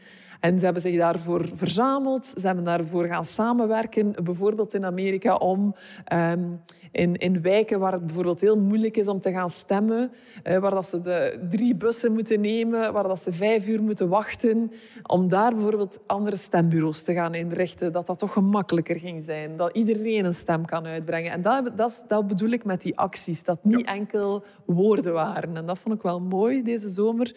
En 0.44 0.60
ze 0.60 0.66
hebben 0.66 0.82
zich 0.84 0.98
daarvoor 0.98 1.50
verzameld. 1.56 2.26
Ze 2.26 2.46
hebben 2.46 2.64
daarvoor 2.64 3.06
gaan 3.06 3.26
samenwerken, 3.26 4.16
bijvoorbeeld 4.24 4.74
in 4.74 4.86
Amerika, 4.86 5.36
om 5.36 5.76
ehm, 6.06 6.44
in, 6.92 7.16
in 7.16 7.42
wijken 7.42 7.80
waar 7.80 7.92
het 7.92 8.06
bijvoorbeeld 8.06 8.42
heel 8.42 8.60
moeilijk 8.60 8.98
is 8.98 9.08
om 9.08 9.20
te 9.20 9.32
gaan 9.32 9.50
stemmen, 9.50 10.12
uh, 10.44 10.58
waar 10.58 10.72
dat 10.72 10.86
ze 10.86 11.02
de 11.02 11.46
drie 11.50 11.76
bussen 11.76 12.14
moeten 12.14 12.42
nemen, 12.42 12.94
waar 12.94 13.04
dat 13.04 13.22
ze 13.22 13.34
vijf 13.34 13.68
uur 13.68 13.84
moeten 13.84 14.10
wachten, 14.10 14.72
om 15.04 15.28
daar 15.28 15.54
bijvoorbeeld 15.54 16.00
andere 16.08 16.36
stembureaus 16.36 17.04
te 17.04 17.14
gaan 17.14 17.34
inrichten, 17.34 17.92
dat 17.92 18.06
dat 18.06 18.20
toch 18.20 18.34
gemakkelijker 18.34 19.00
ging 19.00 19.22
zijn, 19.22 19.58
dat 19.58 19.76
iedereen 19.76 20.26
een 20.26 20.34
stem 20.34 20.66
kan 20.66 20.86
uitbrengen. 20.86 21.32
En 21.32 21.42
dat, 21.42 21.78
dat, 21.78 22.04
dat 22.08 22.28
bedoel 22.28 22.50
ik 22.50 22.66
met 22.66 22.82
die 22.82 22.98
acties, 22.98 23.44
dat 23.44 23.64
niet 23.64 23.86
enkel 23.86 24.44
woorden 24.66 25.14
waren. 25.14 25.58
En 25.58 25.66
dat 25.66 25.80
vond 25.80 25.96
ik 25.96 26.02
wel 26.02 26.22
mooi 26.22 26.64
deze 26.64 26.90
zomer, 26.90 27.36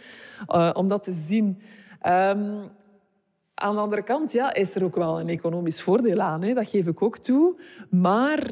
uh, 0.48 0.70
om 0.72 0.88
dat 0.88 1.04
te 1.04 1.12
zien. 1.12 1.60
Um, 2.06 2.70
aan 3.60 3.74
de 3.74 3.80
andere 3.80 4.02
kant 4.02 4.32
ja, 4.32 4.54
is 4.54 4.74
er 4.74 4.84
ook 4.84 4.96
wel 4.96 5.20
een 5.20 5.28
economisch 5.28 5.82
voordeel 5.82 6.20
aan. 6.20 6.42
Hè? 6.42 6.54
Dat 6.54 6.68
geef 6.68 6.86
ik 6.86 7.02
ook 7.02 7.18
toe. 7.18 7.60
Maar 7.90 8.42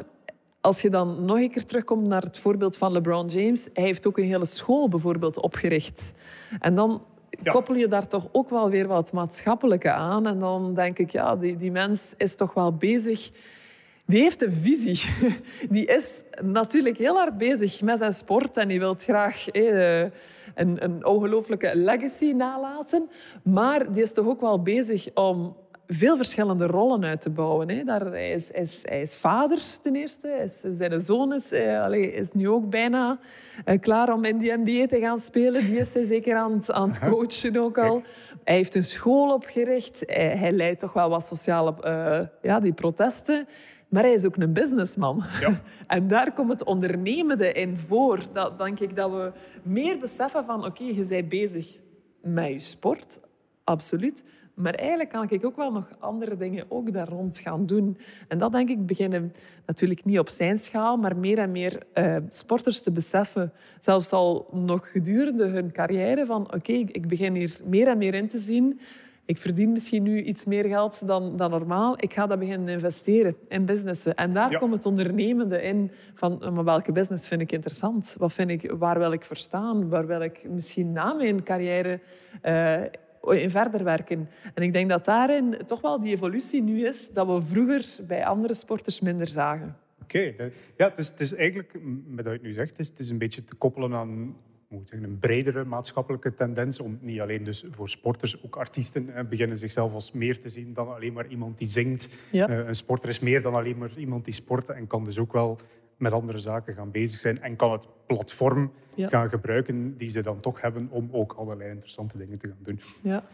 als 0.61 0.83
je 0.83 0.91
dan 0.91 1.25
nog 1.25 1.37
een 1.39 1.51
keer 1.51 1.65
terugkomt 1.65 2.07
naar 2.07 2.23
het 2.23 2.39
voorbeeld 2.39 2.77
van 2.77 2.93
LeBron 2.93 3.27
James, 3.27 3.69
hij 3.73 3.85
heeft 3.85 4.07
ook 4.07 4.19
een 4.19 4.25
hele 4.25 4.47
school 4.47 4.89
bijvoorbeeld 4.89 5.41
opgericht. 5.41 6.15
En 6.61 6.75
dan 6.75 7.03
koppel 7.45 7.75
je 7.75 7.89
daar 7.89 8.09
toch 8.09 8.29
ook 8.33 8.51
wel 8.51 8.71
weer 8.71 8.87
wat 8.87 9.13
maatschappelijke 9.13 9.91
aan. 9.91 10.27
En 10.27 10.39
dan 10.39 10.75
denk 10.75 10.99
ik, 10.99 11.11
ja, 11.11 11.37
die, 11.37 11.57
die 11.57 11.73
mens 11.73 12.15
is 12.17 12.35
toch 12.35 12.55
wel 12.55 12.73
bezig. 12.73 13.31
Die 14.07 14.21
heeft 14.21 14.43
een 14.43 14.53
visie. 14.53 15.11
Die 15.71 15.87
is 15.87 16.23
natuurlijk 16.43 16.97
heel 16.99 17.17
hard 17.17 17.39
bezig 17.39 17.83
met 17.83 17.99
zijn 17.99 18.13
sport 18.13 18.57
en 18.57 18.69
die 18.69 18.79
wil 18.79 18.95
graag 18.99 19.47
een, 20.55 20.85
een 20.85 21.07
ongelooflijke 21.07 21.77
legacy 21.77 22.33
nalaten. 22.33 23.09
Maar 23.43 23.93
die 23.93 24.03
is 24.03 24.13
toch 24.13 24.27
ook 24.27 24.41
wel 24.41 24.63
bezig 24.63 25.15
om 25.15 25.57
veel 25.87 26.17
verschillende 26.17 26.67
rollen 26.67 27.05
uit 27.05 27.21
te 27.21 27.31
bouwen. 27.31 27.71
Hè. 27.71 27.83
Daar, 27.83 28.07
hij, 28.07 28.31
is, 28.31 28.51
is, 28.51 28.81
hij 28.83 29.01
is 29.01 29.17
vader 29.17 29.63
ten 29.83 29.97
eerste. 29.97 30.29
Is, 30.29 30.61
zijn 30.79 31.01
zoon 31.01 31.35
is, 31.35 31.53
eh, 31.53 31.93
is 31.93 32.33
nu 32.33 32.49
ook 32.49 32.71
bijna 32.71 33.19
eh, 33.65 33.81
klaar 33.81 34.13
om 34.13 34.25
in 34.25 34.39
die 34.39 34.53
NBA 34.57 34.87
te 34.87 35.01
gaan 35.01 35.19
spelen. 35.19 35.65
Die 35.65 35.79
is 35.79 35.95
hij 35.95 36.05
zeker 36.05 36.37
aan 36.37 36.53
het, 36.53 36.73
aan 36.73 36.89
het 36.89 36.99
coachen 36.99 37.57
ook 37.57 37.79
al. 37.79 38.03
Hij 38.45 38.55
heeft 38.55 38.75
een 38.75 38.85
school 38.85 39.35
opgericht. 39.35 40.03
Hij, 40.07 40.37
hij 40.37 40.53
leidt 40.53 40.81
toch 40.81 40.93
wel 40.93 41.09
wat 41.09 41.27
sociale 41.27 41.75
uh, 41.85 42.21
ja, 42.43 42.61
die 42.61 42.73
protesten. 42.73 43.47
Maar 43.95 44.03
hij 44.03 44.13
is 44.13 44.27
ook 44.27 44.37
een 44.37 44.53
businessman. 44.53 45.23
Ja. 45.41 45.61
En 45.87 46.09
daar 46.09 46.33
komt 46.33 46.51
het 46.51 46.65
ondernemende 46.65 47.53
in 47.53 47.79
voor. 47.79 48.21
Dat 48.33 48.59
denk 48.59 48.81
ik 48.81 48.97
dat 48.97 49.11
we 49.11 49.33
meer 49.63 49.99
beseffen 49.99 50.45
van... 50.45 50.65
Oké, 50.65 50.83
je 50.83 51.07
bent 51.09 51.29
bezig 51.29 51.79
met 52.21 52.49
je 52.49 52.59
sport. 52.59 53.21
Absoluut. 53.65 54.23
Maar 54.55 54.75
eigenlijk 54.75 55.11
kan 55.11 55.27
ik 55.29 55.45
ook 55.45 55.57
wel 55.57 55.73
nog 55.73 55.89
andere 55.99 56.37
dingen 56.37 56.65
ook 56.69 56.93
daar 56.93 57.09
rond 57.09 57.39
gaan 57.39 57.67
doen. 57.67 57.99
En 58.29 58.39
dat 58.39 58.53
denk 58.53 58.69
ik 58.69 58.87
beginnen 58.87 59.33
natuurlijk 59.67 60.05
niet 60.05 60.19
op 60.19 60.29
zijn 60.29 60.59
schaal, 60.59 60.97
maar 60.97 61.17
meer 61.17 61.39
en 61.39 61.51
meer 61.51 61.83
uh, 61.95 62.17
sporters 62.29 62.81
te 62.81 62.93
beseffen. 62.93 63.53
Zelfs 63.81 64.13
al 64.13 64.49
nog 64.53 64.91
gedurende 64.91 65.47
hun 65.47 65.73
carrière 65.73 66.27
van 66.27 66.55
oké, 66.55 66.73
ik 66.73 67.09
begin 67.09 67.35
hier 67.35 67.61
meer 67.65 67.89
en 67.89 67.99
meer 67.99 68.15
in 68.15 68.29
te 68.29 68.39
zien 68.39 68.81
ik 69.27 69.39
verdien 69.39 69.73
misschien 69.73 70.03
nu 70.03 70.23
iets 70.23 70.45
meer 70.45 70.65
geld 70.65 71.07
dan, 71.07 71.37
dan 71.37 71.51
normaal. 71.51 71.95
Ik 71.97 72.13
ga 72.13 72.27
dat 72.27 72.39
beginnen 72.39 72.69
investeren 72.69 73.37
in 73.49 73.65
businessen. 73.65 74.15
En 74.15 74.33
daar 74.33 74.59
komt 74.59 74.73
het 74.73 74.87
ondernemende 74.87 75.63
in. 75.63 75.91
Van, 76.15 76.53
maar 76.53 76.65
welke 76.65 76.93
business 76.93 77.29
vind 77.29 77.41
ik 77.41 77.53
interessant? 77.53 78.15
Wat 78.19 78.33
vind 78.33 78.51
ik, 78.51 78.71
waar 78.71 78.99
wil 78.99 79.13
ik 79.13 79.25
voor 79.25 79.37
staan? 79.37 79.89
Waar 79.89 80.07
wil 80.07 80.21
ik 80.21 80.49
misschien 80.49 80.93
na 80.93 81.13
mijn 81.13 81.43
carrière 81.43 82.01
uh, 82.45 82.83
in 83.43 83.51
verder 83.51 83.85
werken? 83.85 84.29
En 84.55 84.63
ik 84.63 84.73
denk 84.73 84.89
dat 84.89 85.05
daarin 85.05 85.57
toch 85.67 85.81
wel 85.81 86.01
die 86.01 86.15
evolutie 86.15 86.63
nu 86.63 86.87
is 86.87 87.11
dat 87.13 87.27
we 87.27 87.43
vroeger 87.43 87.87
bij 88.07 88.25
andere 88.25 88.55
sporters 88.55 89.01
minder 89.01 89.27
zagen. 89.27 89.77
Oké, 90.03 90.35
ja, 90.77 90.89
het 90.89 90.99
is, 90.99 91.09
het 91.09 91.21
is 91.21 91.35
eigenlijk, 91.35 91.79
met 92.07 92.25
wat 92.25 92.35
je 92.35 92.41
nu 92.43 92.53
zegt, 92.53 92.71
het 92.71 92.79
is, 92.79 92.89
het 92.89 92.99
is 92.99 93.11
een 93.11 93.19
beetje 93.19 93.45
te 93.45 93.55
koppelen 93.55 93.97
aan 93.97 94.37
moet 94.75 94.89
zeggen, 94.89 95.09
een 95.09 95.19
bredere 95.19 95.65
maatschappelijke 95.65 96.35
tendens. 96.35 96.81
Om 96.81 96.99
niet 97.01 97.21
alleen 97.21 97.45
dus 97.45 97.65
voor 97.71 97.89
sporters, 97.89 98.45
ook 98.45 98.57
artiesten 98.57 99.15
eh, 99.15 99.25
beginnen 99.25 99.59
zichzelf 99.59 99.93
als 99.93 100.13
meer 100.13 100.41
te 100.41 100.49
zien 100.49 100.75
dan 100.75 100.95
alleen 100.95 101.13
maar 101.13 101.27
iemand 101.27 101.59
die 101.59 101.69
zingt. 101.69 102.09
Eh, 102.33 102.43
een 102.49 102.75
sporter 102.75 103.09
is 103.09 103.21
meer 103.21 103.43
dan 103.43 103.55
alleen 103.55 103.79
maar 103.79 103.91
iemand 103.97 104.25
die 104.25 104.35
sport 104.35 104.69
en 104.69 104.87
kan 104.87 105.05
dus 105.05 105.19
ook 105.19 105.33
wel 105.33 105.59
met 105.97 106.13
andere 106.13 106.39
zaken 106.39 106.75
gaan 106.75 106.91
bezig 106.91 107.21
zijn 107.21 107.43
en 107.43 107.57
kan 107.57 107.73
het 107.73 107.89
platform 108.07 108.73
gaan 108.97 109.29
gebruiken 109.29 109.97
die 109.97 110.09
ze 110.09 110.23
dan 110.23 110.39
toch 110.39 110.61
hebben 110.61 110.89
om 110.91 111.09
ook 111.13 111.33
allerlei 111.33 111.71
interessante 111.71 112.19
dingen 112.19 112.39
te 112.39 112.49
gaan 112.49 112.63
doen. 112.63 112.81
Ja. 113.03 113.25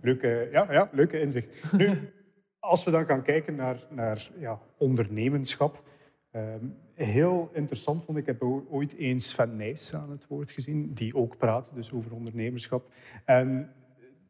Leuke, 0.00 0.48
ja, 0.52 0.72
ja, 0.72 0.88
leuke 0.92 1.20
inzicht. 1.20 1.72
Nu, 1.72 2.12
als 2.58 2.84
we 2.84 2.90
dan 2.90 3.06
gaan 3.06 3.22
kijken 3.22 3.54
naar, 3.54 3.76
naar 3.90 4.30
ja, 4.38 4.60
ondernemerschap, 4.78 5.82
Ehm, 6.30 6.66
heel 7.04 7.50
interessant 7.52 8.04
vond 8.04 8.18
ik, 8.18 8.26
ik 8.26 8.38
heb 8.38 8.50
ooit 8.70 8.94
eens 8.96 9.28
Sven 9.28 9.56
Nijs 9.56 9.94
aan 9.94 10.10
het 10.10 10.26
woord 10.26 10.50
gezien, 10.50 10.94
die 10.94 11.14
ook 11.14 11.36
praat 11.36 11.70
dus 11.74 11.92
over 11.92 12.12
ondernemerschap. 12.12 12.90
En 13.24 13.72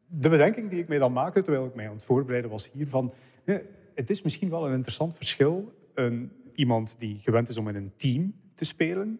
de 0.07 0.29
bedenking 0.29 0.69
die 0.69 0.79
ik 0.79 0.87
mij 0.87 0.97
dan 0.97 1.13
maakte, 1.13 1.41
terwijl 1.41 1.65
ik 1.65 1.75
mij 1.75 1.87
aan 1.87 1.93
het 1.93 2.03
voorbereiden 2.03 2.51
was 2.51 2.71
hiervan, 2.71 3.13
het 3.95 4.09
is 4.09 4.21
misschien 4.21 4.49
wel 4.49 4.67
een 4.67 4.73
interessant 4.73 5.15
verschil. 5.15 5.73
Een, 5.93 6.31
iemand 6.53 6.95
die 6.99 7.19
gewend 7.19 7.49
is 7.49 7.57
om 7.57 7.67
in 7.67 7.75
een 7.75 7.91
team 7.95 8.33
te 8.55 8.65
spelen. 8.65 9.19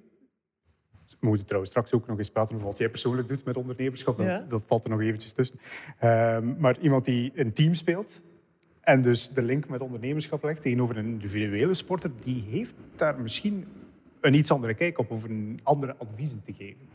We 1.20 1.28
moeten 1.28 1.46
trouwens 1.46 1.72
straks 1.72 1.94
ook 1.94 2.08
nog 2.08 2.18
eens 2.18 2.30
praten 2.30 2.56
over 2.56 2.68
wat 2.68 2.78
jij 2.78 2.90
persoonlijk 2.90 3.28
doet 3.28 3.46
met 3.46 3.58
ondernemerschap. 3.58 4.18
Dat, 4.18 4.50
dat 4.50 4.66
valt 4.66 4.84
er 4.84 4.90
nog 4.90 5.02
eventjes 5.02 5.32
tussen. 5.32 5.60
Ehm, 6.00 6.54
maar 6.58 6.80
iemand 6.80 7.06
die 7.06 7.32
een 7.36 7.54
team 7.54 7.74
speelt, 7.74 8.22
en 8.82 9.02
dus 9.02 9.30
de 9.30 9.42
link 9.42 9.68
met 9.68 9.82
ondernemerschap 9.82 10.44
legt 10.44 10.62
tegenover 10.62 10.98
een 10.98 11.06
individuele 11.06 11.74
sporter, 11.74 12.12
die 12.24 12.44
heeft 12.50 12.74
daar 12.96 13.20
misschien 13.20 13.66
een 14.22 14.34
iets 14.34 14.52
andere 14.52 14.74
kijk 14.74 14.98
op, 14.98 15.12
of 15.12 15.24
een 15.24 15.60
andere 15.64 15.96
adviezen 15.98 16.42
te 16.46 16.54
geven. 16.54 16.88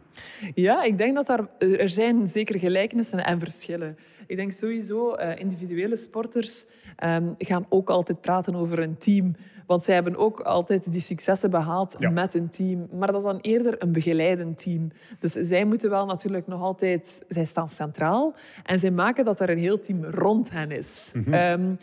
Ja, 0.55 0.83
ik 0.83 0.99
denk 0.99 1.15
dat 1.15 1.29
er, 1.29 1.49
er 1.59 1.89
zijn 1.89 2.29
zeker 2.29 2.59
gelijkenissen 2.59 3.25
en 3.25 3.39
verschillen. 3.39 3.97
Ik 4.27 4.37
denk 4.37 4.53
sowieso, 4.53 5.17
uh, 5.17 5.39
individuele 5.39 5.97
sporters 5.97 6.67
um, 7.05 7.35
gaan 7.39 7.67
ook 7.69 7.91
altijd 7.91 8.21
praten 8.21 8.55
over 8.55 8.79
een 8.79 8.97
team. 8.97 9.35
Want 9.67 9.85
zij 9.85 9.95
hebben 9.95 10.17
ook 10.17 10.41
altijd 10.41 10.93
die 10.93 11.01
successen 11.01 11.51
behaald 11.51 12.11
met 12.11 12.35
een 12.35 12.51
team. 12.51 12.89
Maar 12.93 13.13
dat 13.13 13.17
is 13.17 13.23
dan 13.23 13.39
eerder 13.41 13.83
een 13.83 13.93
begeleidend 13.93 14.63
team. 14.63 14.91
Dus 15.19 15.33
zij 15.33 15.65
moeten 15.65 15.91
wel 15.91 16.07
natuurlijk 16.07 16.47
nog 16.47 16.63
altijd... 16.63 17.25
Zij 17.29 17.45
staan 17.45 17.69
centraal. 17.69 18.35
En 18.63 18.79
zij 18.79 18.91
maken 18.91 19.25
dat 19.25 19.41
er 19.41 19.51
een 19.51 19.59
heel 19.59 19.81
team 19.81 20.05
rond 20.05 20.51
hen 20.51 20.71
is. 20.71 21.13
Mm 21.15 21.79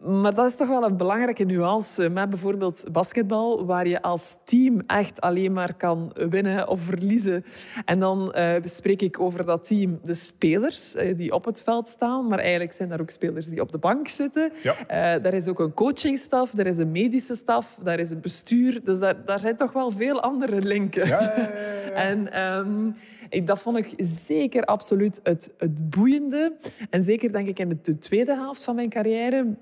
maar 0.00 0.34
dat 0.34 0.46
is 0.46 0.56
toch 0.56 0.68
wel 0.68 0.84
een 0.84 0.96
belangrijke 0.96 1.44
nuance 1.44 2.08
met 2.08 2.30
bijvoorbeeld 2.30 2.84
basketbal, 2.92 3.66
waar 3.66 3.88
je 3.88 4.02
als 4.02 4.36
team 4.44 4.80
echt 4.86 5.20
alleen 5.20 5.52
maar 5.52 5.74
kan 5.74 6.12
winnen 6.30 6.68
of 6.68 6.80
verliezen. 6.80 7.44
En 7.84 8.00
dan 8.00 8.34
uh, 8.36 8.54
spreek 8.64 9.02
ik 9.02 9.20
over 9.20 9.44
dat 9.44 9.64
team 9.64 10.00
de 10.04 10.14
spelers 10.14 10.96
uh, 10.96 11.16
die 11.16 11.32
op 11.32 11.44
het 11.44 11.62
veld 11.62 11.88
staan, 11.88 12.26
maar 12.28 12.38
eigenlijk 12.38 12.72
zijn 12.72 12.88
daar 12.88 13.00
ook 13.00 13.10
spelers 13.10 13.48
die 13.48 13.60
op 13.60 13.72
de 13.72 13.78
bank 13.78 14.08
zitten. 14.08 14.52
Ja. 14.62 14.72
Uh, 14.72 15.22
daar 15.22 15.34
is 15.34 15.48
ook 15.48 15.60
een 15.60 15.74
coachingstaf, 15.74 16.58
er 16.58 16.66
is 16.66 16.76
een 16.76 16.90
medische 16.90 17.34
staf, 17.34 17.78
daar 17.82 17.98
is 17.98 18.10
een 18.10 18.20
bestuur. 18.20 18.84
Dus 18.84 18.98
daar, 18.98 19.24
daar 19.24 19.40
zijn 19.40 19.56
toch 19.56 19.72
wel 19.72 19.90
veel 19.90 20.20
andere 20.20 20.62
linken. 20.62 21.06
Ja, 21.06 21.20
ja, 21.20 21.90
en 22.10 22.42
um, 22.42 22.96
ik, 23.28 23.46
dat 23.46 23.58
vond 23.58 23.76
ik 23.76 23.94
zeker 24.26 24.64
absoluut 24.64 25.20
het, 25.22 25.54
het 25.58 25.90
boeiende. 25.90 26.56
En 26.90 27.02
zeker 27.02 27.32
denk 27.32 27.48
ik 27.48 27.58
in 27.58 27.80
de 27.82 27.98
tweede 27.98 28.34
helft 28.34 28.64
van 28.64 28.74
mijn 28.74 28.88
carrière 28.88 29.56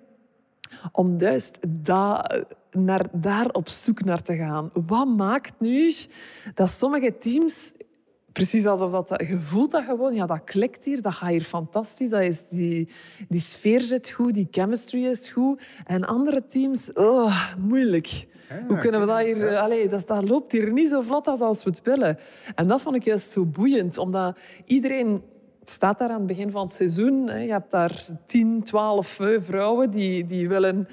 om 0.92 1.18
juist 1.18 1.58
daar, 1.68 2.44
naar, 2.70 3.06
daar 3.12 3.48
op 3.50 3.68
zoek 3.68 4.04
naar 4.04 4.22
te 4.22 4.36
gaan. 4.36 4.70
Wat 4.86 5.06
maakt 5.06 5.52
nu 5.58 5.92
dat 6.54 6.70
sommige 6.70 7.16
teams 7.16 7.72
precies 8.34 8.66
alsof 8.66 8.90
dat, 8.90 9.24
je 9.28 9.38
voelt 9.38 9.70
dat 9.70 9.84
gewoon, 9.84 10.14
ja, 10.14 10.26
dat 10.26 10.44
klikt 10.44 10.84
hier, 10.84 11.02
dat 11.02 11.12
gaat 11.12 11.30
hier 11.30 11.42
fantastisch. 11.42 12.10
Dat 12.10 12.20
is 12.20 12.48
die, 12.48 12.88
die 13.28 13.40
sfeer 13.40 13.80
zit 13.80 14.10
goed, 14.10 14.34
die 14.34 14.48
chemistry 14.50 15.04
is 15.04 15.28
goed. 15.28 15.62
En 15.84 16.04
andere 16.04 16.46
teams, 16.46 16.92
oh, 16.92 17.54
moeilijk. 17.58 18.26
Hoe 18.68 18.78
kunnen 18.78 19.00
we 19.00 19.06
dat 19.06 19.18
hier... 19.18 19.50
Ja. 19.50 19.60
Allez, 19.60 19.88
dat, 19.88 20.06
dat, 20.06 20.28
loopt 20.28 20.52
hier 20.52 20.72
niet 20.72 20.90
zo 20.90 21.00
vlot 21.00 21.26
als 21.26 21.64
we 21.64 21.70
het 21.70 21.82
willen. 21.82 22.18
En 22.54 22.66
dat 22.68 22.80
vond 22.80 22.96
ik 22.96 23.04
juist 23.04 23.30
zo 23.30 23.44
boeiend, 23.44 23.98
omdat 23.98 24.36
iedereen 24.64 25.22
staat 25.70 25.98
daar 25.98 26.08
aan 26.08 26.18
het 26.18 26.26
begin 26.26 26.50
van 26.50 26.62
het 26.62 26.72
seizoen. 26.72 27.26
Je 27.26 27.50
hebt 27.50 27.70
daar 27.70 28.04
10, 28.26 28.62
12 28.62 29.18
vrouwen 29.40 29.90
die, 29.90 30.24
die 30.24 30.48
willen 30.48 30.88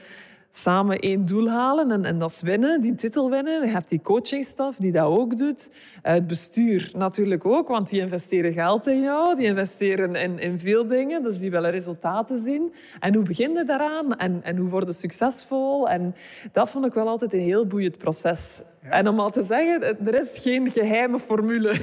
samen 0.52 1.00
één 1.00 1.26
doel 1.26 1.50
halen 1.50 1.92
en, 1.92 2.06
en 2.06 2.20
dat 2.20 2.32
is 2.32 2.42
winnen, 2.42 2.82
die 2.82 2.96
titel 2.96 3.30
winnen. 3.30 3.66
Je 3.66 3.72
hebt 3.72 3.90
die 3.90 4.02
coachingstaf 4.02 4.76
die 4.76 4.92
dat 4.92 5.06
ook 5.06 5.38
doet. 5.38 5.72
Eh, 6.02 6.14
het 6.14 6.28
bestuur 6.28 6.92
natuurlijk 6.98 7.46
ook, 7.46 7.68
want 7.68 7.90
die 7.90 8.00
investeren 8.02 8.54
geld 8.54 8.88
in 8.88 9.02
jou, 9.02 9.36
die 9.36 9.46
investeren 9.46 10.16
in, 10.16 10.40
in 10.40 10.60
veel 10.60 10.88
dingen, 10.88 11.24
dus 11.24 11.40
die 11.40 11.52
willen 11.52 11.72
resultaten 11.72 12.44
zien. 12.44 12.74
En 13.00 13.16
hoe 13.16 13.24
begin 13.24 13.54
je 13.54 13.64
daaraan 13.64 14.16
en, 14.16 14.44
en 14.44 14.58
hoe 14.58 14.70
worden 14.70 14.94
succesvol? 14.94 15.90
En 15.90 16.16
dat 16.52 16.70
vond 16.70 16.86
ik 16.86 16.94
wel 16.94 17.08
altijd 17.08 17.34
een 17.34 17.40
heel 17.40 17.68
boeiend 17.68 17.98
proces. 17.98 18.62
En 18.82 19.08
om 19.08 19.20
al 19.20 19.30
te 19.30 19.44
zeggen, 19.44 20.06
er 20.08 20.22
is 20.22 20.40
geen 20.40 20.72
geheime 20.72 21.20
formule. 21.20 21.70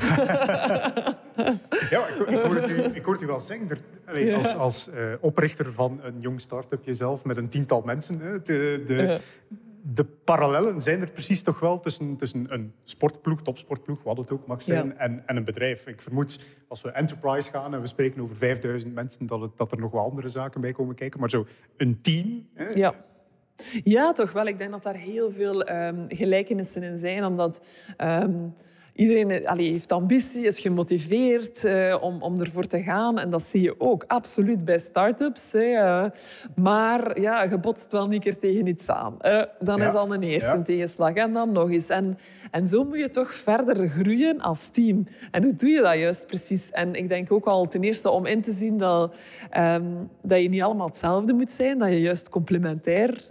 ja, 1.90 2.06
ik, 2.06 2.26
ik, 2.26 2.42
hoor 2.42 2.70
u, 2.70 2.82
ik 2.82 3.04
hoor 3.04 3.22
u 3.22 3.26
wel 3.26 3.38
zeggen. 3.38 3.68
Er, 4.04 4.34
als 4.34 4.56
als 4.56 4.88
uh, 4.88 5.12
oprichter 5.20 5.72
van 5.72 6.00
een 6.02 6.20
jong 6.20 6.40
start-up 6.40 6.84
jezelf 6.84 7.24
met 7.24 7.36
een 7.36 7.48
tiental 7.48 7.82
mensen, 7.84 8.18
de, 8.44 8.82
de, 8.86 9.18
de 9.82 10.04
parallellen 10.04 10.80
zijn 10.80 11.00
er 11.00 11.10
precies 11.10 11.42
toch 11.42 11.60
wel 11.60 11.80
tussen, 11.80 12.16
tussen 12.16 12.46
een 12.48 12.72
sportploeg, 12.84 13.42
topsportploeg, 13.42 14.02
wat 14.02 14.16
het 14.16 14.30
ook 14.30 14.46
mag 14.46 14.62
zijn, 14.62 14.98
en, 14.98 15.26
en 15.26 15.36
een 15.36 15.44
bedrijf. 15.44 15.86
Ik 15.86 16.00
vermoed, 16.00 16.40
als 16.68 16.80
we 16.80 16.90
enterprise 16.90 17.50
gaan 17.50 17.74
en 17.74 17.80
we 17.80 17.86
spreken 17.86 18.22
over 18.22 18.36
5000 18.36 18.94
mensen, 18.94 19.26
dat, 19.26 19.40
het, 19.40 19.56
dat 19.56 19.72
er 19.72 19.78
nog 19.78 19.92
wel 19.92 20.04
andere 20.04 20.28
zaken 20.28 20.60
bij 20.60 20.72
komen 20.72 20.94
kijken. 20.94 21.20
Maar 21.20 21.30
zo 21.30 21.46
een 21.76 22.00
team... 22.00 22.48
Hè, 22.54 22.68
ja 22.72 22.94
ja, 23.82 24.12
toch 24.12 24.32
wel. 24.32 24.46
Ik 24.46 24.58
denk 24.58 24.70
dat 24.70 24.82
daar 24.82 24.96
heel 24.96 25.32
veel 25.32 25.70
um, 25.70 26.04
gelijkenissen 26.08 26.82
in 26.82 26.98
zijn, 26.98 27.24
omdat... 27.24 27.60
Um, 27.98 28.54
Iedereen 28.98 29.46
allee, 29.46 29.70
heeft 29.70 29.92
ambitie, 29.92 30.46
is 30.46 30.60
gemotiveerd 30.60 31.64
uh, 31.64 31.96
om, 32.00 32.22
om 32.22 32.40
ervoor 32.40 32.66
te 32.66 32.82
gaan. 32.82 33.18
En 33.18 33.30
dat 33.30 33.42
zie 33.42 33.62
je 33.62 33.74
ook 33.80 34.04
absoluut 34.06 34.64
bij 34.64 34.78
start-ups. 34.78 35.54
Uh, 35.54 36.04
maar 36.54 37.20
ja, 37.20 37.42
je 37.42 37.58
botst 37.58 37.92
wel 37.92 38.06
niet 38.06 38.22
keer 38.22 38.38
tegen 38.38 38.66
iets 38.66 38.88
aan. 38.88 39.16
Uh, 39.22 39.42
dan 39.58 39.82
is 39.82 39.94
al 39.94 40.14
een 40.14 40.22
eerste 40.22 40.56
ja. 40.56 40.62
tegenslag. 40.62 41.14
En 41.14 41.32
dan 41.32 41.52
nog 41.52 41.70
eens. 41.70 41.88
En, 41.88 42.18
en 42.50 42.68
zo 42.68 42.84
moet 42.84 42.98
je 42.98 43.10
toch 43.10 43.34
verder 43.34 43.88
groeien 43.88 44.40
als 44.40 44.68
team. 44.68 45.06
En 45.30 45.42
hoe 45.42 45.54
doe 45.54 45.68
je 45.68 45.80
dat 45.82 45.98
juist 45.98 46.26
precies? 46.26 46.70
En 46.70 46.94
ik 46.94 47.08
denk 47.08 47.32
ook 47.32 47.46
al 47.46 47.66
ten 47.66 47.82
eerste 47.82 48.10
om 48.10 48.26
in 48.26 48.42
te 48.42 48.52
zien 48.52 48.78
dat, 48.78 49.14
um, 49.58 50.10
dat 50.22 50.42
je 50.42 50.48
niet 50.48 50.62
allemaal 50.62 50.86
hetzelfde 50.86 51.32
moet 51.32 51.50
zijn. 51.50 51.78
Dat 51.78 51.88
je 51.88 52.00
juist 52.00 52.28
complementair 52.28 53.26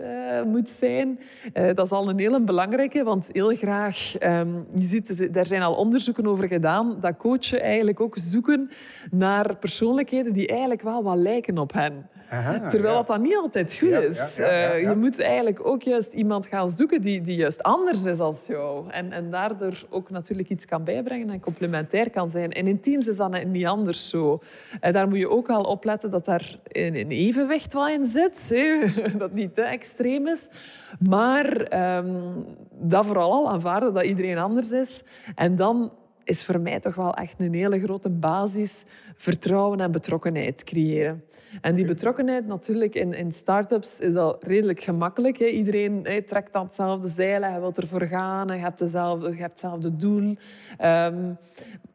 moet 0.45 0.69
zijn. 0.69 1.19
dat 1.53 1.85
is 1.85 1.91
al 1.91 2.09
een 2.09 2.19
hele 2.19 2.41
belangrijke. 2.41 3.03
Want 3.03 3.29
heel 3.31 3.55
graag... 3.55 4.13
Um, 4.23 4.65
je 4.75 4.83
ziet, 4.83 5.33
daar 5.33 5.45
zijn 5.45 5.55
zijn 5.57 5.69
al 5.69 5.75
onderzoeken 5.75 6.27
over 6.27 6.47
gedaan 6.47 6.97
dat 6.99 7.17
coachen 7.17 7.61
eigenlijk 7.61 7.99
ook 7.99 8.17
zoeken 8.17 8.69
naar 9.11 9.57
persoonlijkheden 9.57 10.33
die 10.33 10.47
eigenlijk 10.47 10.81
wel 10.81 11.03
wat 11.03 11.17
lijken 11.17 11.57
op 11.57 11.73
hen. 11.73 12.09
Aha, 12.29 12.69
Terwijl 12.69 12.93
ja. 12.93 12.99
dat 12.99 13.07
dan 13.07 13.21
niet 13.21 13.35
altijd 13.35 13.75
goed 13.75 13.89
is. 13.89 14.39
Uh, 14.39 14.81
je 14.81 14.95
moet 14.95 15.19
eigenlijk 15.19 15.65
ook 15.67 15.81
juist 15.81 16.13
iemand 16.13 16.45
gaan 16.45 16.69
zoeken 16.69 17.01
die, 17.01 17.21
die 17.21 17.37
juist 17.37 17.63
anders 17.63 18.03
is 18.03 18.19
als 18.19 18.47
jou. 18.47 18.89
En, 18.89 19.11
en 19.11 19.31
daardoor 19.31 19.83
ook 19.89 20.09
natuurlijk 20.09 20.49
iets 20.49 20.65
kan 20.65 20.83
bijbrengen 20.83 21.29
en 21.29 21.39
complementair 21.39 22.09
kan 22.09 22.29
zijn. 22.29 22.51
En 22.51 22.67
in 22.67 22.79
teams 22.79 23.07
is 23.07 23.17
dat 23.17 23.45
niet 23.45 23.65
anders 23.65 24.09
zo. 24.09 24.41
En 24.79 24.93
daar 24.93 25.07
moet 25.07 25.17
je 25.17 25.29
ook 25.29 25.47
wel 25.47 25.61
opletten 25.61 26.11
dat 26.11 26.25
daar 26.25 26.59
een, 26.67 26.95
een 26.95 27.11
evenwicht 27.11 27.73
wat 27.73 27.89
in 27.89 28.05
zit. 28.05 28.49
Hè? 28.49 28.85
Dat 29.17 29.33
niet 29.33 29.53
te 29.53 29.61
extreem 29.61 30.27
is. 30.27 30.47
Maar 31.09 31.73
um, 31.97 32.45
dat 32.71 33.05
vooral 33.05 33.31
al 33.31 33.49
aanvaarden 33.51 33.93
dat 33.93 34.03
iedereen 34.03 34.37
anders 34.37 34.71
is. 34.71 35.03
En 35.35 35.55
dan 35.55 35.91
is 36.27 36.43
voor 36.43 36.59
mij 36.59 36.79
toch 36.79 36.95
wel 36.95 37.13
echt 37.13 37.35
een 37.37 37.53
hele 37.53 37.79
grote 37.79 38.09
basis 38.09 38.83
vertrouwen 39.15 39.79
en 39.79 39.91
betrokkenheid 39.91 40.63
creëren. 40.63 41.23
En 41.61 41.75
die 41.75 41.85
betrokkenheid 41.85 42.47
natuurlijk 42.47 42.95
in, 42.95 43.13
in 43.13 43.31
start-ups 43.31 43.99
is 43.99 44.15
al 44.15 44.37
redelijk 44.39 44.81
gemakkelijk. 44.81 45.37
Hè. 45.37 45.45
Iedereen 45.45 45.99
hè, 46.03 46.21
trekt 46.21 46.55
aan 46.55 46.65
hetzelfde 46.65 47.07
zeil 47.07 47.41
en 47.43 47.53
je 47.53 47.59
wilt 47.59 47.77
ervoor 47.77 48.03
gaan. 48.03 48.49
En 48.49 48.55
je 48.55 48.61
hebt, 48.61 48.79
dezelfde, 48.79 49.29
je 49.29 49.37
hebt 49.37 49.51
hetzelfde 49.51 49.95
doel. 49.95 50.35
Um, 50.81 51.37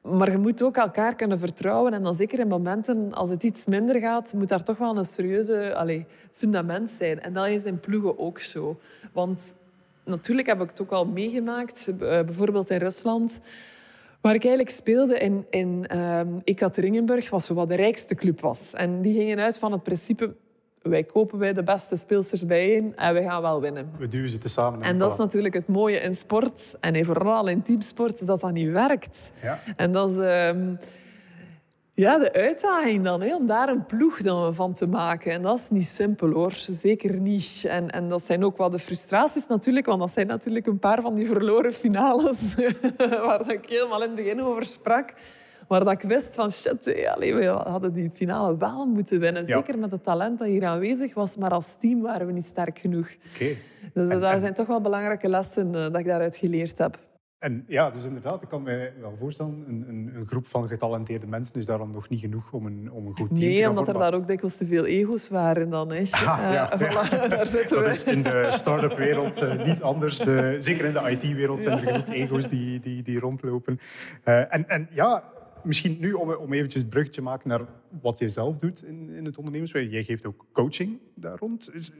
maar 0.03 0.30
je 0.30 0.39
moet 0.39 0.62
ook 0.62 0.76
elkaar 0.76 1.14
kunnen 1.14 1.39
vertrouwen. 1.39 1.93
En 1.93 2.03
dan 2.03 2.14
zeker 2.14 2.39
in 2.39 2.49
momenten 2.49 3.12
als 3.12 3.30
het 3.30 3.43
iets 3.43 3.66
minder 3.66 4.01
gaat, 4.01 4.33
moet 4.33 4.49
daar 4.49 4.64
toch 4.64 4.78
wel 4.78 4.99
een 4.99 5.05
serieuze 5.05 5.74
allez, 5.74 6.03
fundament 6.33 6.91
zijn. 6.91 7.20
En 7.20 7.33
dat 7.33 7.47
is 7.47 7.64
in 7.64 7.80
ploegen 7.80 8.18
ook 8.18 8.41
zo. 8.41 8.80
Want 9.12 9.55
natuurlijk 10.05 10.49
heb 10.49 10.62
ik 10.62 10.68
het 10.68 10.80
ook 10.80 10.91
al 10.91 11.07
meegemaakt, 11.07 11.89
eh, 11.89 11.97
bijvoorbeeld 11.99 12.70
in 12.70 12.78
Rusland. 12.78 13.41
Waar 14.22 14.34
ik 14.34 14.44
eigenlijk 14.44 14.74
speelde 14.74 15.18
in, 15.18 15.46
in 15.50 15.98
um, 15.98 16.40
Ekateringenburg, 16.44 17.30
was 17.30 17.48
wat 17.48 17.68
de 17.68 17.74
rijkste 17.74 18.14
club 18.14 18.40
was. 18.40 18.72
En 18.74 19.02
die 19.02 19.14
gingen 19.14 19.38
uit 19.38 19.58
van 19.58 19.72
het 19.72 19.82
principe, 19.82 20.34
wij 20.82 21.04
kopen 21.04 21.38
wij 21.38 21.52
de 21.52 21.62
beste 21.62 21.96
speelsters 21.96 22.46
bijeen 22.46 22.96
en 22.96 23.14
we 23.14 23.22
gaan 23.22 23.42
wel 23.42 23.60
winnen. 23.60 23.90
We 23.98 24.08
duwen 24.08 24.28
ze 24.28 24.38
samen. 24.44 24.82
En 24.82 24.98
dat 24.98 25.12
is 25.12 25.18
natuurlijk 25.18 25.54
het 25.54 25.68
mooie 25.68 25.98
in 25.98 26.16
sport, 26.16 26.76
en 26.80 27.04
vooral 27.04 27.48
in 27.48 27.62
teamsport, 27.62 28.26
dat 28.26 28.40
dat 28.40 28.52
niet 28.52 28.70
werkt. 28.70 29.32
Ja. 29.42 29.60
En 29.76 29.92
dat 29.92 30.10
is... 30.10 30.16
Um, 30.16 30.78
ja, 31.95 32.18
de 32.18 32.32
uitdaging 32.32 33.05
dan, 33.05 33.22
hè, 33.22 33.34
om 33.34 33.47
daar 33.47 33.68
een 33.68 33.86
ploeg 33.86 34.22
dan 34.22 34.55
van 34.55 34.72
te 34.72 34.86
maken. 34.86 35.32
En 35.32 35.43
dat 35.43 35.59
is 35.59 35.70
niet 35.70 35.86
simpel 35.86 36.30
hoor, 36.30 36.53
zeker 36.53 37.20
niet. 37.20 37.64
En, 37.68 37.90
en 37.90 38.09
dat 38.09 38.22
zijn 38.22 38.45
ook 38.45 38.57
wel 38.57 38.70
de 38.70 38.78
frustraties 38.78 39.47
natuurlijk, 39.47 39.86
want 39.86 40.01
dat 40.01 40.11
zijn 40.11 40.26
natuurlijk 40.26 40.66
een 40.66 40.78
paar 40.78 41.01
van 41.03 41.14
die 41.14 41.26
verloren 41.26 41.72
finales 41.72 42.55
waar 43.26 43.53
ik 43.53 43.68
helemaal 43.68 44.03
in 44.03 44.07
het 44.07 44.16
begin 44.16 44.43
over 44.43 44.64
sprak. 44.64 45.12
Maar 45.68 45.84
dat 45.84 45.93
ik 45.93 46.03
wist 46.03 46.34
van 46.34 46.51
shit, 46.51 46.84
we 46.84 47.62
hadden 47.64 47.93
die 47.93 48.11
finale 48.14 48.57
wel 48.57 48.86
moeten 48.86 49.20
winnen. 49.20 49.47
Zeker 49.47 49.78
met 49.78 49.90
het 49.90 50.03
talent 50.03 50.38
dat 50.38 50.49
hier 50.49 50.64
aanwezig 50.64 51.14
was, 51.14 51.36
maar 51.36 51.51
als 51.51 51.76
team 51.78 52.01
waren 52.01 52.26
we 52.26 52.32
niet 52.32 52.45
sterk 52.45 52.78
genoeg. 52.78 53.16
Okay. 53.34 53.59
Dus 53.95 54.11
en, 54.11 54.20
daar 54.20 54.40
zijn 54.40 54.55
toch 54.55 54.66
wel 54.66 54.80
belangrijke 54.80 55.28
lessen 55.28 55.66
uh, 55.66 55.72
dat 55.72 55.97
ik 55.97 56.05
daaruit 56.05 56.36
geleerd 56.36 56.78
heb. 56.78 56.99
En 57.43 57.64
ja, 57.66 57.90
dus 57.90 58.05
inderdaad, 58.05 58.43
ik 58.43 58.49
kan 58.49 58.62
me 58.62 58.93
wel 59.01 59.16
voorstellen, 59.16 59.64
een, 59.68 59.84
een, 59.88 60.11
een, 60.14 60.26
groep 60.26 60.47
van 60.47 60.68
getalenteerde 60.68 61.26
mensen 61.26 61.55
is 61.55 61.66
daarom 61.66 61.90
nog 61.90 62.09
niet 62.09 62.20
genoeg 62.20 62.53
om 62.53 62.66
een, 62.66 62.93
om 62.93 63.07
een 63.07 63.16
goed 63.16 63.28
team 63.28 63.40
nee, 63.40 63.49
te 63.49 63.55
Nee, 63.55 63.68
omdat 63.68 63.88
er 63.88 63.99
daar 63.99 64.14
ook 64.14 64.26
dikwijls 64.26 64.57
te 64.57 64.66
veel 64.66 64.84
ego's 64.84 65.28
waren 65.28 65.70
dan. 65.70 65.93
Hè. 65.93 66.01
Ah, 66.01 66.53
ja, 66.53 66.80
uh, 66.80 66.90
voilà, 66.97 67.28
daar 67.28 67.47
zitten 67.47 67.76
Dat 67.76 67.84
we. 67.84 67.90
is 67.90 68.05
in 68.05 68.22
de 68.22 68.49
start-up 68.51 68.97
wereld 68.97 69.43
uh, 69.43 69.64
niet 69.64 69.82
anders. 69.82 70.18
De, 70.18 70.57
zeker 70.59 70.84
in 70.84 70.93
de 70.93 71.11
IT-wereld 71.11 71.61
zijn 71.61 71.78
er 71.78 71.93
genoeg 71.93 72.14
ego's 72.14 72.49
die, 72.49 72.80
die, 72.80 73.03
die 73.03 73.18
rondlopen. 73.18 73.78
Uh, 74.24 74.55
en, 74.55 74.68
en 74.68 74.88
ja, 74.90 75.24
misschien 75.62 75.97
nu 76.01 76.12
om, 76.12 76.32
om 76.32 76.53
eventjes 76.53 76.82
het 76.82 76.90
bruggetje 76.90 77.20
te 77.20 77.26
maken 77.26 77.49
naar 77.49 77.61
wat 78.01 78.18
je 78.18 78.28
zelf 78.28 78.57
doet 78.57 78.84
in, 78.84 79.11
in 79.11 79.24
het 79.24 79.36
ondernemerswerk. 79.36 79.90
Jij 79.90 80.03
geeft 80.03 80.26
ook 80.26 80.47
coaching 80.53 80.99
daar 81.14 81.38
rond. 81.38 81.74
Is, 81.74 81.93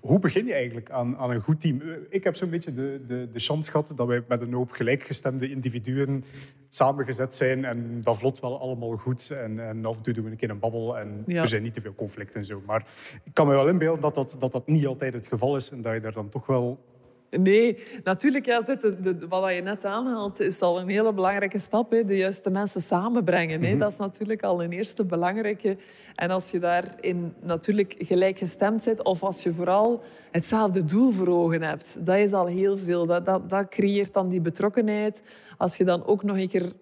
hoe 0.00 0.18
begin 0.18 0.46
je 0.46 0.52
eigenlijk 0.52 0.90
aan, 0.90 1.16
aan 1.16 1.30
een 1.30 1.40
goed 1.40 1.60
team? 1.60 1.82
Ik 2.08 2.24
heb 2.24 2.36
zo'n 2.36 2.50
beetje 2.50 2.74
de, 2.74 3.00
de, 3.06 3.28
de 3.32 3.38
chance 3.38 3.70
gehad 3.70 3.92
dat 3.96 4.06
wij 4.06 4.22
met 4.28 4.40
een 4.40 4.52
hoop 4.52 4.70
gelijkgestemde 4.70 5.50
individuen 5.50 6.24
samengezet 6.68 7.34
zijn 7.34 7.64
en 7.64 8.00
dat 8.02 8.18
vlot 8.18 8.40
wel 8.40 8.60
allemaal 8.60 8.96
goed. 8.96 9.30
En, 9.30 9.68
en 9.68 9.84
af 9.84 9.96
en 9.96 10.02
toe 10.02 10.14
doen 10.14 10.24
we 10.24 10.30
een 10.30 10.36
keer 10.36 10.50
een 10.50 10.58
babbel 10.58 10.98
en 10.98 11.24
er 11.26 11.48
zijn 11.48 11.62
niet 11.62 11.74
te 11.74 11.80
veel 11.80 11.94
conflicten 11.94 12.40
en 12.40 12.46
zo. 12.46 12.62
Maar 12.66 12.86
ik 13.24 13.34
kan 13.34 13.46
me 13.46 13.52
wel 13.52 13.68
inbeelden 13.68 14.02
dat 14.02 14.14
dat, 14.14 14.36
dat 14.38 14.52
dat 14.52 14.66
niet 14.66 14.86
altijd 14.86 15.14
het 15.14 15.26
geval 15.26 15.56
is 15.56 15.70
en 15.70 15.82
dat 15.82 15.94
je 15.94 16.00
daar 16.00 16.12
dan 16.12 16.28
toch 16.28 16.46
wel 16.46 16.84
Nee, 17.30 17.78
natuurlijk, 18.04 18.46
ja, 18.46 18.60
de, 18.60 19.16
wat 19.28 19.54
je 19.54 19.60
net 19.60 19.84
aanhaalt, 19.84 20.40
is 20.40 20.60
al 20.60 20.80
een 20.80 20.88
hele 20.88 21.12
belangrijke 21.12 21.58
stap. 21.58 21.90
Hè, 21.90 22.04
de 22.04 22.16
juiste 22.16 22.50
mensen 22.50 22.80
samenbrengen. 22.80 23.62
Hè. 23.62 23.70
Mhm. 23.70 23.78
Dat 23.78 23.92
is 23.92 23.98
natuurlijk 23.98 24.42
al 24.42 24.62
een 24.62 24.72
eerste 24.72 25.04
belangrijke. 25.04 25.76
En 26.14 26.30
als 26.30 26.50
je 26.50 26.58
daarin 26.58 27.34
natuurlijk 27.40 27.94
gelijkgestemd 27.98 28.82
zit, 28.82 29.02
of 29.02 29.22
als 29.22 29.42
je 29.42 29.52
vooral 29.52 30.02
hetzelfde 30.30 30.84
doel 30.84 31.10
voor 31.12 31.28
ogen 31.28 31.62
hebt, 31.62 32.06
dat 32.06 32.16
is 32.16 32.32
al 32.32 32.46
heel 32.46 32.78
veel. 32.78 33.06
Dat, 33.06 33.24
dat, 33.24 33.50
dat 33.50 33.68
creëert 33.68 34.12
dan 34.12 34.28
die 34.28 34.40
betrokkenheid. 34.40 35.22
Als 35.56 35.76
je 35.76 35.84
dan 35.84 36.06
ook 36.06 36.22
nog 36.22 36.36
een 36.36 36.48
keer 36.48 36.72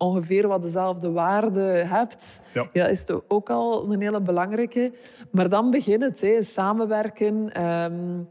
ongeveer 0.00 0.48
wat 0.48 0.62
dezelfde 0.62 1.10
waarden 1.10 1.88
hebt, 1.88 2.42
ja. 2.54 2.68
ja. 2.72 2.86
is 2.86 3.00
het 3.00 3.22
ook 3.28 3.50
al 3.50 3.92
een 3.92 4.00
hele 4.00 4.20
belangrijke. 4.20 4.92
Maar 5.30 5.48
dan 5.48 5.70
begint 5.70 6.02
het, 6.02 6.20
hè, 6.20 6.42
samenwerken. 6.42 7.64
Um, 7.66 8.28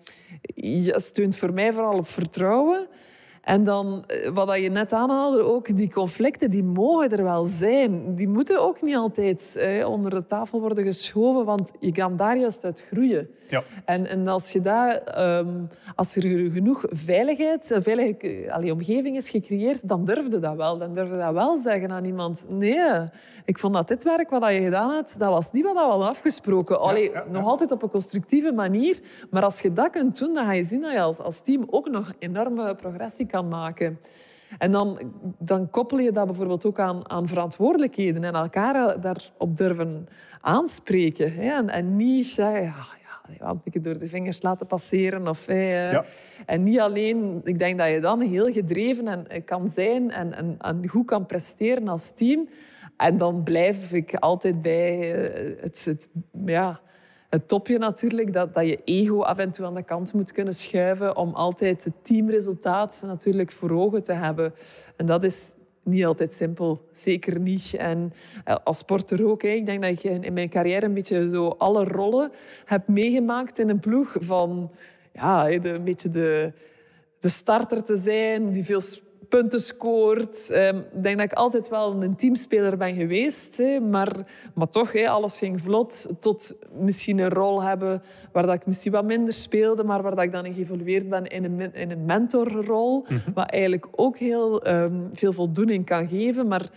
ja, 0.56 1.00
steunt 1.00 1.38
voor 1.38 1.54
mij 1.54 1.74
vooral 1.74 1.98
op 1.98 2.08
vertrouwen. 2.08 2.88
En 3.50 3.64
dan, 3.64 4.04
eh, 4.08 4.30
wat 4.34 4.56
je 4.56 4.70
net 4.70 4.94
aanhaalde, 4.94 5.42
ook 5.42 5.76
die 5.76 5.92
conflicten, 5.92 6.50
die 6.50 6.64
mogen 6.64 7.10
er 7.10 7.24
wel 7.24 7.46
zijn. 7.46 8.16
Die 8.16 8.28
moeten 8.28 8.62
ook 8.62 8.82
niet 8.82 8.96
altijd 8.96 9.56
eh, 9.56 9.90
onder 9.90 10.12
de 10.12 10.26
tafel 10.26 10.60
worden 10.60 10.84
geschoven, 10.84 11.46
want 11.46 11.72
je 11.80 11.92
kan 11.92 12.16
daar 12.16 12.38
juist 12.38 12.64
uit 12.64 12.84
groeien. 12.92 13.30
Ja. 13.48 13.64
En, 13.86 14.08
en 14.08 14.28
als, 14.28 14.52
je 14.52 14.62
daar, 14.62 14.96
ehm, 14.96 15.66
als 15.96 16.16
er 16.16 16.22
genoeg 16.52 16.86
veiligheid, 16.90 17.70
een 17.70 17.84
veilige 17.84 18.48
allee, 18.52 18.74
omgeving 18.74 19.18
is 19.18 19.30
gecreëerd, 19.30 19.88
dan 19.88 20.06
durfde 20.06 20.40
dat 20.40 20.56
wel. 20.56 20.78
Dan 20.78 20.94
durfde 20.94 21.18
dat 21.18 21.34
wel 21.34 21.58
zeggen 21.58 21.92
aan 21.92 22.06
iemand, 22.06 22.46
nee, 22.50 22.80
ik 23.46 23.60
vond 23.60 23.74
dat 23.74 23.88
dit 23.88 24.04
werk 24.04 24.30
wat 24.30 24.54
je 24.54 24.62
gedaan 24.62 24.92
hebt, 24.92 25.20
dat 25.20 25.30
was 25.30 25.52
niet 25.52 25.64
wat 25.64 25.74
we 25.74 25.80
hadden 25.80 26.08
afgesproken. 26.08 26.80
Allee, 26.80 27.12
Nog 27.32 27.46
altijd 27.46 27.72
op 27.72 27.84
een 27.84 27.90
constructieve 27.90 28.52
manier, 28.52 29.00
maar 29.30 29.44
als 29.44 29.62
je 29.62 29.74
dat 29.74 29.90
kunt 29.90 30.20
doen, 30.20 30.34
dan 30.34 30.46
ga 30.46 30.52
je 30.52 30.64
zien 30.64 30.82
dat 30.82 30.92
je 30.92 31.02
als, 31.02 31.18
als 31.18 31.42
team 31.42 31.64
ook 31.70 31.90
nog 31.90 32.12
enorme 32.20 32.76
progressie 32.76 33.26
kan 33.26 33.39
maken. 33.48 34.00
En 34.58 34.72
dan, 34.72 35.00
dan 35.38 35.70
koppel 35.70 36.00
je 36.00 36.12
dat 36.12 36.26
bijvoorbeeld 36.26 36.66
ook 36.66 36.80
aan, 36.80 37.10
aan 37.10 37.28
verantwoordelijkheden 37.28 38.24
en 38.24 38.34
elkaar 38.34 39.02
daarop 39.02 39.58
durven 39.58 40.08
aanspreken. 40.42 41.34
Hè? 41.34 41.52
En, 41.52 41.70
en 41.70 41.96
niet 41.96 42.28
zeggen, 42.28 42.64
ja, 42.64 42.88
ja, 43.40 43.56
ik 43.64 43.84
door 43.84 44.00
de 44.00 44.08
vingers 44.08 44.42
laten 44.42 44.68
passeren. 44.68 45.28
Of, 45.28 45.48
ja. 45.48 46.06
En 46.46 46.64
niet 46.64 46.80
alleen, 46.80 47.42
ik 47.44 47.60
denk 47.60 47.78
dat 47.78 47.90
je 47.90 48.00
dan 48.00 48.22
heel 48.22 48.52
gedreven 48.52 49.28
en, 49.28 49.44
kan 49.44 49.68
zijn 49.68 50.12
en, 50.12 50.34
en, 50.34 50.56
en 50.60 50.88
goed 50.88 51.06
kan 51.06 51.26
presteren 51.26 51.88
als 51.88 52.12
team. 52.16 52.50
En 52.98 53.18
dan 53.18 53.44
blijf 53.44 53.94
ik 53.94 54.16
altijd 54.16 54.62
bij 54.62 55.14
eh, 55.14 55.62
het, 55.62 55.86
het, 55.86 56.10
ja, 56.46 56.80
het 57.30 57.48
topje 57.48 57.78
natuurlijk, 57.78 58.34
dat, 58.34 58.54
dat 58.54 58.68
je 58.68 58.82
ego 58.84 59.22
af 59.22 59.38
en 59.38 59.52
toe 59.52 59.66
aan 59.66 59.76
de 59.76 59.84
kant 59.84 60.14
moet 60.14 60.32
kunnen 60.32 60.56
schuiven 60.56 61.16
om 61.16 61.34
altijd 61.34 61.84
het 61.84 61.94
teamresultaat 62.02 63.04
natuurlijk 63.06 63.52
voor 63.52 63.72
ogen 63.72 64.04
te 64.04 64.14
hebben. 64.14 64.54
En 64.96 65.06
dat 65.06 65.24
is 65.24 65.54
niet 65.84 66.06
altijd 66.06 66.34
simpel, 66.34 66.88
zeker 66.92 67.40
niet. 67.40 67.74
En 67.74 68.14
eh, 68.46 68.56
als 68.64 68.78
sporter 68.78 69.28
ook. 69.28 69.44
Ik 69.44 69.66
denk 69.66 69.82
dat 69.82 69.92
ik 69.92 70.04
in 70.04 70.34
mijn 70.34 70.50
carrière 70.50 70.86
een 70.86 70.94
beetje 70.94 71.30
zo 71.34 71.48
alle 71.48 71.84
rollen 71.84 72.32
heb 72.66 72.88
meegemaakt 72.88 73.60
in 73.60 73.70
een 73.70 73.80
ploeg. 73.80 74.16
Van 74.20 74.72
ja, 75.14 75.50
een 75.50 75.84
beetje 75.84 76.10
de, 76.10 76.54
de 77.20 77.30
starter 77.30 77.84
te 77.84 77.96
zijn, 77.96 78.52
die 78.52 78.64
veel 78.64 78.82
punten 79.30 79.60
scoort. 79.60 80.50
Ehm, 80.50 80.78
ik 80.78 81.04
denk 81.04 81.18
dat 81.18 81.32
ik 81.32 81.38
altijd 81.38 81.70
wel 81.70 82.04
een 82.04 82.16
teamspeler 82.16 82.78
ben 82.78 82.96
geweest. 82.96 83.62
Maar, 83.90 84.12
maar 84.54 84.70
toch, 84.70 85.06
alles 85.06 85.38
ging 85.38 85.62
vlot. 85.62 86.08
Tot 86.20 86.56
misschien 86.80 87.20
een 87.20 87.30
rol 87.30 87.64
hebben 87.64 88.02
waar 88.32 88.46
dat 88.46 88.56
ik 88.56 88.66
misschien 88.66 88.92
wat 88.92 89.06
minder 89.06 89.34
speelde, 89.34 89.84
maar 89.84 90.02
waar 90.02 90.16
dat 90.16 90.24
ik 90.24 90.32
dan 90.32 90.46
in 90.46 90.54
geëvolueerd 90.54 91.10
ben 91.10 91.26
in 91.26 91.44
een, 91.44 91.74
in 91.74 91.92
een 91.92 92.06
mentorrol. 92.06 93.06
Mm 93.08 93.22
Wat 93.34 93.50
eigenlijk 93.50 93.88
ook 93.92 94.18
heel 94.18 94.62
ehm, 94.62 94.96
veel 95.14 95.34
voldoening 95.34 95.86
kan 95.86 96.08
geven. 96.08 96.48
Maar 96.48 96.70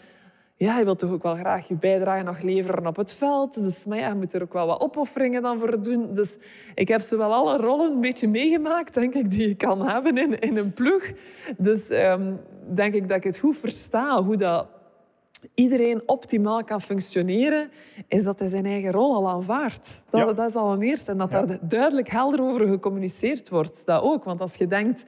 ja, 0.62 0.78
je 0.78 0.84
wilt 0.84 0.98
toch 0.98 1.10
ook 1.10 1.22
wel 1.22 1.34
graag 1.34 1.68
je 1.68 1.74
bijdrage 1.74 2.22
nog 2.22 2.42
leveren 2.42 2.86
op 2.86 2.96
het 2.96 3.14
veld. 3.14 3.54
Dus 3.54 3.84
maar 3.84 3.98
ja, 3.98 4.08
je 4.08 4.14
moet 4.14 4.32
er 4.32 4.42
ook 4.42 4.52
wel 4.52 4.66
wat 4.66 4.80
opofferingen 4.80 5.42
dan 5.42 5.58
voor 5.58 5.82
doen. 5.82 6.14
Dus 6.14 6.38
ik 6.74 6.88
heb 6.88 7.00
ze 7.00 7.16
wel 7.16 7.32
alle 7.32 7.56
rollen 7.56 7.92
een 7.92 8.00
beetje 8.00 8.28
meegemaakt, 8.28 8.94
denk 8.94 9.14
ik, 9.14 9.30
die 9.30 9.48
je 9.48 9.54
kan 9.54 9.88
hebben 9.88 10.18
in, 10.18 10.38
in 10.38 10.56
een 10.56 10.72
ploeg. 10.72 11.10
Dus 11.56 11.90
um, 11.90 12.40
denk 12.74 12.94
ik 12.94 13.08
dat 13.08 13.16
ik 13.16 13.24
het 13.24 13.38
goed 13.38 13.56
versta 13.56 14.22
hoe 14.22 14.36
dat 14.36 14.66
iedereen 15.54 16.02
optimaal 16.06 16.64
kan 16.64 16.80
functioneren, 16.80 17.70
is 18.08 18.24
dat 18.24 18.38
hij 18.38 18.48
zijn 18.48 18.66
eigen 18.66 18.92
rol 18.92 19.14
al 19.14 19.28
aanvaardt. 19.28 20.02
Dat, 20.10 20.36
dat 20.36 20.48
is 20.48 20.54
al 20.54 20.72
een 20.72 20.82
eerste. 20.82 21.10
En 21.10 21.18
dat 21.18 21.30
daar 21.30 21.58
duidelijk 21.62 22.08
helder 22.08 22.42
over 22.42 22.68
gecommuniceerd 22.68 23.48
wordt. 23.48 23.86
Dat 23.86 24.02
ook. 24.02 24.24
Want 24.24 24.40
als 24.40 24.54
je 24.54 24.66
denkt 24.66 25.04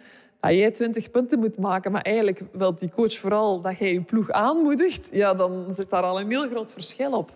dat 0.48 0.58
jij 0.58 0.70
20 0.70 1.10
punten 1.10 1.38
moet 1.38 1.58
maken, 1.58 1.92
maar 1.92 2.02
eigenlijk 2.02 2.42
wil 2.52 2.74
die 2.74 2.90
coach 2.90 3.18
vooral 3.18 3.60
dat 3.60 3.78
jij 3.78 3.92
je 3.92 4.02
ploeg 4.02 4.30
aanmoedigt, 4.30 5.08
ja, 5.10 5.34
dan 5.34 5.74
zit 5.74 5.90
daar 5.90 6.02
al 6.02 6.20
een 6.20 6.30
heel 6.30 6.48
groot 6.48 6.72
verschil 6.72 7.12
op. 7.12 7.32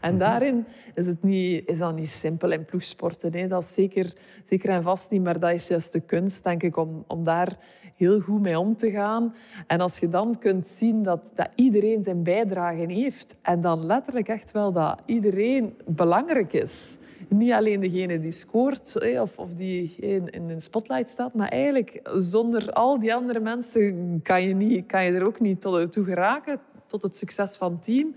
En 0.00 0.10
mhm. 0.10 0.18
daarin 0.18 0.66
is, 0.94 1.06
het 1.06 1.22
niet, 1.22 1.68
is 1.68 1.78
dat 1.78 1.94
niet 1.94 2.08
simpel 2.08 2.50
in 2.50 2.64
ploegsporten. 2.64 3.30
Nee. 3.30 3.46
Dat 3.46 3.62
is 3.62 3.74
zeker, 3.74 4.12
zeker 4.44 4.70
en 4.70 4.82
vast 4.82 5.10
niet, 5.10 5.22
maar 5.22 5.38
dat 5.38 5.50
is 5.50 5.68
juist 5.68 5.92
de 5.92 6.00
kunst, 6.00 6.44
denk 6.44 6.62
ik, 6.62 6.76
om, 6.76 7.04
om 7.06 7.24
daar 7.24 7.58
heel 7.96 8.20
goed 8.20 8.40
mee 8.40 8.58
om 8.58 8.76
te 8.76 8.90
gaan. 8.90 9.34
En 9.66 9.80
als 9.80 9.98
je 9.98 10.08
dan 10.08 10.38
kunt 10.38 10.66
zien 10.66 11.02
dat, 11.02 11.32
dat 11.34 11.48
iedereen 11.54 12.04
zijn 12.04 12.22
bijdrage 12.22 12.92
heeft 12.92 13.36
en 13.42 13.60
dan 13.60 13.86
letterlijk 13.86 14.28
echt 14.28 14.50
wel 14.50 14.72
dat 14.72 14.98
iedereen 15.06 15.74
belangrijk 15.86 16.52
is 16.52 16.98
niet 17.30 17.52
alleen 17.52 17.80
degene 17.80 18.20
die 18.20 18.30
scoort 18.30 19.18
of, 19.20 19.38
of 19.38 19.54
die 19.54 19.96
in, 19.96 20.30
in 20.30 20.46
de 20.46 20.60
spotlight 20.60 21.08
staat, 21.08 21.34
maar 21.34 21.48
eigenlijk 21.48 22.00
zonder 22.18 22.72
al 22.72 22.98
die 22.98 23.14
andere 23.14 23.40
mensen 23.40 24.20
kan 24.22 24.42
je, 24.42 24.54
niet, 24.54 24.86
kan 24.86 25.04
je 25.04 25.12
er 25.12 25.26
ook 25.26 25.40
niet 25.40 25.60
toe 25.60 26.04
geraken, 26.04 26.60
tot 26.86 27.02
het 27.02 27.16
succes 27.16 27.56
van 27.56 27.72
het 27.72 27.82
team. 27.82 28.14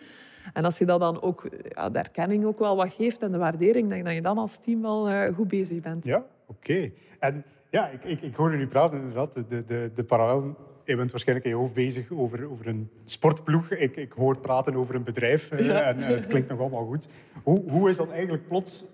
En 0.54 0.66
als 0.66 0.78
je 0.78 0.86
dat 0.86 1.00
dan 1.00 1.22
ook 1.22 1.50
ja, 1.70 1.90
de 1.90 2.00
erkenning 2.00 2.46
ook 2.46 2.60
wel 2.60 2.76
wat 2.76 2.94
geeft 2.94 3.22
en 3.22 3.32
de 3.32 3.38
waardering, 3.38 3.88
denk 3.88 4.00
ik 4.00 4.06
dat 4.06 4.16
je 4.16 4.22
dan 4.22 4.38
als 4.38 4.58
team 4.58 4.82
wel 4.82 5.10
uh, 5.10 5.34
goed 5.36 5.48
bezig 5.48 5.82
bent. 5.82 6.06
Ja, 6.06 6.26
oké. 6.46 6.92
En 7.20 7.44
ja, 7.70 7.90
ik, 7.90 8.04
ik, 8.04 8.22
ik 8.22 8.36
hoorde 8.36 8.58
nu 8.58 8.68
praten 8.68 8.98
inderdaad, 8.98 9.34
de, 9.34 9.66
de, 9.66 9.92
de 9.94 10.04
parallel 10.04 10.56
je 10.86 10.96
bent 10.96 11.12
waarschijnlijk 11.12 11.48
in 11.48 11.54
je 11.54 11.62
hoofd 11.62 11.74
bezig 11.74 12.12
over, 12.12 12.52
over 12.52 12.68
een 12.68 12.90
sportploeg. 13.06 13.72
Ik, 13.72 13.96
ik 13.96 14.12
hoor 14.12 14.38
praten 14.38 14.76
over 14.76 14.96
een 14.96 15.04
bedrijf 15.04 15.52
eh, 15.52 15.88
en 15.88 16.00
uh, 16.00 16.08
het 16.08 16.28
klinkt 16.28 16.50
nog 16.50 16.60
allemaal 16.60 16.86
goed. 16.86 17.08
Hoe, 17.44 17.70
hoe 17.70 17.90
is 17.90 17.98
dat 17.98 18.10
eigenlijk 18.10 18.48
plots 18.48 18.86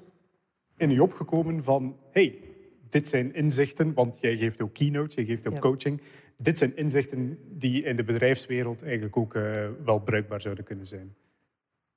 in 0.80 0.90
je 0.90 1.04
opgekomen 1.04 1.64
van... 1.64 1.98
hey, 2.12 2.40
dit 2.90 3.08
zijn 3.08 3.34
inzichten, 3.34 3.94
want 3.94 4.18
jij 4.22 4.38
geeft 4.38 4.62
ook 4.62 4.74
keynotes, 4.74 5.16
je 5.16 5.26
geeft 5.26 5.48
ook 5.48 5.60
coaching. 5.60 6.02
Dit 6.38 6.58
zijn 6.58 6.76
inzichten 6.76 7.40
die 7.48 7.84
in 7.84 7.96
de 7.96 8.04
bedrijfswereld 8.04 8.84
eigenlijk 8.84 9.18
ook 9.18 9.36
uh, 9.36 9.68
wel 9.84 10.00
bruikbaar 10.00 10.42
zouden 10.42 10.64
kunnen 10.64 10.88
zijn. 10.88 11.16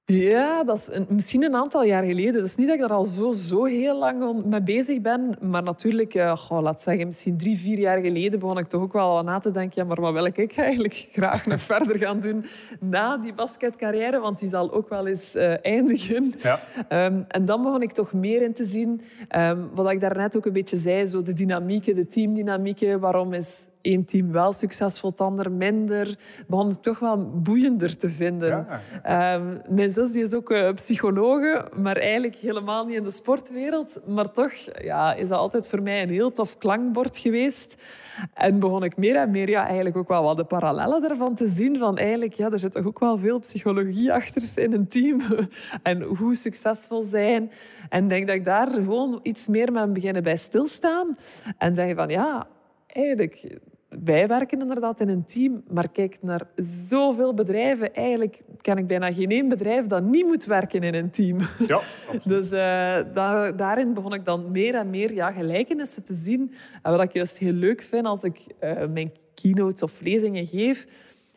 Ja, 0.05 0.65
dat 0.65 0.77
is 0.77 0.89
een, 0.91 1.07
misschien 1.09 1.43
een 1.43 1.55
aantal 1.55 1.85
jaar 1.85 2.05
geleden. 2.05 2.35
Het 2.35 2.45
is 2.45 2.57
niet 2.57 2.67
dat 2.67 2.77
ik 2.77 2.83
er 2.83 2.93
al 2.93 3.05
zo, 3.05 3.33
zo 3.33 3.65
heel 3.65 3.99
lang 3.99 4.45
mee 4.45 4.63
bezig 4.63 5.01
ben. 5.01 5.37
Maar 5.41 5.63
natuurlijk, 5.63 6.15
uh, 6.15 6.37
goh, 6.37 6.63
laat 6.63 6.83
zeggen, 6.83 7.07
misschien 7.07 7.37
drie, 7.37 7.59
vier 7.59 7.79
jaar 7.79 7.99
geleden 7.99 8.39
begon 8.39 8.59
ik 8.59 8.69
toch 8.69 8.83
ook 8.83 8.93
wel 8.93 9.19
aan 9.19 9.25
na 9.25 9.39
te 9.39 9.51
denken. 9.51 9.83
Ja, 9.83 9.89
maar 9.89 10.01
wat 10.01 10.13
wil 10.13 10.25
ik 10.25 10.57
eigenlijk 10.57 11.09
graag 11.13 11.47
nog 11.47 11.61
verder 11.61 11.99
gaan 11.99 12.21
doen 12.21 12.45
na 12.81 13.17
die 13.17 13.35
basketcarrière? 13.35 14.21
Want 14.21 14.39
die 14.39 14.49
zal 14.49 14.73
ook 14.73 14.89
wel 14.89 15.07
eens 15.07 15.37
uh, 15.37 15.55
eindigen. 15.65 16.35
Ja. 16.43 16.61
Um, 17.07 17.25
en 17.29 17.45
dan 17.45 17.63
begon 17.63 17.83
ik 17.83 17.93
toch 17.93 18.13
meer 18.13 18.43
in 18.43 18.53
te 18.55 18.65
zien. 18.65 19.01
Um, 19.37 19.71
wat 19.75 19.91
ik 19.91 20.01
daarnet 20.01 20.37
ook 20.37 20.47
een 20.47 20.53
beetje 20.53 20.77
zei, 20.77 21.07
zo 21.07 21.23
de 21.23 21.33
dynamieken, 21.33 21.95
de 21.95 22.07
teamdynamieken. 22.07 23.01
Waarom 23.01 23.33
is 23.33 23.69
één 23.83 24.05
team 24.05 24.33
wel 24.33 24.53
succesvol, 24.53 25.11
het 25.11 25.21
ander 25.21 25.53
minder. 25.53 26.19
Begon 26.47 26.69
het 26.69 26.83
toch 26.83 26.99
wel 26.99 27.31
boeiender 27.31 27.97
te 27.97 28.09
vinden. 28.09 28.67
Ehm, 29.03 29.57
mijn 29.69 29.93
zus 29.93 30.13
die 30.13 30.25
is 30.25 30.35
ook 30.35 30.51
uh, 30.51 30.73
psychologe, 30.73 31.69
maar 31.77 31.97
eigenlijk 31.97 32.37
helemaal 32.37 32.85
niet 32.85 32.97
in 32.97 33.03
de 33.03 33.11
sportwereld. 33.11 34.01
Maar 34.07 34.33
toch 34.33 34.53
ja, 34.83 35.15
is 35.15 35.29
dat 35.29 35.39
altijd 35.39 35.67
voor 35.67 35.83
mij 35.83 36.03
een 36.03 36.09
heel 36.09 36.33
tof 36.33 36.59
klankbord 36.59 37.17
geweest. 37.17 37.77
En 38.35 38.59
begon 38.59 38.85
ik 38.85 38.97
meer 38.97 39.17
en 39.17 39.31
meer 39.31 39.49
ja, 39.49 39.67
eigenlijk 39.67 39.97
ook 39.97 40.09
wel 40.09 40.23
wat 40.23 40.37
de 40.37 40.45
parallellen 40.45 41.03
daarvan 41.03 41.35
te 41.35 41.47
zien. 41.47 41.79
Van 41.79 41.99
eigenlijk, 41.99 42.35
ja, 42.35 42.51
er 42.51 42.59
zit 42.59 42.73
toch 42.73 42.87
ook 42.87 42.99
wel 42.99 43.19
veel 43.19 43.39
psychologie 43.39 44.13
achter 44.13 44.43
in 44.55 44.73
een 44.73 44.89
team. 44.89 45.21
en 45.83 46.03
hoe 46.03 46.35
succesvol 46.35 47.03
zijn. 47.03 47.51
En 47.89 48.09
denk 48.09 48.27
dat 48.27 48.37
ik 48.37 48.45
daar 48.45 48.71
gewoon 48.71 49.21
iets 49.23 49.47
meer 49.47 49.73
mee 49.73 49.87
beginnen 49.87 50.23
bij 50.23 50.37
stilstaan. 50.37 51.17
En 51.59 51.75
zeggen 51.75 51.97
van 51.97 52.09
ja, 52.09 52.47
eigenlijk 52.87 53.61
wij 54.05 54.29
werken 54.29 54.61
inderdaad 54.61 55.01
in 55.01 55.09
een 55.09 55.25
team, 55.25 55.63
maar 55.69 55.89
kijk 55.89 56.19
naar 56.21 56.43
zoveel 56.89 57.35
bedrijven. 57.35 57.95
Eigenlijk 57.95 58.43
ken 58.61 58.77
ik 58.77 58.87
bijna 58.87 59.13
geen 59.13 59.31
één 59.31 59.49
bedrijf 59.49 59.87
dat 59.87 60.03
niet 60.03 60.27
moet 60.27 60.45
werken 60.45 60.83
in 60.83 60.95
een 60.95 61.11
team. 61.11 61.39
Ja, 61.67 61.81
dus 62.25 62.45
uh, 62.45 62.51
daar, 63.15 63.57
daarin 63.57 63.95
begon 63.95 64.15
ik 64.15 64.25
dan 64.25 64.51
meer 64.51 64.75
en 64.75 64.91
meer 64.91 65.15
ja, 65.15 65.33
gelijkenissen 65.33 66.05
te 66.05 66.15
zien. 66.15 66.55
En 66.83 66.91
wat 66.91 67.03
ik 67.03 67.13
juist 67.13 67.39
heel 67.39 67.53
leuk 67.53 67.83
vind 67.83 68.07
als 68.07 68.23
ik 68.23 68.47
uh, 68.61 68.87
mijn 68.87 69.13
keynotes 69.35 69.83
of 69.83 70.01
lezingen 70.01 70.47
geef, 70.47 70.87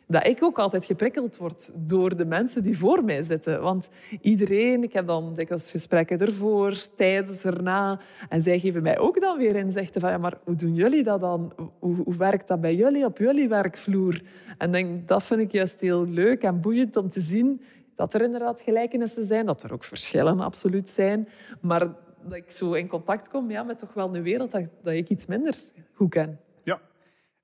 dat 0.06 0.26
ik 0.26 0.42
ook 0.42 0.58
altijd 0.58 0.84
geprikkeld 0.84 1.36
word 1.36 1.70
door 1.74 2.16
de 2.16 2.24
mensen 2.24 2.62
die 2.62 2.78
voor 2.78 3.04
mij 3.04 3.22
zitten. 3.22 3.62
Want 3.62 3.88
iedereen, 4.20 4.82
ik 4.82 4.92
heb 4.92 5.06
dan 5.06 5.34
dikwijls 5.34 5.70
gesprekken 5.70 6.18
ervoor, 6.18 6.76
tijdens, 6.96 7.44
erna. 7.44 8.00
En 8.28 8.42
zij 8.42 8.58
geven 8.58 8.82
mij 8.82 8.98
ook 8.98 9.20
dan 9.20 9.38
weer 9.38 9.56
inzichten 9.56 10.00
van, 10.00 10.10
ja, 10.10 10.18
maar 10.18 10.38
hoe 10.44 10.56
doen 10.56 10.74
jullie 10.74 11.02
dat 11.02 11.20
dan? 11.20 11.52
Hoe, 11.78 11.96
hoe 11.96 12.16
werkt 12.16 12.48
dat 12.48 12.60
bij 12.60 12.74
jullie 12.74 13.04
op 13.04 13.18
jullie 13.18 13.48
werkvloer? 13.48 14.22
En 14.58 14.72
denk, 14.72 15.08
dat 15.08 15.22
vind 15.22 15.40
ik 15.40 15.52
juist 15.52 15.80
heel 15.80 16.06
leuk 16.06 16.42
en 16.42 16.60
boeiend 16.60 16.96
om 16.96 17.10
te 17.10 17.20
zien 17.20 17.60
dat 17.94 18.14
er 18.14 18.22
inderdaad 18.22 18.60
gelijkenissen 18.60 19.26
zijn, 19.26 19.46
dat 19.46 19.62
er 19.62 19.72
ook 19.72 19.84
verschillen 19.84 20.40
absoluut 20.40 20.88
zijn. 20.88 21.28
Maar 21.60 21.80
dat 22.22 22.34
ik 22.34 22.50
zo 22.50 22.72
in 22.72 22.88
contact 22.88 23.28
kom 23.28 23.50
ja, 23.50 23.62
met 23.62 23.78
toch 23.78 23.94
wel 23.94 24.16
een 24.16 24.22
wereld 24.22 24.50
dat, 24.50 24.68
dat 24.82 24.92
ik 24.92 25.08
iets 25.08 25.26
minder 25.26 25.56
goed 25.92 26.10
ken. 26.10 26.40
Ja, 26.62 26.80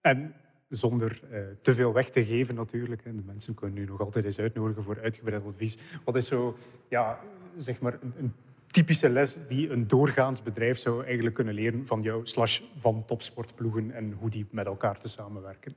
en 0.00 0.34
zonder 0.76 1.20
uh, 1.32 1.38
te 1.62 1.74
veel 1.74 1.92
weg 1.92 2.10
te 2.10 2.24
geven 2.24 2.54
natuurlijk. 2.54 3.04
En 3.04 3.16
de 3.16 3.22
mensen 3.26 3.54
kunnen 3.54 3.78
nu 3.78 3.84
nog 3.84 4.00
altijd 4.00 4.24
eens 4.24 4.38
uitnodigen 4.38 4.82
voor 4.82 5.00
uitgebreid 5.02 5.44
advies. 5.44 5.78
Wat 6.04 6.16
is 6.16 6.26
zo, 6.26 6.56
ja, 6.88 7.18
zeg 7.56 7.80
maar, 7.80 7.98
een, 8.02 8.12
een 8.18 8.32
typische 8.66 9.08
les 9.08 9.38
die 9.48 9.70
een 9.70 9.88
doorgaans 9.88 10.42
bedrijf 10.42 10.78
zou 10.78 11.04
eigenlijk 11.04 11.34
kunnen 11.34 11.54
leren 11.54 11.86
van 11.86 12.02
jou, 12.02 12.26
slash 12.26 12.60
van 12.78 13.04
topsportploegen 13.06 13.90
en 13.90 14.12
hoe 14.12 14.30
die 14.30 14.46
met 14.50 14.66
elkaar 14.66 15.00
te 15.00 15.08
samenwerken? 15.08 15.74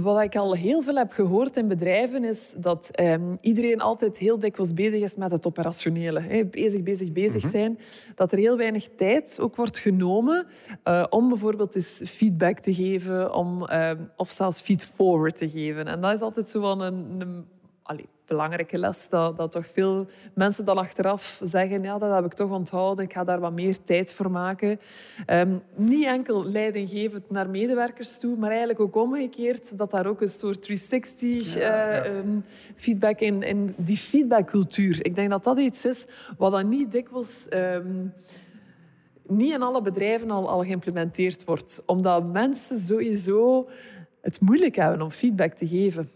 Wat 0.00 0.22
ik 0.22 0.36
al 0.36 0.54
heel 0.54 0.82
veel 0.82 0.96
heb 0.96 1.12
gehoord 1.12 1.56
in 1.56 1.68
bedrijven 1.68 2.24
is 2.24 2.54
dat 2.56 2.88
ehm, 2.90 3.36
iedereen 3.40 3.80
altijd 3.80 4.18
heel 4.18 4.38
dikwijls 4.38 4.72
bezig 4.72 5.02
is 5.02 5.14
met 5.14 5.30
het 5.30 5.46
operationele. 5.46 6.20
Hè. 6.20 6.44
Bezig, 6.44 6.82
bezig, 6.82 7.12
bezig 7.12 7.42
mhm. 7.42 7.50
zijn. 7.50 7.78
Dat 8.14 8.32
er 8.32 8.38
heel 8.38 8.56
weinig 8.56 8.88
tijd 8.96 9.38
ook 9.40 9.56
wordt 9.56 9.78
genomen 9.78 10.46
uh, 10.84 11.04
om 11.10 11.28
bijvoorbeeld 11.28 11.74
eens 11.74 12.00
feedback 12.04 12.58
te 12.58 12.74
geven 12.74 13.34
om, 13.34 13.62
uh, 13.62 13.90
of 14.16 14.30
zelfs 14.30 14.60
feedforward 14.60 15.36
te 15.36 15.50
geven. 15.50 15.86
En 15.86 16.00
dat 16.00 16.14
is 16.14 16.20
altijd 16.20 16.48
zo 16.48 16.60
van 16.60 16.80
een, 16.80 17.20
een 17.20 17.46
allez, 17.82 18.06
belangrijke 18.26 18.78
les. 18.78 19.08
Dat, 19.08 19.36
dat 19.36 19.52
toch 19.52 19.66
veel 19.66 20.06
mensen 20.34 20.64
dan 20.64 20.78
achteraf 20.78 21.40
zeggen, 21.44 21.82
ja, 21.82 21.98
dat 21.98 22.14
heb 22.14 22.24
ik 22.24 22.32
toch 22.32 22.50
onthouden, 22.50 23.04
ik 23.04 23.12
ga 23.12 23.24
daar 23.24 23.40
wat 23.40 23.52
meer 23.52 23.82
tijd 23.82 24.12
voor 24.12 24.30
maken. 24.30 24.80
Um, 25.26 25.62
niet 25.74 26.06
enkel 26.06 26.44
leidinggevend 26.44 27.30
naar 27.30 27.50
medewerkers 27.50 28.18
toe, 28.18 28.36
maar 28.36 28.50
eigenlijk 28.50 28.80
ook 28.80 28.96
omgekeerd, 28.96 29.78
dat 29.78 29.90
daar 29.90 30.06
ook 30.06 30.20
een 30.20 30.28
soort 30.28 30.62
360 30.62 31.54
ja, 31.54 32.06
uh, 32.06 32.16
um, 32.16 32.44
feedback 32.74 33.20
in, 33.20 33.42
in 33.42 33.74
die 33.76 33.96
feedbackcultuur. 33.96 35.04
Ik 35.04 35.14
denk 35.14 35.30
dat 35.30 35.44
dat 35.44 35.58
iets 35.58 35.84
is 35.84 36.04
wat 36.38 36.52
dan 36.52 36.68
niet 36.68 36.92
dikwijls... 36.92 37.46
Um, 37.50 38.12
niet 39.28 39.52
in 39.52 39.62
alle 39.62 39.82
bedrijven 39.82 40.30
al, 40.30 40.48
al 40.48 40.62
geïmplementeerd 40.62 41.44
wordt. 41.44 41.82
Omdat 41.86 42.32
mensen 42.32 42.80
sowieso 42.80 43.68
het 44.20 44.40
moeilijk 44.40 44.76
hebben 44.76 45.02
om 45.02 45.10
feedback 45.10 45.52
te 45.52 45.66
geven. 45.66 46.10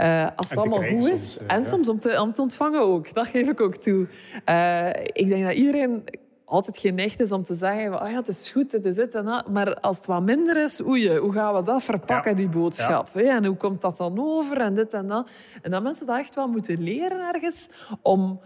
Uh, 0.00 0.26
als 0.36 0.50
het 0.50 0.58
allemaal 0.58 0.82
goed 0.82 1.08
is. 1.08 1.38
Eh, 1.38 1.56
en 1.56 1.64
soms 1.64 1.88
om 1.88 1.98
te, 1.98 2.20
om 2.20 2.32
te, 2.32 2.40
ontvangen 2.40 2.80
ook. 2.80 3.14
Dat 3.14 3.26
geef 3.26 3.48
ik 3.48 3.60
ook 3.60 3.76
toe. 3.76 4.08
Uh, 4.48 4.88
ik 4.88 5.28
denk 5.28 5.44
dat 5.44 5.54
iedereen 5.54 6.04
altijd 6.44 6.78
geneigd 6.78 7.20
is 7.20 7.32
om 7.32 7.44
te 7.44 7.54
zeggen... 7.54 8.02
Oh 8.02 8.10
ja, 8.10 8.16
het 8.16 8.28
is 8.28 8.50
goed, 8.50 8.72
het 8.72 8.84
is 8.84 8.94
dit 8.94 9.14
en 9.14 9.24
dat. 9.24 9.48
Maar 9.48 9.74
als 9.74 9.96
het 9.96 10.06
wat 10.06 10.22
minder 10.22 10.64
is, 10.64 10.82
oei, 10.82 11.16
hoe 11.16 11.32
gaan 11.32 11.54
we 11.54 11.62
dat 11.62 11.82
verpakken, 11.82 12.36
die 12.36 12.48
boodschap? 12.48 13.10
Ja. 13.14 13.36
En 13.36 13.44
hoe 13.44 13.56
komt 13.56 13.80
dat 13.80 13.96
dan 13.96 14.18
over 14.20 14.60
en 14.60 14.74
dit 14.74 14.94
en 14.94 15.06
dat? 15.06 15.28
En 15.62 15.70
dat 15.70 15.82
mensen 15.82 16.06
dat 16.06 16.18
echt 16.18 16.34
wel 16.34 16.48
moeten 16.48 16.82
leren 16.82 17.34
ergens 17.34 17.68
om 18.02 18.40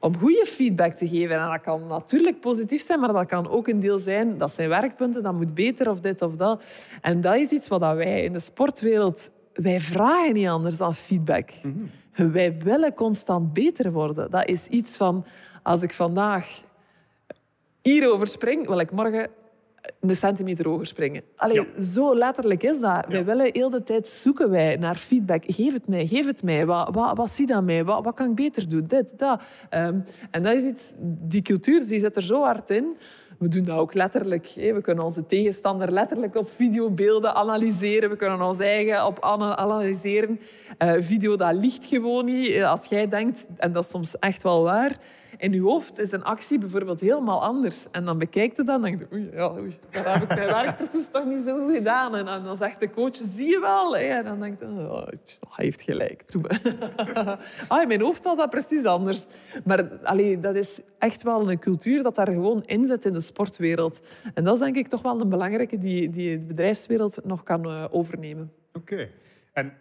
om 0.00 0.18
goede 0.18 0.46
feedback 0.46 0.92
te 0.92 1.08
geven. 1.08 1.36
En 1.36 1.50
dat 1.50 1.60
kan 1.60 1.86
natuurlijk 1.86 2.40
positief 2.40 2.82
zijn, 2.82 3.00
maar 3.00 3.12
dat 3.12 3.26
kan 3.26 3.48
ook 3.48 3.68
een 3.68 3.80
deel 3.80 3.98
zijn, 3.98 4.38
dat 4.38 4.54
zijn 4.54 4.68
werkpunten, 4.68 5.22
dat 5.22 5.34
moet 5.34 5.54
beter 5.54 5.90
of 5.90 6.00
dit 6.00 6.22
of 6.22 6.36
dat. 6.36 6.62
En 7.00 7.20
dat 7.20 7.34
is 7.34 7.50
iets 7.50 7.68
wat 7.68 7.80
wij 7.80 8.24
in 8.24 8.32
de 8.32 8.40
sportwereld 8.40 9.30
wij 9.62 9.80
vragen 9.80 10.34
niet 10.34 10.46
anders 10.46 10.76
dan 10.76 10.94
feedback. 10.94 11.50
Mhm. 11.62 12.30
Wij 12.32 12.58
willen 12.58 12.94
constant 12.94 13.52
beter 13.52 13.92
worden. 13.92 14.30
Dat 14.30 14.48
is 14.48 14.66
iets 14.66 14.96
van, 14.96 15.24
als 15.62 15.82
ik 15.82 15.92
vandaag 15.92 16.62
hierover 17.82 18.26
spring, 18.26 18.66
wil 18.66 18.78
ik 18.78 18.90
morgen 18.90 19.28
een 20.00 20.16
centimeter 20.16 20.68
hoger 20.68 20.86
springen. 20.86 21.22
Allee, 21.36 21.66
zo 21.80 22.14
letterlijk 22.14 22.62
is 22.62 22.80
dat. 22.80 23.06
Wij 23.08 23.24
willen 23.24 23.50
heel 23.52 23.70
de 23.70 23.82
tijd 23.82 24.08
zoeken 24.08 24.50
wij 24.50 24.76
naar 24.76 24.96
feedback. 24.96 25.42
Geef 25.46 25.72
het 25.72 25.88
mij, 25.88 26.06
geef 26.06 26.26
het 26.26 26.42
mij. 26.42 26.66
Wat, 26.66 26.94
wat, 26.94 27.16
wat 27.16 27.30
zie 27.30 27.54
aan 27.54 27.64
mij? 27.64 27.84
Wat, 27.84 28.04
wat 28.04 28.14
kan 28.14 28.28
ik 28.28 28.34
beter 28.34 28.68
doen? 28.68 28.86
Dit, 28.86 29.18
dat. 29.18 29.42
Um, 29.70 30.04
en 30.30 30.42
dat 30.42 30.54
is 30.54 30.64
iets, 30.64 30.94
die 31.00 31.42
cultuur 31.42 31.86
die 31.86 32.00
zit 32.00 32.16
er 32.16 32.22
zo 32.22 32.42
hard 32.42 32.70
in 32.70 32.96
we 33.40 33.48
doen 33.48 33.64
dat 33.64 33.78
ook 33.78 33.94
letterlijk. 33.94 34.52
We 34.54 34.80
kunnen 34.82 35.04
onze 35.04 35.26
tegenstander 35.26 35.92
letterlijk 35.92 36.36
op 36.36 36.50
videobeelden 36.50 37.34
analyseren. 37.34 38.10
We 38.10 38.16
kunnen 38.16 38.42
ons 38.42 38.58
eigen 38.58 39.06
op 39.06 39.20
analyseren. 39.20 40.40
Uh, 40.78 40.92
video, 40.98 41.36
dat 41.36 41.54
ligt 41.54 41.86
gewoon 41.86 42.24
niet. 42.24 42.50
Eh, 42.50 42.70
als 42.70 42.86
jij 42.86 43.08
denkt, 43.08 43.46
en 43.56 43.72
dat 43.72 43.84
is 43.84 43.90
soms 43.90 44.18
echt 44.18 44.42
wel 44.42 44.62
waar 44.62 44.96
in 45.40 45.52
je 45.52 45.60
hoofd 45.60 45.98
is 45.98 46.12
een 46.12 46.24
actie 46.24 46.58
bijvoorbeeld 46.58 47.00
helemaal 47.00 47.42
anders. 47.42 47.90
En 47.90 48.04
dan 48.04 48.18
bekijkt 48.18 48.56
je 48.56 48.62
dat 48.62 48.76
en 48.76 48.82
denk 48.82 48.98
je, 48.98 49.06
oei, 49.12 49.30
ja, 49.32 49.52
oei, 49.58 49.78
daar 49.90 50.12
heb 50.12 50.22
ik 50.22 50.36
mijn 50.36 50.50
werk 50.50 50.76
precies 50.76 51.08
toch 51.10 51.24
niet 51.24 51.42
zo 51.42 51.58
goed 51.58 51.74
gedaan. 51.74 52.16
En, 52.16 52.44
dan 52.44 52.56
zegt 52.56 52.80
de 52.80 52.90
coach, 52.90 53.16
zie 53.16 53.48
je 53.48 53.60
wel. 53.60 53.96
En 53.96 54.24
dan 54.24 54.40
denk 54.40 54.58
je, 54.58 54.66
oh, 54.66 55.06
hij 55.48 55.64
heeft 55.64 55.82
gelijk. 55.82 56.24
ah, 57.68 57.82
in 57.82 57.88
mijn 57.88 58.00
hoofd 58.00 58.24
was 58.24 58.36
dat 58.36 58.50
precies 58.50 58.84
anders. 58.84 59.26
Maar 59.64 59.98
allee, 60.02 60.38
dat 60.38 60.54
is 60.54 60.80
echt 60.98 61.22
wel 61.22 61.50
een 61.50 61.58
cultuur 61.58 62.02
dat 62.02 62.14
daar 62.14 62.32
gewoon 62.32 62.62
in 62.64 62.86
zit 62.86 63.04
in 63.04 63.12
de 63.12 63.20
sportwereld. 63.20 64.00
En 64.34 64.44
dat 64.44 64.54
is 64.54 64.60
denk 64.60 64.76
ik 64.76 64.88
toch 64.88 65.02
wel 65.02 65.20
een 65.20 65.28
belangrijke 65.28 65.78
die, 65.78 66.10
die 66.10 66.38
de 66.38 66.46
bedrijfswereld 66.46 67.24
nog 67.24 67.42
kan 67.42 67.66
uh, 67.66 67.84
overnemen. 67.90 68.52
Oké. 68.72 69.08
En 69.52 69.72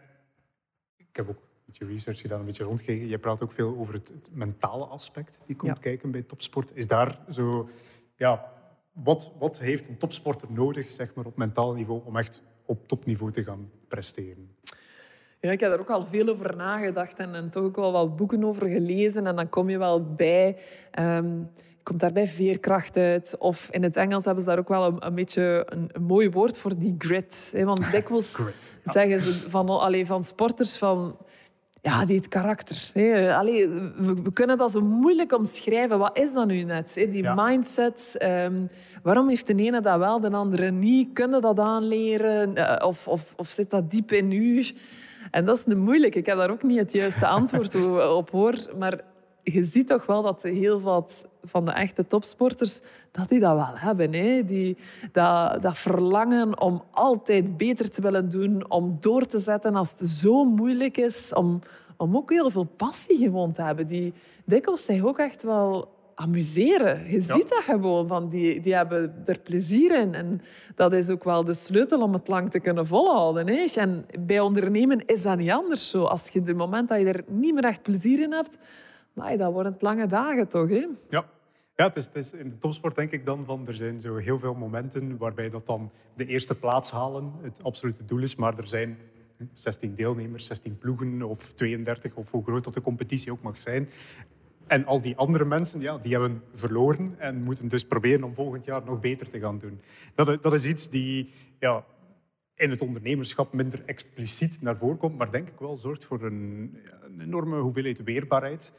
ik 0.97 1.15
heb 1.15 1.29
ook 1.29 1.48
je 1.77 1.85
research 1.85 2.21
gedaan, 2.21 2.39
een 2.39 2.45
beetje 2.45 2.63
rondgekeken. 2.63 3.07
Je 3.07 3.19
praat 3.19 3.43
ook 3.43 3.51
veel 3.51 3.77
over 3.77 3.93
het, 3.93 4.11
mentale 4.31 4.85
aspect 4.85 5.39
die 5.45 5.55
komt 5.55 5.79
kijken 5.79 6.11
bij 6.11 6.21
topsport. 6.21 6.71
Is 6.73 6.87
daar 6.87 7.19
zo, 7.31 7.69
ja, 8.15 8.51
wat, 8.91 9.31
wat 9.39 9.59
heeft 9.59 9.87
een 9.87 9.97
topsporter 9.97 10.47
nodig, 10.51 10.91
zeg 10.91 11.13
maar, 11.13 11.25
op 11.25 11.37
mentaal 11.37 11.73
niveau 11.73 12.01
om 12.05 12.17
echt 12.17 12.41
op 12.65 12.87
topniveau 12.87 13.31
te 13.31 13.43
gaan 13.43 13.69
presteren? 13.87 14.55
Ja, 15.41 15.51
ik 15.51 15.59
heb 15.59 15.69
daar 15.69 15.79
ook 15.79 15.89
al 15.89 16.05
veel 16.05 16.27
over 16.27 16.55
nagedacht 16.55 17.19
en, 17.19 17.35
en 17.35 17.49
toch 17.49 17.63
ook 17.63 17.75
wel 17.75 17.91
wat 17.91 18.15
boeken 18.15 18.43
over 18.43 18.67
gelezen. 18.67 19.27
En 19.27 19.35
dan 19.35 19.49
kom 19.49 19.69
je 19.69 19.77
wel 19.77 20.13
bij... 20.13 20.57
Um, 20.99 21.49
komt 21.83 21.99
daarbij 22.01 22.27
veerkracht 22.27 22.97
uit. 22.97 23.35
Of 23.37 23.67
in 23.71 23.83
het 23.83 23.95
Engels 23.95 24.25
hebben 24.25 24.43
ze 24.43 24.49
daar 24.49 24.59
ook 24.59 24.67
wel 24.67 24.85
een, 24.85 25.05
een 25.05 25.15
beetje 25.15 25.65
een, 25.69 25.89
een, 25.91 26.03
mooi 26.03 26.29
woord 26.29 26.57
voor, 26.57 26.77
die 26.77 26.95
grit. 26.97 27.53
Want 27.63 27.91
dikwijls 27.91 28.33
grit, 28.33 28.77
zeggen 28.83 29.21
ze 29.21 29.49
van, 29.49 29.69
allee, 29.69 30.05
van 30.05 30.23
sporters 30.23 30.77
van 30.77 31.17
ja, 31.81 32.05
die 32.05 32.15
het 32.15 32.27
karakter. 32.27 32.91
Allee, 33.33 33.69
we, 33.97 34.33
kunnen 34.33 34.57
dat 34.57 34.71
zo 34.71 34.81
moeilijk 34.81 35.33
omschrijven. 35.33 35.99
Wat 35.99 36.17
is 36.17 36.33
dat 36.33 36.47
nu 36.47 36.63
net? 36.63 36.93
Die 36.93 37.29
mindset. 37.35 38.15
Ehm, 38.17 38.65
waarom 39.03 39.29
heeft 39.29 39.47
de 39.47 39.55
ene 39.55 39.81
dat 39.81 39.97
wel, 39.97 40.19
de 40.19 40.31
andere 40.31 40.71
niet? 40.71 41.13
Kunnen 41.13 41.41
dat 41.41 41.59
aanleren? 41.59 42.57
Uh, 42.57 42.75
of, 42.79 43.07
of, 43.07 43.33
of 43.37 43.47
zit 43.49 43.69
dat 43.69 43.91
diep 43.91 44.11
in 44.11 44.31
u? 44.31 44.65
En 45.31 45.45
dat 45.45 45.57
is 45.57 45.63
de 45.63 45.75
moeilijk. 45.75 46.15
Ik 46.15 46.25
heb 46.25 46.37
daar 46.37 46.51
ook 46.51 46.63
niet 46.63 46.79
het 46.79 46.93
juiste 46.93 47.27
antwoord 47.27 47.75
op 48.21 48.29
hoor. 48.29 48.55
Maar 48.77 49.01
je 49.43 49.65
ziet 49.65 49.87
toch 49.87 50.05
wel 50.05 50.21
dat 50.21 50.41
heel 50.41 50.81
wat 50.81 51.27
van 51.43 51.65
de 51.65 51.71
echte 51.71 52.07
topsporters 52.07 52.81
dat 53.11 53.29
die 53.29 53.39
dat 53.39 53.55
wel 53.55 53.77
hebben. 53.77 54.13
Hè? 54.13 54.43
Die, 54.43 54.77
dat, 55.11 55.61
dat 55.61 55.77
verlangen 55.77 56.61
om 56.61 56.83
altijd 56.91 57.57
beter 57.57 57.89
te 57.89 58.01
willen 58.01 58.29
doen, 58.29 58.71
om 58.71 58.97
door 58.99 59.25
te 59.25 59.39
zetten 59.39 59.75
als 59.75 59.91
het 59.97 60.07
zo 60.07 60.43
moeilijk 60.43 60.97
is, 60.97 61.33
om, 61.33 61.59
om 61.97 62.15
ook 62.15 62.31
heel 62.31 62.51
veel 62.51 62.63
passie 62.63 63.17
gewoon 63.17 63.51
te 63.51 63.61
hebben. 63.61 63.87
Die 63.87 64.13
dikwijls 64.45 64.85
zich 64.85 65.03
ook 65.03 65.19
echt 65.19 65.43
wel 65.43 65.97
amuseren. 66.19 67.11
Je 67.11 67.21
ziet 67.21 67.49
dat 67.49 67.63
gewoon, 67.63 68.07
van 68.07 68.29
die, 68.29 68.61
die 68.61 68.75
hebben 68.75 69.21
er 69.25 69.39
plezier 69.39 69.99
in. 70.01 70.13
En 70.13 70.41
dat 70.75 70.93
is 70.93 71.09
ook 71.09 71.23
wel 71.23 71.43
de 71.43 71.53
sleutel 71.53 72.01
om 72.01 72.13
het 72.13 72.27
lang 72.27 72.51
te 72.51 72.59
kunnen 72.59 72.87
volhouden. 72.87 73.47
Hè? 73.47 73.65
En 73.75 74.05
bij 74.19 74.39
ondernemen 74.39 75.05
is 75.05 75.21
dat 75.21 75.37
niet 75.37 75.51
anders 75.51 75.89
zo. 75.89 76.03
Als 76.03 76.29
je 76.29 76.41
de 76.41 76.53
moment 76.53 76.87
dat 76.87 76.99
je 76.99 77.05
er 77.05 77.23
niet 77.27 77.53
meer 77.53 77.63
echt 77.63 77.81
plezier 77.81 78.21
in 78.21 78.31
hebt, 78.31 78.57
maar 79.13 79.37
dat 79.37 79.51
worden 79.53 79.75
lange 79.79 80.07
dagen 80.07 80.49
toch, 80.49 80.69
hè? 80.69 80.87
Ja. 81.09 81.25
Ja, 81.79 81.85
het 81.85 81.95
is, 81.95 82.05
het 82.05 82.15
is, 82.15 82.33
in 82.33 82.49
de 82.49 82.57
topsport 82.57 82.95
denk 82.95 83.11
ik 83.11 83.25
dan 83.25 83.45
van, 83.45 83.67
er 83.67 83.75
zijn 83.75 84.01
zo 84.01 84.15
heel 84.15 84.39
veel 84.39 84.53
momenten 84.53 85.17
waarbij 85.17 85.49
dat 85.49 85.65
dan 85.65 85.91
de 86.15 86.25
eerste 86.25 86.55
plaats 86.55 86.91
halen 86.91 87.33
het 87.41 87.63
absolute 87.63 88.05
doel 88.05 88.21
is, 88.21 88.35
maar 88.35 88.57
er 88.57 88.67
zijn 88.67 88.97
16 89.53 89.95
deelnemers, 89.95 90.45
16 90.45 90.77
ploegen 90.77 91.21
of 91.23 91.51
32 91.53 92.15
of 92.15 92.31
hoe 92.31 92.43
groot 92.43 92.63
dat 92.63 92.73
de 92.73 92.81
competitie 92.81 93.31
ook 93.31 93.41
mag 93.41 93.61
zijn. 93.61 93.89
En 94.67 94.85
al 94.85 95.01
die 95.01 95.17
andere 95.17 95.45
mensen, 95.45 95.81
ja, 95.81 95.97
die 95.97 96.11
hebben 96.11 96.43
verloren 96.53 97.15
en 97.17 97.43
moeten 97.43 97.67
dus 97.67 97.85
proberen 97.85 98.23
om 98.23 98.33
volgend 98.33 98.65
jaar 98.65 98.83
nog 98.85 98.99
beter 98.99 99.29
te 99.29 99.39
gaan 99.39 99.57
doen. 99.57 99.81
Dat, 100.15 100.43
dat 100.43 100.53
is 100.53 100.65
iets 100.65 100.89
die 100.89 101.33
ja, 101.59 101.85
in 102.55 102.69
het 102.69 102.81
ondernemerschap 102.81 103.53
minder 103.53 103.81
expliciet 103.85 104.61
naar 104.61 104.77
voren 104.77 104.97
komt, 104.97 105.17
maar 105.17 105.31
denk 105.31 105.47
ik 105.47 105.59
wel 105.59 105.77
zorgt 105.77 106.05
voor 106.05 106.23
een, 106.23 106.77
een 107.01 107.21
enorme 107.21 107.59
hoeveelheid 107.59 108.03
weerbaarheid 108.03 108.73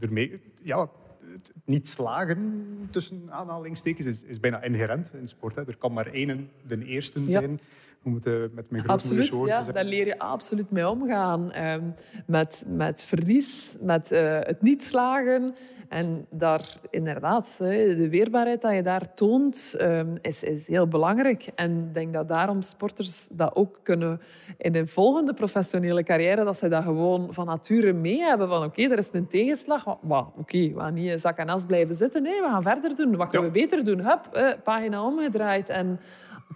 ermee, 0.00 0.40
ja, 0.62 0.90
het 1.32 1.52
niet 1.64 1.88
slagen, 1.88 2.64
tussen 2.90 3.22
aanhalingstekens, 3.30 4.06
is, 4.06 4.22
is 4.22 4.40
bijna 4.40 4.62
inherent 4.62 5.12
in 5.14 5.28
sport. 5.28 5.54
Hè. 5.54 5.66
Er 5.66 5.76
kan 5.76 5.92
maar 5.92 6.06
één 6.06 6.50
de 6.66 6.84
eerste 6.84 7.30
zijn. 7.30 7.60
Moeten 8.06 8.50
met 8.54 8.70
mijn 8.70 8.86
Absoluut, 8.86 9.34
ja, 9.46 9.62
daar 9.62 9.84
leer 9.84 10.06
je 10.06 10.18
absoluut 10.18 10.70
mee 10.70 10.88
omgaan. 10.88 11.52
Ehm, 11.52 11.82
met, 12.26 12.64
met 12.68 13.04
verlies, 13.04 13.76
met 13.80 14.12
uh, 14.12 14.38
het 14.40 14.62
niet 14.62 14.84
slagen. 14.84 15.54
En 15.88 16.26
daar 16.30 16.76
inderdaad, 16.90 17.56
de 17.58 18.08
weerbaarheid 18.10 18.60
dat 18.60 18.74
je 18.74 18.82
daar 18.82 19.14
toont, 19.14 19.74
ehm, 19.78 20.16
is, 20.20 20.42
is 20.42 20.66
heel 20.66 20.88
belangrijk. 20.88 21.48
En 21.54 21.78
ik 21.78 21.94
denk 21.94 22.12
dat 22.12 22.28
daarom 22.28 22.62
sporters 22.62 23.26
dat 23.30 23.54
ook 23.54 23.80
kunnen 23.82 24.20
in 24.58 24.74
een 24.74 24.88
volgende 24.88 25.34
professionele 25.34 26.02
carrière, 26.02 26.44
dat 26.44 26.58
ze 26.58 26.68
dat 26.68 26.82
gewoon 26.82 27.32
van 27.32 27.46
nature 27.46 27.92
mee 27.92 28.18
hebben. 28.18 28.48
Van 28.48 28.64
oké, 28.64 28.82
er 28.82 28.98
is 28.98 29.08
een 29.12 29.28
tegenslag. 29.28 29.86
oké, 30.36 30.58
we 30.58 30.74
gaan 30.76 30.94
niet 30.94 31.10
in 31.10 31.18
zak 31.18 31.38
en 31.38 31.48
as 31.48 31.64
blijven 31.66 31.94
zitten. 31.94 32.22
Nee, 32.22 32.40
we 32.40 32.48
gaan 32.48 32.62
verder 32.62 32.96
doen. 32.96 33.16
Wat 33.16 33.28
kunnen 33.28 33.52
we 33.52 33.58
beter 33.58 33.84
doen? 33.84 34.00
Hup, 34.00 34.58
pagina 34.64 35.04
omgedraaid. 35.04 35.68
En 35.68 36.00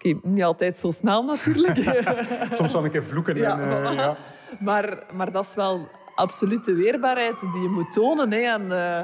Oké, 0.04 0.18
niet 0.22 0.42
altijd 0.42 0.78
zo 0.78 0.90
snel 0.90 1.24
natuurlijk. 1.24 1.78
Soms 2.52 2.72
wel 2.72 2.84
een 2.84 2.90
keer 2.90 3.04
vloeken. 3.04 3.36
Ja, 3.36 3.60
en, 3.60 3.82
uh, 3.82 3.92
ja. 3.94 4.16
Maar, 4.60 5.02
maar 5.12 5.32
dat 5.32 5.44
is 5.44 5.54
wel 5.54 5.88
absolute 6.14 6.74
weerbaarheid 6.74 7.40
die 7.40 7.62
je 7.62 7.68
moet 7.68 7.92
tonen. 7.92 8.32
Hè. 8.32 8.40
En, 8.40 8.62
uh, 8.62 9.00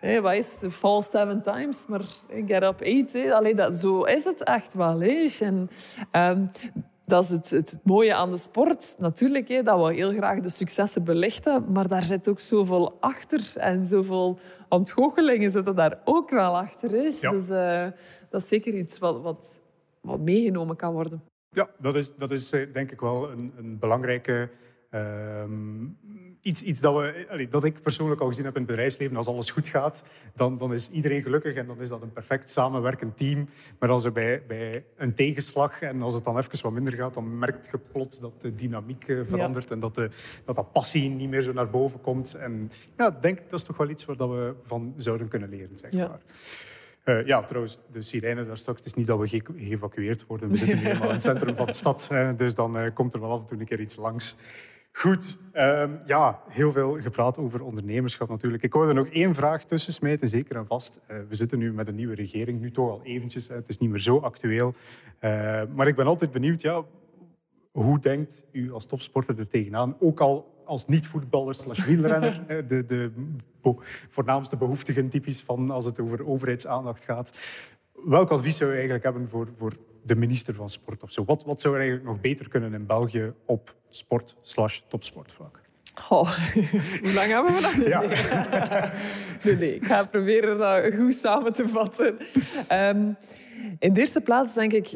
Hey, 0.00 0.22
wat 0.22 0.32
is 0.32 0.56
het? 0.60 0.74
Fall 0.74 1.02
seven 1.02 1.42
times, 1.42 1.86
maar 1.86 2.00
get 2.46 2.62
up 2.62 2.80
eight. 2.80 3.30
Allee, 3.32 3.54
dat, 3.54 3.74
zo 3.74 4.02
is 4.02 4.24
het 4.24 4.42
echt 4.42 4.74
wel. 4.74 5.00
Hey. 5.00 5.32
En, 5.40 5.70
um, 6.12 6.50
dat 7.06 7.24
is 7.24 7.30
het, 7.30 7.50
het, 7.50 7.78
mooie 7.82 8.14
aan 8.14 8.30
de 8.30 8.38
sport. 8.38 8.94
Natuurlijk, 8.98 9.48
hè, 9.48 9.62
dat 9.62 9.86
we 9.86 9.94
heel 9.94 10.12
graag 10.12 10.40
de 10.40 10.48
successen 10.48 11.04
belichten, 11.04 11.64
maar 11.72 11.88
daar 11.88 12.02
zit 12.02 12.28
ook 12.28 12.40
zoveel 12.40 12.96
achter. 13.00 13.52
En 13.56 13.86
zoveel 13.86 14.38
ontgoochelingen 14.68 15.52
zitten 15.52 15.76
daar 15.76 16.00
ook 16.04 16.30
wel 16.30 16.56
achter. 16.56 16.94
Is. 16.94 17.20
Dus 17.20 17.48
uh, 17.48 17.86
dat 18.30 18.42
is 18.42 18.48
zeker 18.48 18.74
iets 18.74 18.98
wat, 18.98 19.22
wat, 19.22 19.60
wat 20.04 20.20
meegenomen 20.20 20.76
kan 20.76 20.92
worden. 20.92 21.22
Ja, 21.50 21.70
dat 21.78 21.94
is, 21.94 22.14
dat 22.16 22.30
is 22.30 22.52
eh, 22.52 22.72
denk 22.72 22.90
ik 22.90 23.00
wel 23.00 23.30
een, 23.30 23.52
een 23.56 23.78
belangrijke 23.78 24.50
Ehm, 24.94 25.86
iets, 26.40 26.62
iets 26.62 26.80
dat, 26.80 26.94
we, 26.94 27.46
dat 27.50 27.64
ik 27.64 27.82
persoonlijk 27.82 28.20
al 28.20 28.28
gezien 28.28 28.44
heb 28.44 28.54
in 28.54 28.60
het 28.60 28.70
bedrijfsleven. 28.70 29.16
Als 29.16 29.26
alles 29.26 29.50
goed 29.50 29.68
gaat, 29.68 30.04
dan, 30.34 30.58
dan 30.58 30.72
is 30.72 30.90
iedereen 30.90 31.22
gelukkig 31.22 31.54
en 31.54 31.66
dan 31.66 31.80
is 31.80 31.88
dat 31.88 32.02
een 32.02 32.12
perfect 32.12 32.50
samenwerkend 32.50 33.16
team. 33.16 33.48
Maar 33.78 33.88
als 33.88 34.04
er 34.04 34.12
bij, 34.12 34.42
bij 34.46 34.84
een 34.96 35.14
tegenslag 35.14 35.82
en 35.82 36.02
als 36.02 36.14
het 36.14 36.24
dan 36.24 36.38
even 36.38 36.62
wat 36.62 36.72
minder 36.72 36.92
gaat, 36.92 37.14
dan 37.14 37.38
merkt 37.38 37.68
je 37.70 37.78
plots 37.92 38.20
dat 38.20 38.40
de 38.40 38.54
dynamiek 38.54 39.08
eh, 39.08 39.20
verandert 39.24 39.70
en 39.70 39.80
dat, 39.80 39.94
de, 39.94 40.10
dat 40.44 40.56
dat 40.56 40.72
passie 40.72 41.10
niet 41.10 41.30
meer 41.30 41.42
zo 41.42 41.52
naar 41.52 41.70
boven 41.70 42.00
komt. 42.00 42.34
En 42.34 42.70
ja, 42.96 43.10
denk 43.10 43.38
ik, 43.38 43.50
dat 43.50 43.58
is 43.58 43.66
toch 43.66 43.76
wel 43.76 43.88
iets 43.88 44.04
waar 44.04 44.16
dat 44.16 44.28
we 44.28 44.54
van 44.62 44.94
zouden 44.96 45.28
kunnen 45.28 45.48
leren, 45.48 45.78
zeg 45.78 45.92
maar. 45.92 46.20
Uh, 47.04 47.26
ja, 47.26 47.42
trouwens, 47.42 47.78
de 47.90 48.02
sirene 48.02 48.46
daar 48.46 48.58
straks, 48.58 48.78
het 48.78 48.86
is 48.86 48.94
niet 48.94 49.06
dat 49.06 49.18
we 49.18 49.28
ge 49.28 49.42
geëvacueerd 49.56 50.26
worden. 50.26 50.48
We 50.48 50.56
zitten 50.56 50.78
helemaal 50.78 51.08
in 51.08 51.14
het 51.14 51.22
centrum 51.22 51.56
van 51.56 51.66
de 51.66 51.72
stad, 51.72 52.10
dus 52.36 52.54
dan 52.54 52.76
uh, 52.76 52.86
komt 52.94 53.14
er 53.14 53.20
wel 53.20 53.30
af 53.30 53.40
en 53.40 53.46
toe 53.46 53.58
een 53.58 53.66
keer 53.66 53.80
iets 53.80 53.96
langs. 53.96 54.36
Goed, 54.92 55.38
um, 55.54 56.00
ja, 56.06 56.40
heel 56.48 56.72
veel 56.72 57.00
gepraat 57.00 57.38
over 57.38 57.62
ondernemerschap 57.62 58.28
natuurlijk. 58.28 58.62
Ik 58.62 58.72
wou 58.72 58.88
er 58.88 58.94
nog 58.94 59.08
één 59.08 59.34
vraag 59.34 59.64
tussen 59.64 59.92
smijten, 59.92 60.28
zeker 60.28 60.56
en 60.56 60.66
vast. 60.66 61.00
Uh, 61.10 61.16
we 61.28 61.34
zitten 61.34 61.58
nu 61.58 61.72
met 61.72 61.88
een 61.88 61.94
nieuwe 61.94 62.14
regering, 62.14 62.60
nu 62.60 62.70
toch 62.70 62.90
al 62.90 63.00
eventjes. 63.02 63.48
het 63.48 63.68
is 63.68 63.78
niet 63.78 63.90
meer 63.90 64.00
zo 64.00 64.18
actueel. 64.18 64.74
Maar 65.74 65.86
ik 65.86 65.96
ben 65.96 66.06
altijd 66.06 66.30
benieuwd, 66.30 66.60
ja, 66.60 66.84
hoe 67.72 67.98
denkt 67.98 68.44
u 68.52 68.72
als 68.72 68.86
topsporter 68.86 69.38
er 69.38 69.48
tegenaan? 69.48 69.96
Ook 70.00 70.20
al 70.20 70.53
als 70.64 70.86
niet-voetballer 70.86 71.54
slash 71.54 71.84
wielrenner, 71.86 72.66
de, 72.66 72.84
de 72.84 73.12
voornaamste 74.08 74.56
behoeftigen 74.56 75.08
typisch 75.08 75.42
van 75.42 75.70
als 75.70 75.84
het 75.84 76.00
over 76.00 76.26
overheidsaandacht 76.26 77.04
gaat. 77.04 77.32
Welk 78.04 78.30
advies 78.30 78.56
zou 78.56 78.70
u 78.70 78.74
eigenlijk 78.74 79.04
hebben 79.04 79.28
voor, 79.28 79.48
voor 79.56 79.72
de 80.02 80.14
minister 80.14 80.54
van 80.54 80.70
Sport 80.70 81.02
of 81.02 81.10
zo? 81.10 81.24
Wat, 81.24 81.44
wat 81.44 81.60
zou 81.60 81.74
er 81.74 81.80
eigenlijk 81.80 82.10
nog 82.10 82.20
beter 82.20 82.48
kunnen 82.48 82.74
in 82.74 82.86
België 82.86 83.32
op 83.46 83.74
sport 83.88 84.36
slash 84.42 84.80
topsportvlak? 84.88 85.60
Oh, 86.08 86.30
hoe 87.02 87.12
lang 87.14 87.30
hebben 87.30 87.54
we 87.54 87.60
dat? 87.60 87.86
Ja. 87.86 88.02
Nee. 89.44 89.56
nee, 89.56 89.74
ik 89.74 89.84
ga 89.84 90.04
proberen 90.04 90.58
dat 90.58 90.94
goed 90.94 91.14
samen 91.14 91.52
te 91.52 91.68
vatten. 91.68 92.18
Um, 92.72 93.16
in 93.78 93.92
de 93.92 94.00
eerste 94.00 94.20
plaats 94.20 94.54
denk 94.54 94.72
ik, 94.72 94.92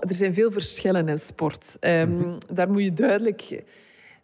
er 0.00 0.14
zijn 0.14 0.34
veel 0.34 0.52
verschillen 0.52 1.08
in 1.08 1.18
sport. 1.18 1.76
Um, 1.80 2.38
Daar 2.52 2.70
moet 2.70 2.84
je 2.84 2.92
duidelijk 2.92 3.62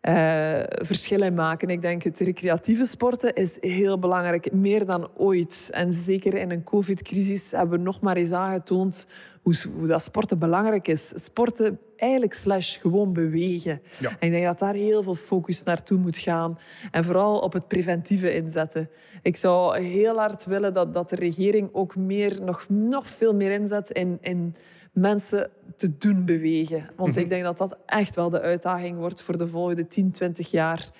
uh, 0.02 0.60
verschillen 0.66 1.34
maken. 1.34 1.68
Ik 1.68 1.82
denk 1.82 2.02
het 2.02 2.18
recreatieve 2.18 2.86
sporten 2.86 3.34
is 3.34 3.56
heel 3.60 3.98
belangrijk, 3.98 4.52
meer 4.52 4.86
dan 4.86 5.08
ooit. 5.16 5.68
En 5.72 5.92
zeker 5.92 6.34
in 6.34 6.50
een 6.50 6.64
covid-crisis 6.64 7.50
hebben 7.50 7.78
we 7.78 7.84
nog 7.84 8.00
maar 8.00 8.16
eens 8.16 8.32
aangetoond 8.32 9.06
hoe, 9.42 9.54
hoe 9.76 9.86
dat 9.86 10.02
sporten 10.02 10.38
belangrijk 10.38 10.88
is. 10.88 11.12
Sporten 11.14 11.78
eigenlijk 11.96 12.34
slash 12.34 12.80
gewoon 12.80 13.12
bewegen. 13.12 13.82
Ja. 13.98 14.08
En 14.08 14.26
ik 14.26 14.30
denk 14.30 14.44
dat 14.44 14.58
daar 14.58 14.74
heel 14.74 15.02
veel 15.02 15.14
focus 15.14 15.62
naartoe 15.62 15.98
moet 15.98 16.16
gaan. 16.16 16.58
En 16.90 17.04
vooral 17.04 17.38
op 17.38 17.52
het 17.52 17.68
preventieve 17.68 18.34
inzetten. 18.34 18.90
Ik 19.22 19.36
zou 19.36 19.78
heel 19.80 20.16
hard 20.16 20.44
willen 20.44 20.74
dat, 20.74 20.94
dat 20.94 21.08
de 21.10 21.16
regering 21.16 21.68
ook 21.72 21.96
meer, 21.96 22.42
nog, 22.42 22.68
nog 22.68 23.06
veel 23.06 23.34
meer 23.34 23.50
inzet 23.50 23.90
in, 23.90 24.18
in 24.20 24.54
mensen 24.92 25.50
te 25.76 25.96
doen 25.98 26.24
bewegen. 26.24 26.90
Want 26.96 27.16
ik 27.16 27.22
mhm. 27.22 27.30
denk 27.30 27.44
dat 27.44 27.58
dat 27.58 27.76
echt 27.86 28.14
wel 28.14 28.30
de 28.30 28.40
uitdaging 28.40 28.98
wordt 28.98 29.22
voor 29.22 29.36
de 29.36 29.48
volgende 29.48 29.86
10, 29.86 30.10
20 30.10 30.50
jaar. 30.50 30.90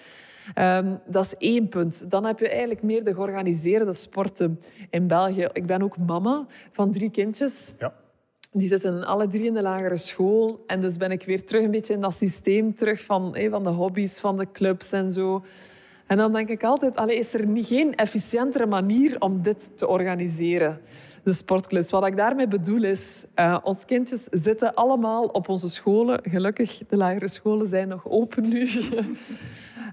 Um, 0.58 1.00
dat 1.06 1.24
is 1.24 1.34
één 1.36 1.68
punt. 1.68 2.10
Dan 2.10 2.24
heb 2.24 2.38
je 2.38 2.48
eigenlijk 2.48 2.82
meer 2.82 3.04
de 3.04 3.14
georganiseerde 3.14 3.92
sporten 3.92 4.60
in 4.90 5.06
België. 5.06 5.48
Ik 5.52 5.66
ben 5.66 5.82
ook 5.82 5.98
mama 5.98 6.46
van 6.72 6.92
drie 6.92 7.10
kindjes. 7.10 7.74
Ja. 7.78 7.94
Die 8.52 8.68
zitten 8.68 9.04
alle 9.04 9.26
drie 9.26 9.44
in 9.44 9.54
de 9.54 9.62
lagere 9.62 9.96
school. 9.96 10.64
En 10.66 10.80
dus 10.80 10.96
ben 10.96 11.10
ik 11.10 11.24
weer 11.24 11.44
terug 11.44 11.64
een 11.64 11.70
beetje 11.70 11.94
in 11.94 12.00
dat 12.00 12.16
systeem 12.16 12.74
terug 12.74 13.02
van, 13.02 13.34
hey, 13.34 13.50
van 13.50 13.62
de 13.62 13.68
hobby's, 13.68 14.20
van 14.20 14.36
de 14.36 14.50
clubs 14.52 14.92
en 14.92 15.12
zo. 15.12 15.44
En 16.06 16.16
dan 16.16 16.32
denk 16.32 16.48
ik 16.48 16.64
altijd, 16.64 16.96
allee, 16.96 17.18
is 17.18 17.34
er 17.34 17.46
niet, 17.46 17.66
geen 17.66 17.94
efficiëntere 17.94 18.66
manier 18.66 19.20
om 19.20 19.42
dit 19.42 19.76
te 19.76 19.86
organiseren? 19.86 20.80
De 21.22 21.32
sportclubs. 21.32 21.90
Wat 21.90 22.06
ik 22.06 22.16
daarmee 22.16 22.48
bedoel 22.48 22.82
is, 22.82 23.24
uh, 23.36 23.58
ons 23.62 23.84
kindjes 23.84 24.26
zitten 24.30 24.74
allemaal 24.74 25.24
op 25.24 25.48
onze 25.48 25.68
scholen. 25.68 26.20
Gelukkig, 26.22 26.82
de 26.88 26.96
lagere 26.96 27.28
scholen 27.28 27.68
zijn 27.68 27.88
nog 27.88 28.08
open 28.08 28.48
nu. 28.48 28.68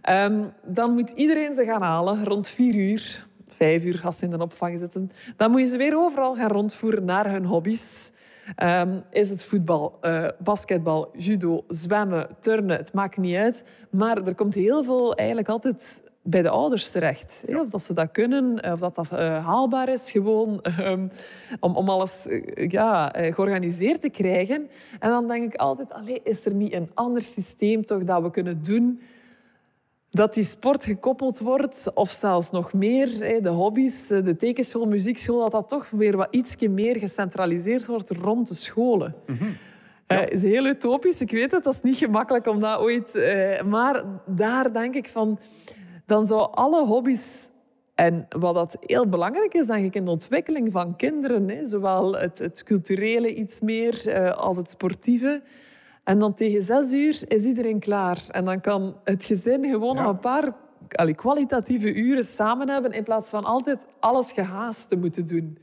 um, 0.10 0.54
dan 0.78 0.94
moet 0.94 1.10
iedereen 1.10 1.56
ze 1.56 1.66
gaan 1.66 1.82
halen 1.82 2.26
rond 2.26 2.50
vier 2.50 2.76
uur. 2.76 3.28
Vijf 3.48 3.84
uur 3.84 4.02
als 4.04 4.18
ze 4.18 4.26
in 4.26 4.30
de 4.30 4.40
opvang 4.40 4.80
zitten. 4.80 5.12
Dan 5.38 5.52
moet 5.52 5.62
je 5.62 5.68
ze 5.68 5.78
weer 5.78 5.98
overal 5.98 6.36
gaan 6.36 6.52
rondvoeren 6.52 7.06
naar 7.06 7.32
hun 7.32 7.46
hobby's. 7.46 8.12
Um, 8.64 9.04
is 9.12 9.30
het 9.30 9.44
voetbal, 9.44 9.98
uh, 10.02 10.28
basketbal, 10.40 11.10
judo, 11.18 11.64
zwemmen, 11.68 12.28
turnen, 12.40 12.78
het 12.78 12.94
maakt 12.94 13.18
niet 13.18 13.36
uit. 13.36 13.64
Maar 13.90 14.18
er 14.18 14.36
komt 14.36 14.54
heel 14.54 14.84
veel 14.84 15.16
eigenlijk 15.16 15.50
altijd 15.50 16.04
bij 16.30 16.42
de 16.42 16.50
ouders 16.50 16.92
terecht. 16.92 17.44
Ja. 17.48 17.60
Of 17.60 17.70
dat 17.70 17.84
ze 17.84 17.94
dat 17.94 18.12
kunnen, 18.12 18.72
of 18.72 18.80
dat 18.80 18.96
dat 18.96 19.12
uh, 19.14 19.46
haalbaar 19.46 19.90
is, 19.90 20.12
gewoon 20.12 20.66
um, 20.80 21.12
om, 21.60 21.76
om 21.76 21.90
alles 21.90 22.28
uh, 22.28 22.70
ja, 22.70 23.14
georganiseerd 23.16 24.02
te 24.02 24.10
krijgen. 24.10 24.70
En 25.00 25.10
dan 25.10 25.28
denk 25.28 25.54
ik 25.54 25.60
altijd, 25.60 25.94
allee, 25.94 26.22
is 26.24 26.46
er 26.46 26.54
niet 26.54 26.74
een 26.74 26.92
ander 26.94 27.22
systeem 27.22 27.86
toch 27.86 28.04
dat 28.04 28.22
we 28.22 28.32
kunnen 28.32 28.62
doen 28.62 29.02
dat 30.10 30.34
die 30.34 30.44
sport 30.44 30.86
gekoppeld 30.86 31.40
wordt, 31.40 31.92
of 31.94 32.12
zelfs 32.12 32.52
nog 32.52 32.74
meer, 32.74 33.10
de 33.42 33.50
hobby's, 33.50 34.08
de 34.08 34.36
tekenschool, 34.36 34.86
muziekschool, 34.86 35.40
dat 35.40 35.52
dat 35.52 35.70
toch 35.70 35.90
weer 35.90 36.18
wat 36.18 36.28
ietsje 36.32 36.70
meer 36.70 36.98
gecentraliseerd 36.98 37.86
wordt 37.86 38.10
rond 38.10 38.48
de 38.48 38.54
scholen. 38.54 39.16
Mm 39.26 39.38
-hmm. 39.38 39.58
Ja. 40.08 40.22
Uh, 40.22 40.34
is 40.34 40.42
heel 40.42 40.66
utopisch, 40.66 41.22
ik 41.22 41.32
weet 41.32 41.52
het, 41.52 41.64
dat 41.64 41.74
is 41.74 41.82
niet 41.82 41.98
gemakkelijk 41.98 42.48
om 42.48 42.60
dat 42.60 42.80
ooit... 42.80 43.16
Uh, 43.16 43.62
maar 43.62 44.04
daar 44.26 44.74
denk 44.74 44.96
ik 44.96 45.08
van... 45.10 45.40
Dan 46.08 46.26
zou 46.26 46.48
alle 46.52 46.86
hobby's... 46.86 47.50
En 47.96 48.28
wat 48.30 48.56
dat 48.56 48.78
heel 48.80 49.08
belangrijk 49.10 49.54
is, 49.54 49.68
denk 49.68 49.86
ik, 49.86 49.96
in 49.96 50.06
de 50.06 50.12
ontwikkeling 50.12 50.72
van 50.72 50.96
kinderen, 50.96 51.50
hè, 51.50 51.68
zowel 51.68 52.16
het, 52.16 52.38
het 52.38 52.64
culturele 52.64 53.36
iets 53.36 53.60
meer 53.60 54.08
uh, 54.08 54.32
als 54.32 54.58
het 54.58 54.70
sportieve 54.70 55.42
en 56.08 56.20
dan 56.20 56.34
tegen 56.34 56.64
zes 56.64 56.94
uur 56.94 57.22
is 57.28 57.44
iedereen 57.44 57.80
klaar. 57.80 58.26
En 58.32 58.46
dan 58.46 58.62
kan 58.62 58.98
het 59.04 59.26
gezin 59.26 59.66
gewoon 59.66 59.96
nog 59.96 60.08
een 60.08 60.20
paar 60.20 60.52
allee, 60.92 61.16
kwalitatieve 61.16 61.94
uren 61.94 62.24
samen 62.24 62.70
hebben 62.70 62.92
in 62.92 63.04
plaats 63.04 63.30
van 63.30 63.46
altijd 63.46 63.86
alles 64.00 64.32
gehaast 64.32 64.90
te 64.90 64.98
moeten 64.98 65.26
doen. 65.26 65.58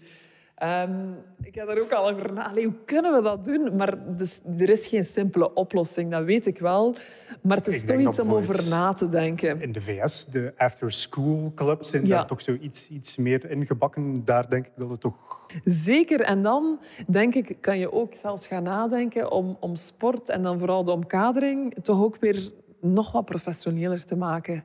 Um, 0.64 1.16
ik 1.42 1.54
heb 1.54 1.66
daar 1.66 1.78
ook 1.78 1.92
al 1.92 2.10
over 2.10 2.32
na. 2.32 2.54
hoe 2.54 2.74
kunnen 2.84 3.12
we 3.12 3.22
dat 3.22 3.44
doen? 3.44 3.76
Maar 3.76 4.16
dus, 4.16 4.40
er 4.58 4.68
is 4.68 4.86
geen 4.86 5.04
simpele 5.04 5.54
oplossing, 5.54 6.10
dat 6.10 6.24
weet 6.24 6.46
ik 6.46 6.58
wel. 6.58 6.96
Maar 7.42 7.56
het 7.56 7.66
is 7.66 7.84
toch 7.84 7.98
iets 7.98 8.20
om 8.20 8.32
over 8.32 8.68
na 8.68 8.92
te 8.92 9.08
denken. 9.08 9.60
In 9.60 9.72
de 9.72 9.80
VS, 9.80 10.24
de 10.24 10.52
after-school 10.56 11.52
clubs 11.54 11.90
zijn 11.90 12.08
daar 12.08 12.26
toch 12.26 12.40
zo 12.40 12.56
iets, 12.60 12.88
iets 12.88 13.16
meer 13.16 13.50
ingebakken. 13.50 14.24
Daar 14.24 14.48
denk 14.48 14.66
ik 14.66 14.72
dat 14.76 14.90
het 14.90 15.00
toch... 15.00 15.46
Zeker. 15.64 16.20
En 16.20 16.42
dan, 16.42 16.80
denk 17.06 17.34
ik, 17.34 17.56
kan 17.60 17.78
je 17.78 17.92
ook 17.92 18.14
zelfs 18.14 18.46
gaan 18.46 18.62
nadenken 18.62 19.30
om, 19.30 19.56
om 19.60 19.76
sport 19.76 20.28
en 20.28 20.42
dan 20.42 20.58
vooral 20.58 20.84
de 20.84 20.90
omkadering 20.90 21.74
toch 21.82 22.02
ook 22.02 22.16
weer 22.20 22.50
nog 22.80 23.12
wat 23.12 23.24
professioneler 23.24 24.04
te 24.04 24.16
maken. 24.16 24.64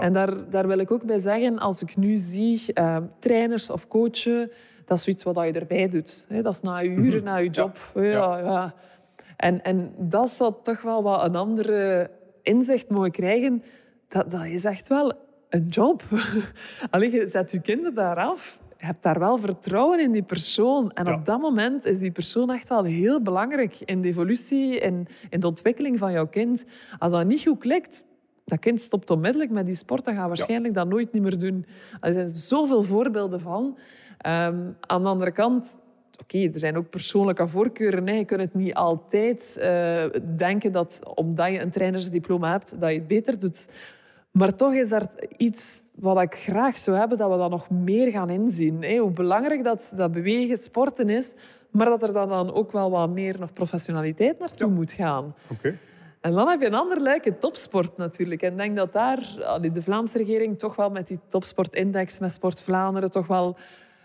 En 0.00 0.12
daar, 0.12 0.50
daar 0.50 0.66
wil 0.66 0.78
ik 0.78 0.90
ook 0.90 1.04
bij 1.04 1.18
zeggen, 1.18 1.58
als 1.58 1.82
ik 1.82 1.96
nu 1.96 2.16
zie 2.16 2.62
uh, 2.74 2.96
trainers 3.18 3.70
of 3.70 3.88
coachen 3.88 4.50
dat 4.90 4.98
is 4.98 5.04
zoiets 5.04 5.22
wat 5.22 5.46
je 5.46 5.52
erbij 5.52 5.88
doet. 5.88 6.26
Dat 6.28 6.54
is 6.54 6.60
na 6.60 6.78
je 6.78 6.88
uren, 6.88 7.22
mhm. 7.22 7.24
na 7.24 7.36
je 7.36 7.50
job. 7.50 7.76
Ja. 7.94 8.38
ja. 8.38 8.74
En, 9.36 9.62
en 9.62 9.94
dat 9.98 10.30
zou 10.30 10.54
toch 10.62 10.82
wel 10.82 11.02
wat 11.02 11.24
een 11.24 11.36
andere 11.36 12.10
inzicht 12.42 12.88
mogen 12.88 13.10
krijgen. 13.10 13.62
Dat, 14.08 14.30
dat 14.30 14.44
is 14.44 14.64
echt 14.64 14.88
wel 14.88 15.12
een 15.48 15.68
job. 15.68 16.02
Alleen 16.90 17.10
je 17.10 17.28
zet 17.28 17.50
je 17.50 17.60
kinderen 17.60 17.94
daar 17.94 18.16
af. 18.16 18.60
Je 18.78 18.86
hebt 18.86 19.02
daar 19.02 19.18
wel 19.18 19.38
vertrouwen 19.38 20.00
in 20.00 20.12
die 20.12 20.22
persoon. 20.22 20.92
En 20.92 21.12
op 21.12 21.24
dat 21.24 21.40
moment 21.40 21.84
is 21.84 21.98
die 21.98 22.12
persoon 22.12 22.50
echt 22.50 22.68
wel 22.68 22.84
heel 22.84 23.22
belangrijk 23.22 23.76
in 23.84 24.00
de 24.00 24.08
evolutie 24.08 24.80
en 24.80 25.06
in 25.28 25.40
de 25.40 25.46
ontwikkeling 25.46 25.98
van 25.98 26.12
jouw 26.12 26.26
kind. 26.26 26.64
Als 26.98 27.12
dat 27.12 27.26
niet 27.26 27.42
goed 27.42 27.58
klikt, 27.58 28.04
dat 28.44 28.58
kind 28.58 28.80
stopt 28.80 29.10
onmiddellijk 29.10 29.50
met 29.50 29.66
die 29.66 29.74
sport, 29.74 30.04
dan 30.04 30.14
gaat 30.14 30.28
waarschijnlijk 30.28 30.74
dat 30.74 30.88
nooit 30.88 31.12
niet 31.12 31.22
meer 31.22 31.38
doen. 31.38 31.66
Er 32.00 32.12
zijn 32.12 32.28
zoveel 32.28 32.82
voorbeelden 32.82 33.40
van. 33.40 33.78
Um, 34.26 34.76
aan 34.80 35.02
de 35.02 35.08
andere 35.08 35.30
kant, 35.30 35.78
oké, 36.22 36.38
er 36.38 36.58
zijn 36.58 36.76
ook 36.76 36.90
persoonlijke 36.90 37.48
voorkeuren. 37.48 38.08
Hè. 38.08 38.14
Je 38.14 38.24
kunt 38.24 38.40
het 38.40 38.54
niet 38.54 38.74
altijd 38.74 39.56
uh, 39.58 40.04
denken 40.36 40.72
dat 40.72 41.00
omdat 41.14 41.52
je 41.52 41.60
een 41.60 41.70
trainersdiploma 41.70 42.50
hebt, 42.50 42.80
dat 42.80 42.90
je 42.90 42.98
het 42.98 43.06
beter 43.06 43.38
doet. 43.38 43.68
Maar 44.30 44.54
toch 44.54 44.72
is 44.72 44.92
er 44.92 45.08
iets 45.36 45.80
wat 45.94 46.22
ik 46.22 46.34
graag 46.34 46.78
zou 46.78 46.96
hebben, 46.96 47.18
dat 47.18 47.30
we 47.30 47.36
dat 47.36 47.50
nog 47.50 47.70
meer 47.70 48.10
gaan 48.10 48.30
inzien. 48.30 48.98
Hoe 48.98 49.10
belangrijk 49.10 49.64
dat, 49.64 49.92
dat 49.96 50.12
bewegen, 50.12 50.58
sporten 50.58 51.08
is, 51.08 51.34
maar 51.70 51.86
dat 51.86 52.02
er 52.02 52.12
dan 52.12 52.52
ook 52.52 52.72
wel 52.72 52.90
wat 52.90 53.10
meer 53.10 53.36
nog 53.38 53.52
professionaliteit 53.52 54.38
naartoe 54.38 54.70
moet 54.70 54.92
gaan. 54.92 55.34
Oké. 55.50 55.78
En 56.20 56.32
dan 56.32 56.48
heb 56.48 56.60
je 56.60 56.66
een 56.66 56.74
ander 56.74 57.00
luik, 57.00 57.32
topsport 57.38 57.96
natuurlijk. 57.96 58.42
En 58.42 58.52
ik 58.52 58.56
denk 58.56 58.76
dat 58.76 58.92
daar 58.92 59.18
de 59.72 59.82
Vlaamse 59.82 60.18
regering 60.18 60.58
toch 60.58 60.76
wel 60.76 60.90
met 60.90 61.06
die 61.06 61.20
topsportindex, 61.28 62.18
met 62.18 62.32
Sport 62.32 62.62
Vlaanderen, 62.62 63.10
toch 63.10 63.26
wel 63.26 63.56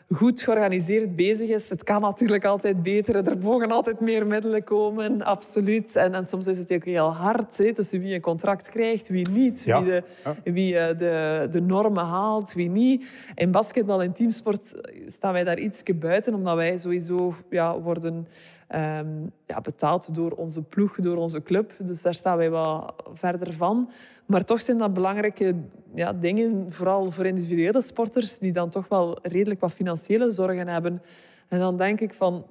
goed 0.08 0.42
georganiseerd 0.42 1.16
bezig 1.16 1.50
is. 1.50 1.70
Het 1.70 1.84
kan 1.84 2.02
natuurlijk 2.02 2.46
altijd 2.46 2.84
beter. 2.84 3.16
Er 3.16 3.38
mogen 3.38 3.72
altijd 3.72 4.00
meer 4.00 4.28
middelen 4.28 4.64
komen, 4.64 5.22
absoluut. 5.22 5.96
En, 5.96 6.14
en 6.14 6.28
soms 6.28 6.48
is 6.48 6.58
het 6.58 6.74
ook 6.74 6.86
heel 6.86 7.14
hard 7.14 7.58
hè, 7.58 7.74
tussen 7.74 8.00
wie 8.00 8.14
een 8.14 8.22
contract 8.22 8.70
krijgt, 8.70 9.08
wie 9.08 9.30
niet. 9.30 9.64
Wie, 9.64 9.84
de, 9.84 10.04
wie 10.44 10.78
eh, 10.78 10.98
de, 10.98 11.48
de 11.52 11.62
normen 11.62 12.06
haalt, 12.06 12.54
wie 12.54 12.70
niet. 12.70 13.06
In 13.36 13.52
basketbal 13.52 14.02
en 14.02 14.14
teamsport 14.14 14.74
staan 15.08 15.34
wij 15.34 15.44
daar 15.44 15.60
iets 15.60 15.84
buiten, 15.96 16.34
omdat 16.34 16.56
wij 16.56 16.78
sowieso 16.78 17.34
ja, 17.50 17.80
worden 17.80 18.28
ehm, 18.68 19.08
ja, 19.46 19.62
betaald 19.62 20.16
door 20.16 20.32
onze 20.32 20.62
ploeg, 20.62 20.96
door 20.96 21.18
onze 21.18 21.44
club. 21.44 21.74
Dus 21.80 22.02
daar 22.02 22.14
staan 22.14 22.38
wij 22.38 22.50
wat 22.50 22.94
verder 23.14 23.54
van. 23.54 23.90
Maar 24.26 24.46
toch 24.46 24.62
zijn 24.62 24.78
dat 24.78 24.94
belangrijke 24.94 25.56
ja, 25.94 26.14
dingen, 26.14 26.72
vooral 26.72 27.12
voor 27.12 27.26
individuele 27.26 27.82
sporters, 27.82 28.38
die 28.38 28.52
dan 28.52 28.70
toch 28.70 28.88
wel 28.88 29.20
redelijk 29.22 29.60
wat 29.60 29.74
financiële 29.74 30.32
zorgen 30.32 30.68
hebben. 30.68 31.02
En 31.48 31.60
dan 31.60 31.78
denk 31.78 32.00
ik 32.00 32.14
van, 32.14 32.46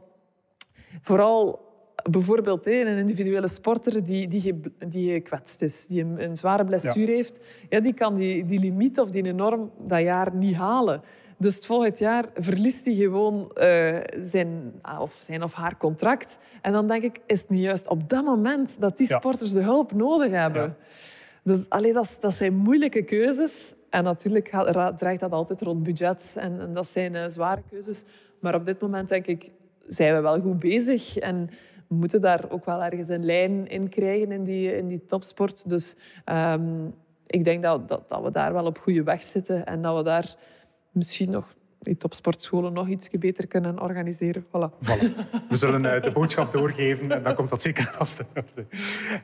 vooral 1.03 1.73
bijvoorbeeld 2.11 2.67
een 2.67 2.97
individuele 2.97 3.49
sporter 3.49 4.05
die, 4.05 4.29
die, 4.29 4.61
die 4.89 5.12
gekwetst 5.12 5.62
is, 5.62 5.87
die 5.87 6.03
een, 6.03 6.25
een 6.25 6.37
zware 6.37 6.65
blessure 6.65 7.12
heeft, 7.12 7.41
ja, 7.69 7.81
die 7.81 7.95
kan 7.95 8.15
die, 8.15 8.45
die 8.45 8.61
limiet 8.61 9.01
of 9.01 9.11
die 9.11 9.33
norm 9.33 9.71
dat 9.87 10.01
jaar 10.01 10.35
niet 10.35 10.55
halen. 10.55 11.03
Dus 11.39 11.55
het 11.55 11.66
volgend 11.66 11.99
jaar 11.99 12.24
verliest 12.35 12.85
hij 12.85 12.95
gewoon 12.95 13.51
uh, 13.55 13.97
zijn, 14.22 14.72
of 15.01 15.18
zijn 15.20 15.43
of 15.43 15.53
haar 15.53 15.76
contract. 15.76 16.39
En 16.62 16.72
dan 16.72 16.89
denk 16.89 17.03
ik, 17.03 17.20
is 17.26 17.41
het 17.41 17.49
niet 17.49 17.62
juist 17.62 17.89
op 17.89 18.09
dat 18.09 18.24
moment 18.24 18.80
dat 18.80 18.97
die 18.97 19.07
sporters 19.07 19.53
de 19.53 19.62
hulp 19.62 19.93
nodig 19.93 20.30
hebben? 20.30 20.62
Ja. 20.62 20.76
Dus 21.43 21.59
allee, 21.68 21.93
dat, 21.93 22.16
dat 22.20 22.35
zijn 22.35 22.55
moeilijke 22.57 23.03
keuzes. 23.03 23.74
En 23.91 24.05
natuurlijk 24.05 24.49
draait 24.97 25.20
dat 25.20 25.32
altijd 25.32 25.61
rond 25.61 25.82
budget. 25.82 26.35
En, 26.39 26.61
en 26.61 26.74
dat 26.74 26.89
zijn 26.89 27.14
uh, 27.14 27.24
zware 27.28 27.62
keuzes. 27.70 28.05
Maar 28.41 28.55
op 28.55 28.64
dit 28.64 28.80
moment 28.80 29.09
denk 29.09 29.26
ik, 29.26 29.51
zijn 29.87 30.14
we 30.14 30.20
wel 30.20 30.41
goed 30.41 30.59
bezig. 30.59 31.18
En 31.18 31.51
we 31.89 31.95
moeten 31.95 32.20
daar 32.20 32.51
ook 32.51 32.64
wel 32.64 32.82
ergens 32.82 33.09
een 33.09 33.24
lijn 33.24 33.66
in 33.66 33.89
krijgen 33.89 34.32
in 34.32 34.45
die, 34.45 34.76
in 34.76 34.89
die 34.89 35.05
topsport. 35.07 35.68
Dus 35.68 35.95
um, 36.26 36.95
ik 37.26 37.45
denk 37.45 37.62
dat, 37.62 37.89
dat, 37.89 38.09
dat 38.09 38.22
we 38.22 38.30
daar 38.30 38.53
wel 38.53 38.66
op 38.66 38.78
goede 38.78 39.03
weg 39.03 39.22
zitten. 39.22 39.66
En 39.66 39.82
dat 39.82 39.97
we 39.97 40.03
daar 40.03 40.37
misschien 40.95 41.30
nog 41.30 41.55
die 41.78 41.97
topsportscholen 41.97 42.72
nog 42.72 42.88
iets 42.88 43.11
beter 43.11 43.47
kunnen 43.47 43.80
organiseren. 43.80 44.45
Voilà. 44.45 44.78
We 45.49 45.57
zullen 45.57 45.84
uh, 45.84 46.03
de 46.03 46.12
boodschap 46.12 46.53
doorgeven 46.53 47.11
en 47.11 47.22
dan 47.22 47.34
komt 47.34 47.51
dat 47.51 47.61
zeker 47.61 47.92
vast 47.92 48.18
in 48.18 48.26
orde. 48.34 48.66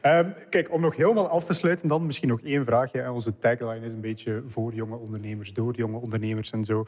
Um, 0.02 0.34
kijk, 0.48 0.72
om 0.72 0.80
nog 0.80 0.96
helemaal 0.96 1.28
af 1.28 1.44
te 1.44 1.52
sluiten, 1.52 1.88
dan 1.88 2.06
misschien 2.06 2.28
nog 2.28 2.40
één 2.40 2.64
vraagje. 2.64 3.12
Onze 3.12 3.38
tagline 3.38 3.86
is 3.86 3.92
een 3.92 4.00
beetje 4.00 4.42
voor 4.46 4.74
jonge 4.74 4.96
ondernemers, 4.96 5.52
door 5.52 5.76
jonge 5.76 5.98
ondernemers 5.98 6.50
en 6.50 6.64
zo. 6.64 6.84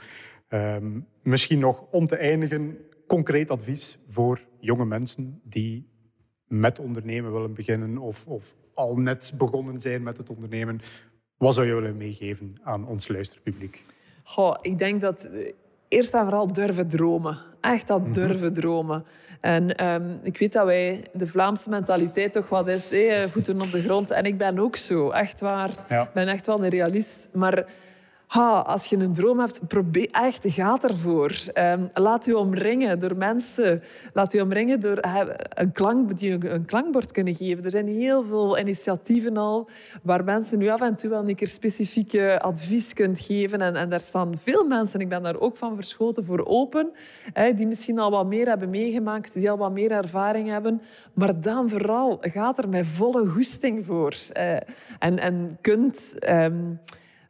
Um, 0.49 1.07
misschien 1.22 1.59
nog 1.59 1.85
om 1.91 2.07
te 2.07 2.16
eindigen, 2.16 2.78
concreet 3.07 3.51
advies 3.51 3.99
voor 4.09 4.41
jonge 4.61 4.85
mensen 4.85 5.41
die 5.45 5.91
met 6.47 6.78
ondernemen 6.78 7.33
willen 7.33 7.55
beginnen 7.55 7.99
of, 7.99 8.26
of 8.26 8.55
al 8.74 8.97
net 8.97 9.33
begonnen 9.39 9.80
zijn 9.80 10.03
met 10.03 10.16
het 10.16 10.30
ondernemen. 10.30 10.80
Wat 11.37 11.55
zou 11.55 11.66
je 11.66 11.74
willen 11.74 11.97
meegeven 11.97 12.55
aan 12.62 12.87
ons 12.87 13.09
luisterpubliek? 13.09 13.80
Goh, 14.23 14.57
ik 14.61 14.79
denk 14.79 15.01
dat 15.01 15.29
eerst 15.89 16.14
en 16.14 16.20
vooral 16.20 16.53
durven 16.53 16.89
dromen. 16.89 17.39
Echt 17.61 17.87
dat 17.87 18.03
mhm. 18.03 18.12
durven 18.12 18.53
dromen. 18.53 19.05
En 19.41 19.85
um, 19.87 20.20
ik 20.23 20.39
weet 20.39 20.53
dat 20.53 20.64
wij 20.64 21.07
de 21.12 21.27
Vlaamse 21.27 21.70
mentaliteit 21.70 22.33
toch 22.33 22.49
wat 22.49 22.68
is, 22.68 22.91
hé, 22.91 23.29
voeten 23.29 23.61
op 23.61 23.70
de 23.70 23.83
grond. 23.83 24.11
En 24.11 24.25
ik 24.25 24.39
ben 24.39 24.59
ook 24.59 24.77
zo, 24.77 25.11
echt 25.11 25.41
waar. 25.41 25.70
Ik 25.89 26.12
ben 26.14 26.29
echt 26.29 26.47
wel 26.47 26.64
een 26.64 26.70
realist. 26.70 27.29
Maar 27.33 27.66
ha, 28.33 28.61
als 28.61 28.87
je 28.87 28.97
een 28.97 29.12
droom 29.12 29.39
hebt, 29.39 29.66
probeer 29.68 30.09
echt, 30.11 30.45
gaat 30.49 30.85
ervoor. 30.85 31.33
Um, 31.59 31.91
laat 31.95 32.26
u 32.26 32.33
omringen 32.33 32.99
door 32.99 33.16
mensen. 33.16 33.83
Laat 34.12 34.33
u 34.35 34.41
omringen 34.41 34.80
door 34.80 34.99
een 35.49 35.72
klank, 35.72 36.18
die 36.18 36.51
een, 36.51 36.64
klankbord 36.64 37.12
kunnen 37.12 37.35
geven. 37.35 37.64
Er 37.64 37.70
zijn 37.70 37.89
heel 37.89 38.24
veel 38.24 38.59
initiatieven 38.59 39.37
al 39.37 39.68
waar 40.03 40.24
mensen 40.24 40.59
nu 40.59 40.68
af 40.68 40.80
en 40.80 40.97
toe 40.97 41.11
wel 41.11 41.28
een 41.28 41.35
keer 41.35 41.49
specifieke 41.49 42.41
advies 42.41 42.93
kunt 42.93 43.20
geven. 43.20 43.61
En, 43.61 43.76
en 43.76 43.89
daar 43.89 44.01
staan 44.01 44.39
veel 44.39 44.66
mensen, 44.66 45.01
ik 45.01 45.09
ben 45.09 45.22
daar 45.22 45.41
ook 45.41 45.57
van 45.57 45.74
verschoten, 45.74 46.24
voor 46.24 46.47
open. 46.47 46.91
Die 47.57 47.66
misschien 47.66 47.99
al 47.99 48.11
wat 48.11 48.26
meer 48.26 48.49
hebben 48.49 48.70
meegemaakt, 48.70 49.35
die 49.35 49.51
al 49.51 49.59
wat 49.59 49.72
meer 49.72 49.91
ervaring 49.91 50.49
hebben. 50.49 50.83
Maar 51.14 51.41
dan 51.41 51.68
vooral, 51.68 52.18
gaat 52.20 52.59
er 52.59 52.68
met 52.68 52.87
volle 52.87 53.26
goesting 53.26 53.87
voor. 53.87 54.14
Uh, 54.37 54.53
en, 54.99 55.18
en 55.18 55.59
kunt... 55.61 56.16
Um, 56.28 56.80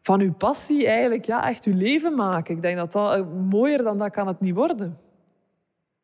van 0.03 0.21
uw 0.21 0.33
passie 0.33 0.87
eigenlijk 0.87 1.25
ja, 1.25 1.49
echt 1.49 1.65
uw 1.65 1.77
leven 1.77 2.15
maken. 2.15 2.57
Ik 2.57 2.63
denk 2.63 2.77
dat 2.77 2.93
dat 2.93 3.15
eh, 3.15 3.27
mooier 3.49 3.83
dan 3.83 3.99
dat 3.99 4.11
kan 4.11 4.27
het 4.27 4.41
niet 4.41 4.55
worden. 4.55 4.99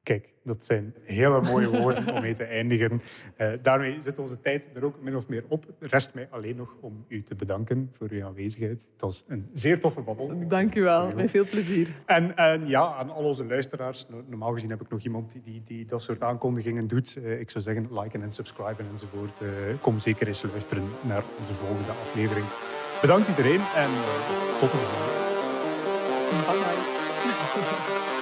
Kijk, 0.02 0.32
dat 0.44 0.64
zijn 0.64 0.94
hele 1.04 1.40
mooie 1.40 1.70
woorden 1.78 2.14
om 2.14 2.20
mee 2.20 2.34
te 2.34 2.44
eindigen. 2.44 3.02
Uh, 3.38 3.52
daarmee 3.62 4.00
zit 4.00 4.18
onze 4.18 4.40
tijd 4.40 4.68
er 4.74 4.84
ook 4.84 5.00
min 5.00 5.16
of 5.16 5.28
meer 5.28 5.44
op. 5.48 5.64
Rest 5.78 6.14
mij 6.14 6.28
alleen 6.30 6.56
nog 6.56 6.74
om 6.80 7.04
u 7.08 7.22
te 7.22 7.34
bedanken 7.34 7.90
voor 7.92 8.08
uw 8.10 8.24
aanwezigheid. 8.24 8.88
Het 8.92 9.00
was 9.00 9.24
een 9.28 9.48
zeer 9.52 9.80
toffe 9.80 10.00
babbel. 10.00 10.48
Dank 10.48 10.74
u 10.74 10.82
wel, 10.82 11.10
met 11.16 11.30
veel 11.30 11.44
plezier. 11.44 11.94
En, 12.06 12.36
en, 12.36 12.66
ja, 12.66 12.94
aan 12.94 13.10
al 13.10 13.24
onze 13.24 13.46
luisteraars. 13.46 14.06
Normaal 14.26 14.52
gezien 14.52 14.70
heb 14.70 14.80
ik 14.80 14.88
nog 14.88 15.00
iemand 15.00 15.32
die, 15.32 15.42
die, 15.42 15.62
die 15.64 15.84
dat 15.84 16.02
soort 16.02 16.22
aankondigingen 16.22 16.86
doet. 16.86 17.16
Uh, 17.18 17.40
ik 17.40 17.50
zou 17.50 17.64
zeggen, 17.64 18.00
liken 18.00 18.22
en 18.22 18.30
subscriben 18.30 18.86
enzovoort. 18.90 19.38
Uh, 19.42 19.48
kom 19.80 20.00
zeker 20.00 20.26
eens 20.26 20.42
luisteren 20.42 20.84
naar 21.00 21.22
onze 21.38 21.52
volgende 21.52 21.90
aflevering. 21.90 22.46
Bedankt 23.00 23.28
iedereen 23.28 23.60
en 23.74 23.90
eh, 23.90 24.60
tot 24.60 24.70
de 24.70 24.76
volgende. 24.76 25.06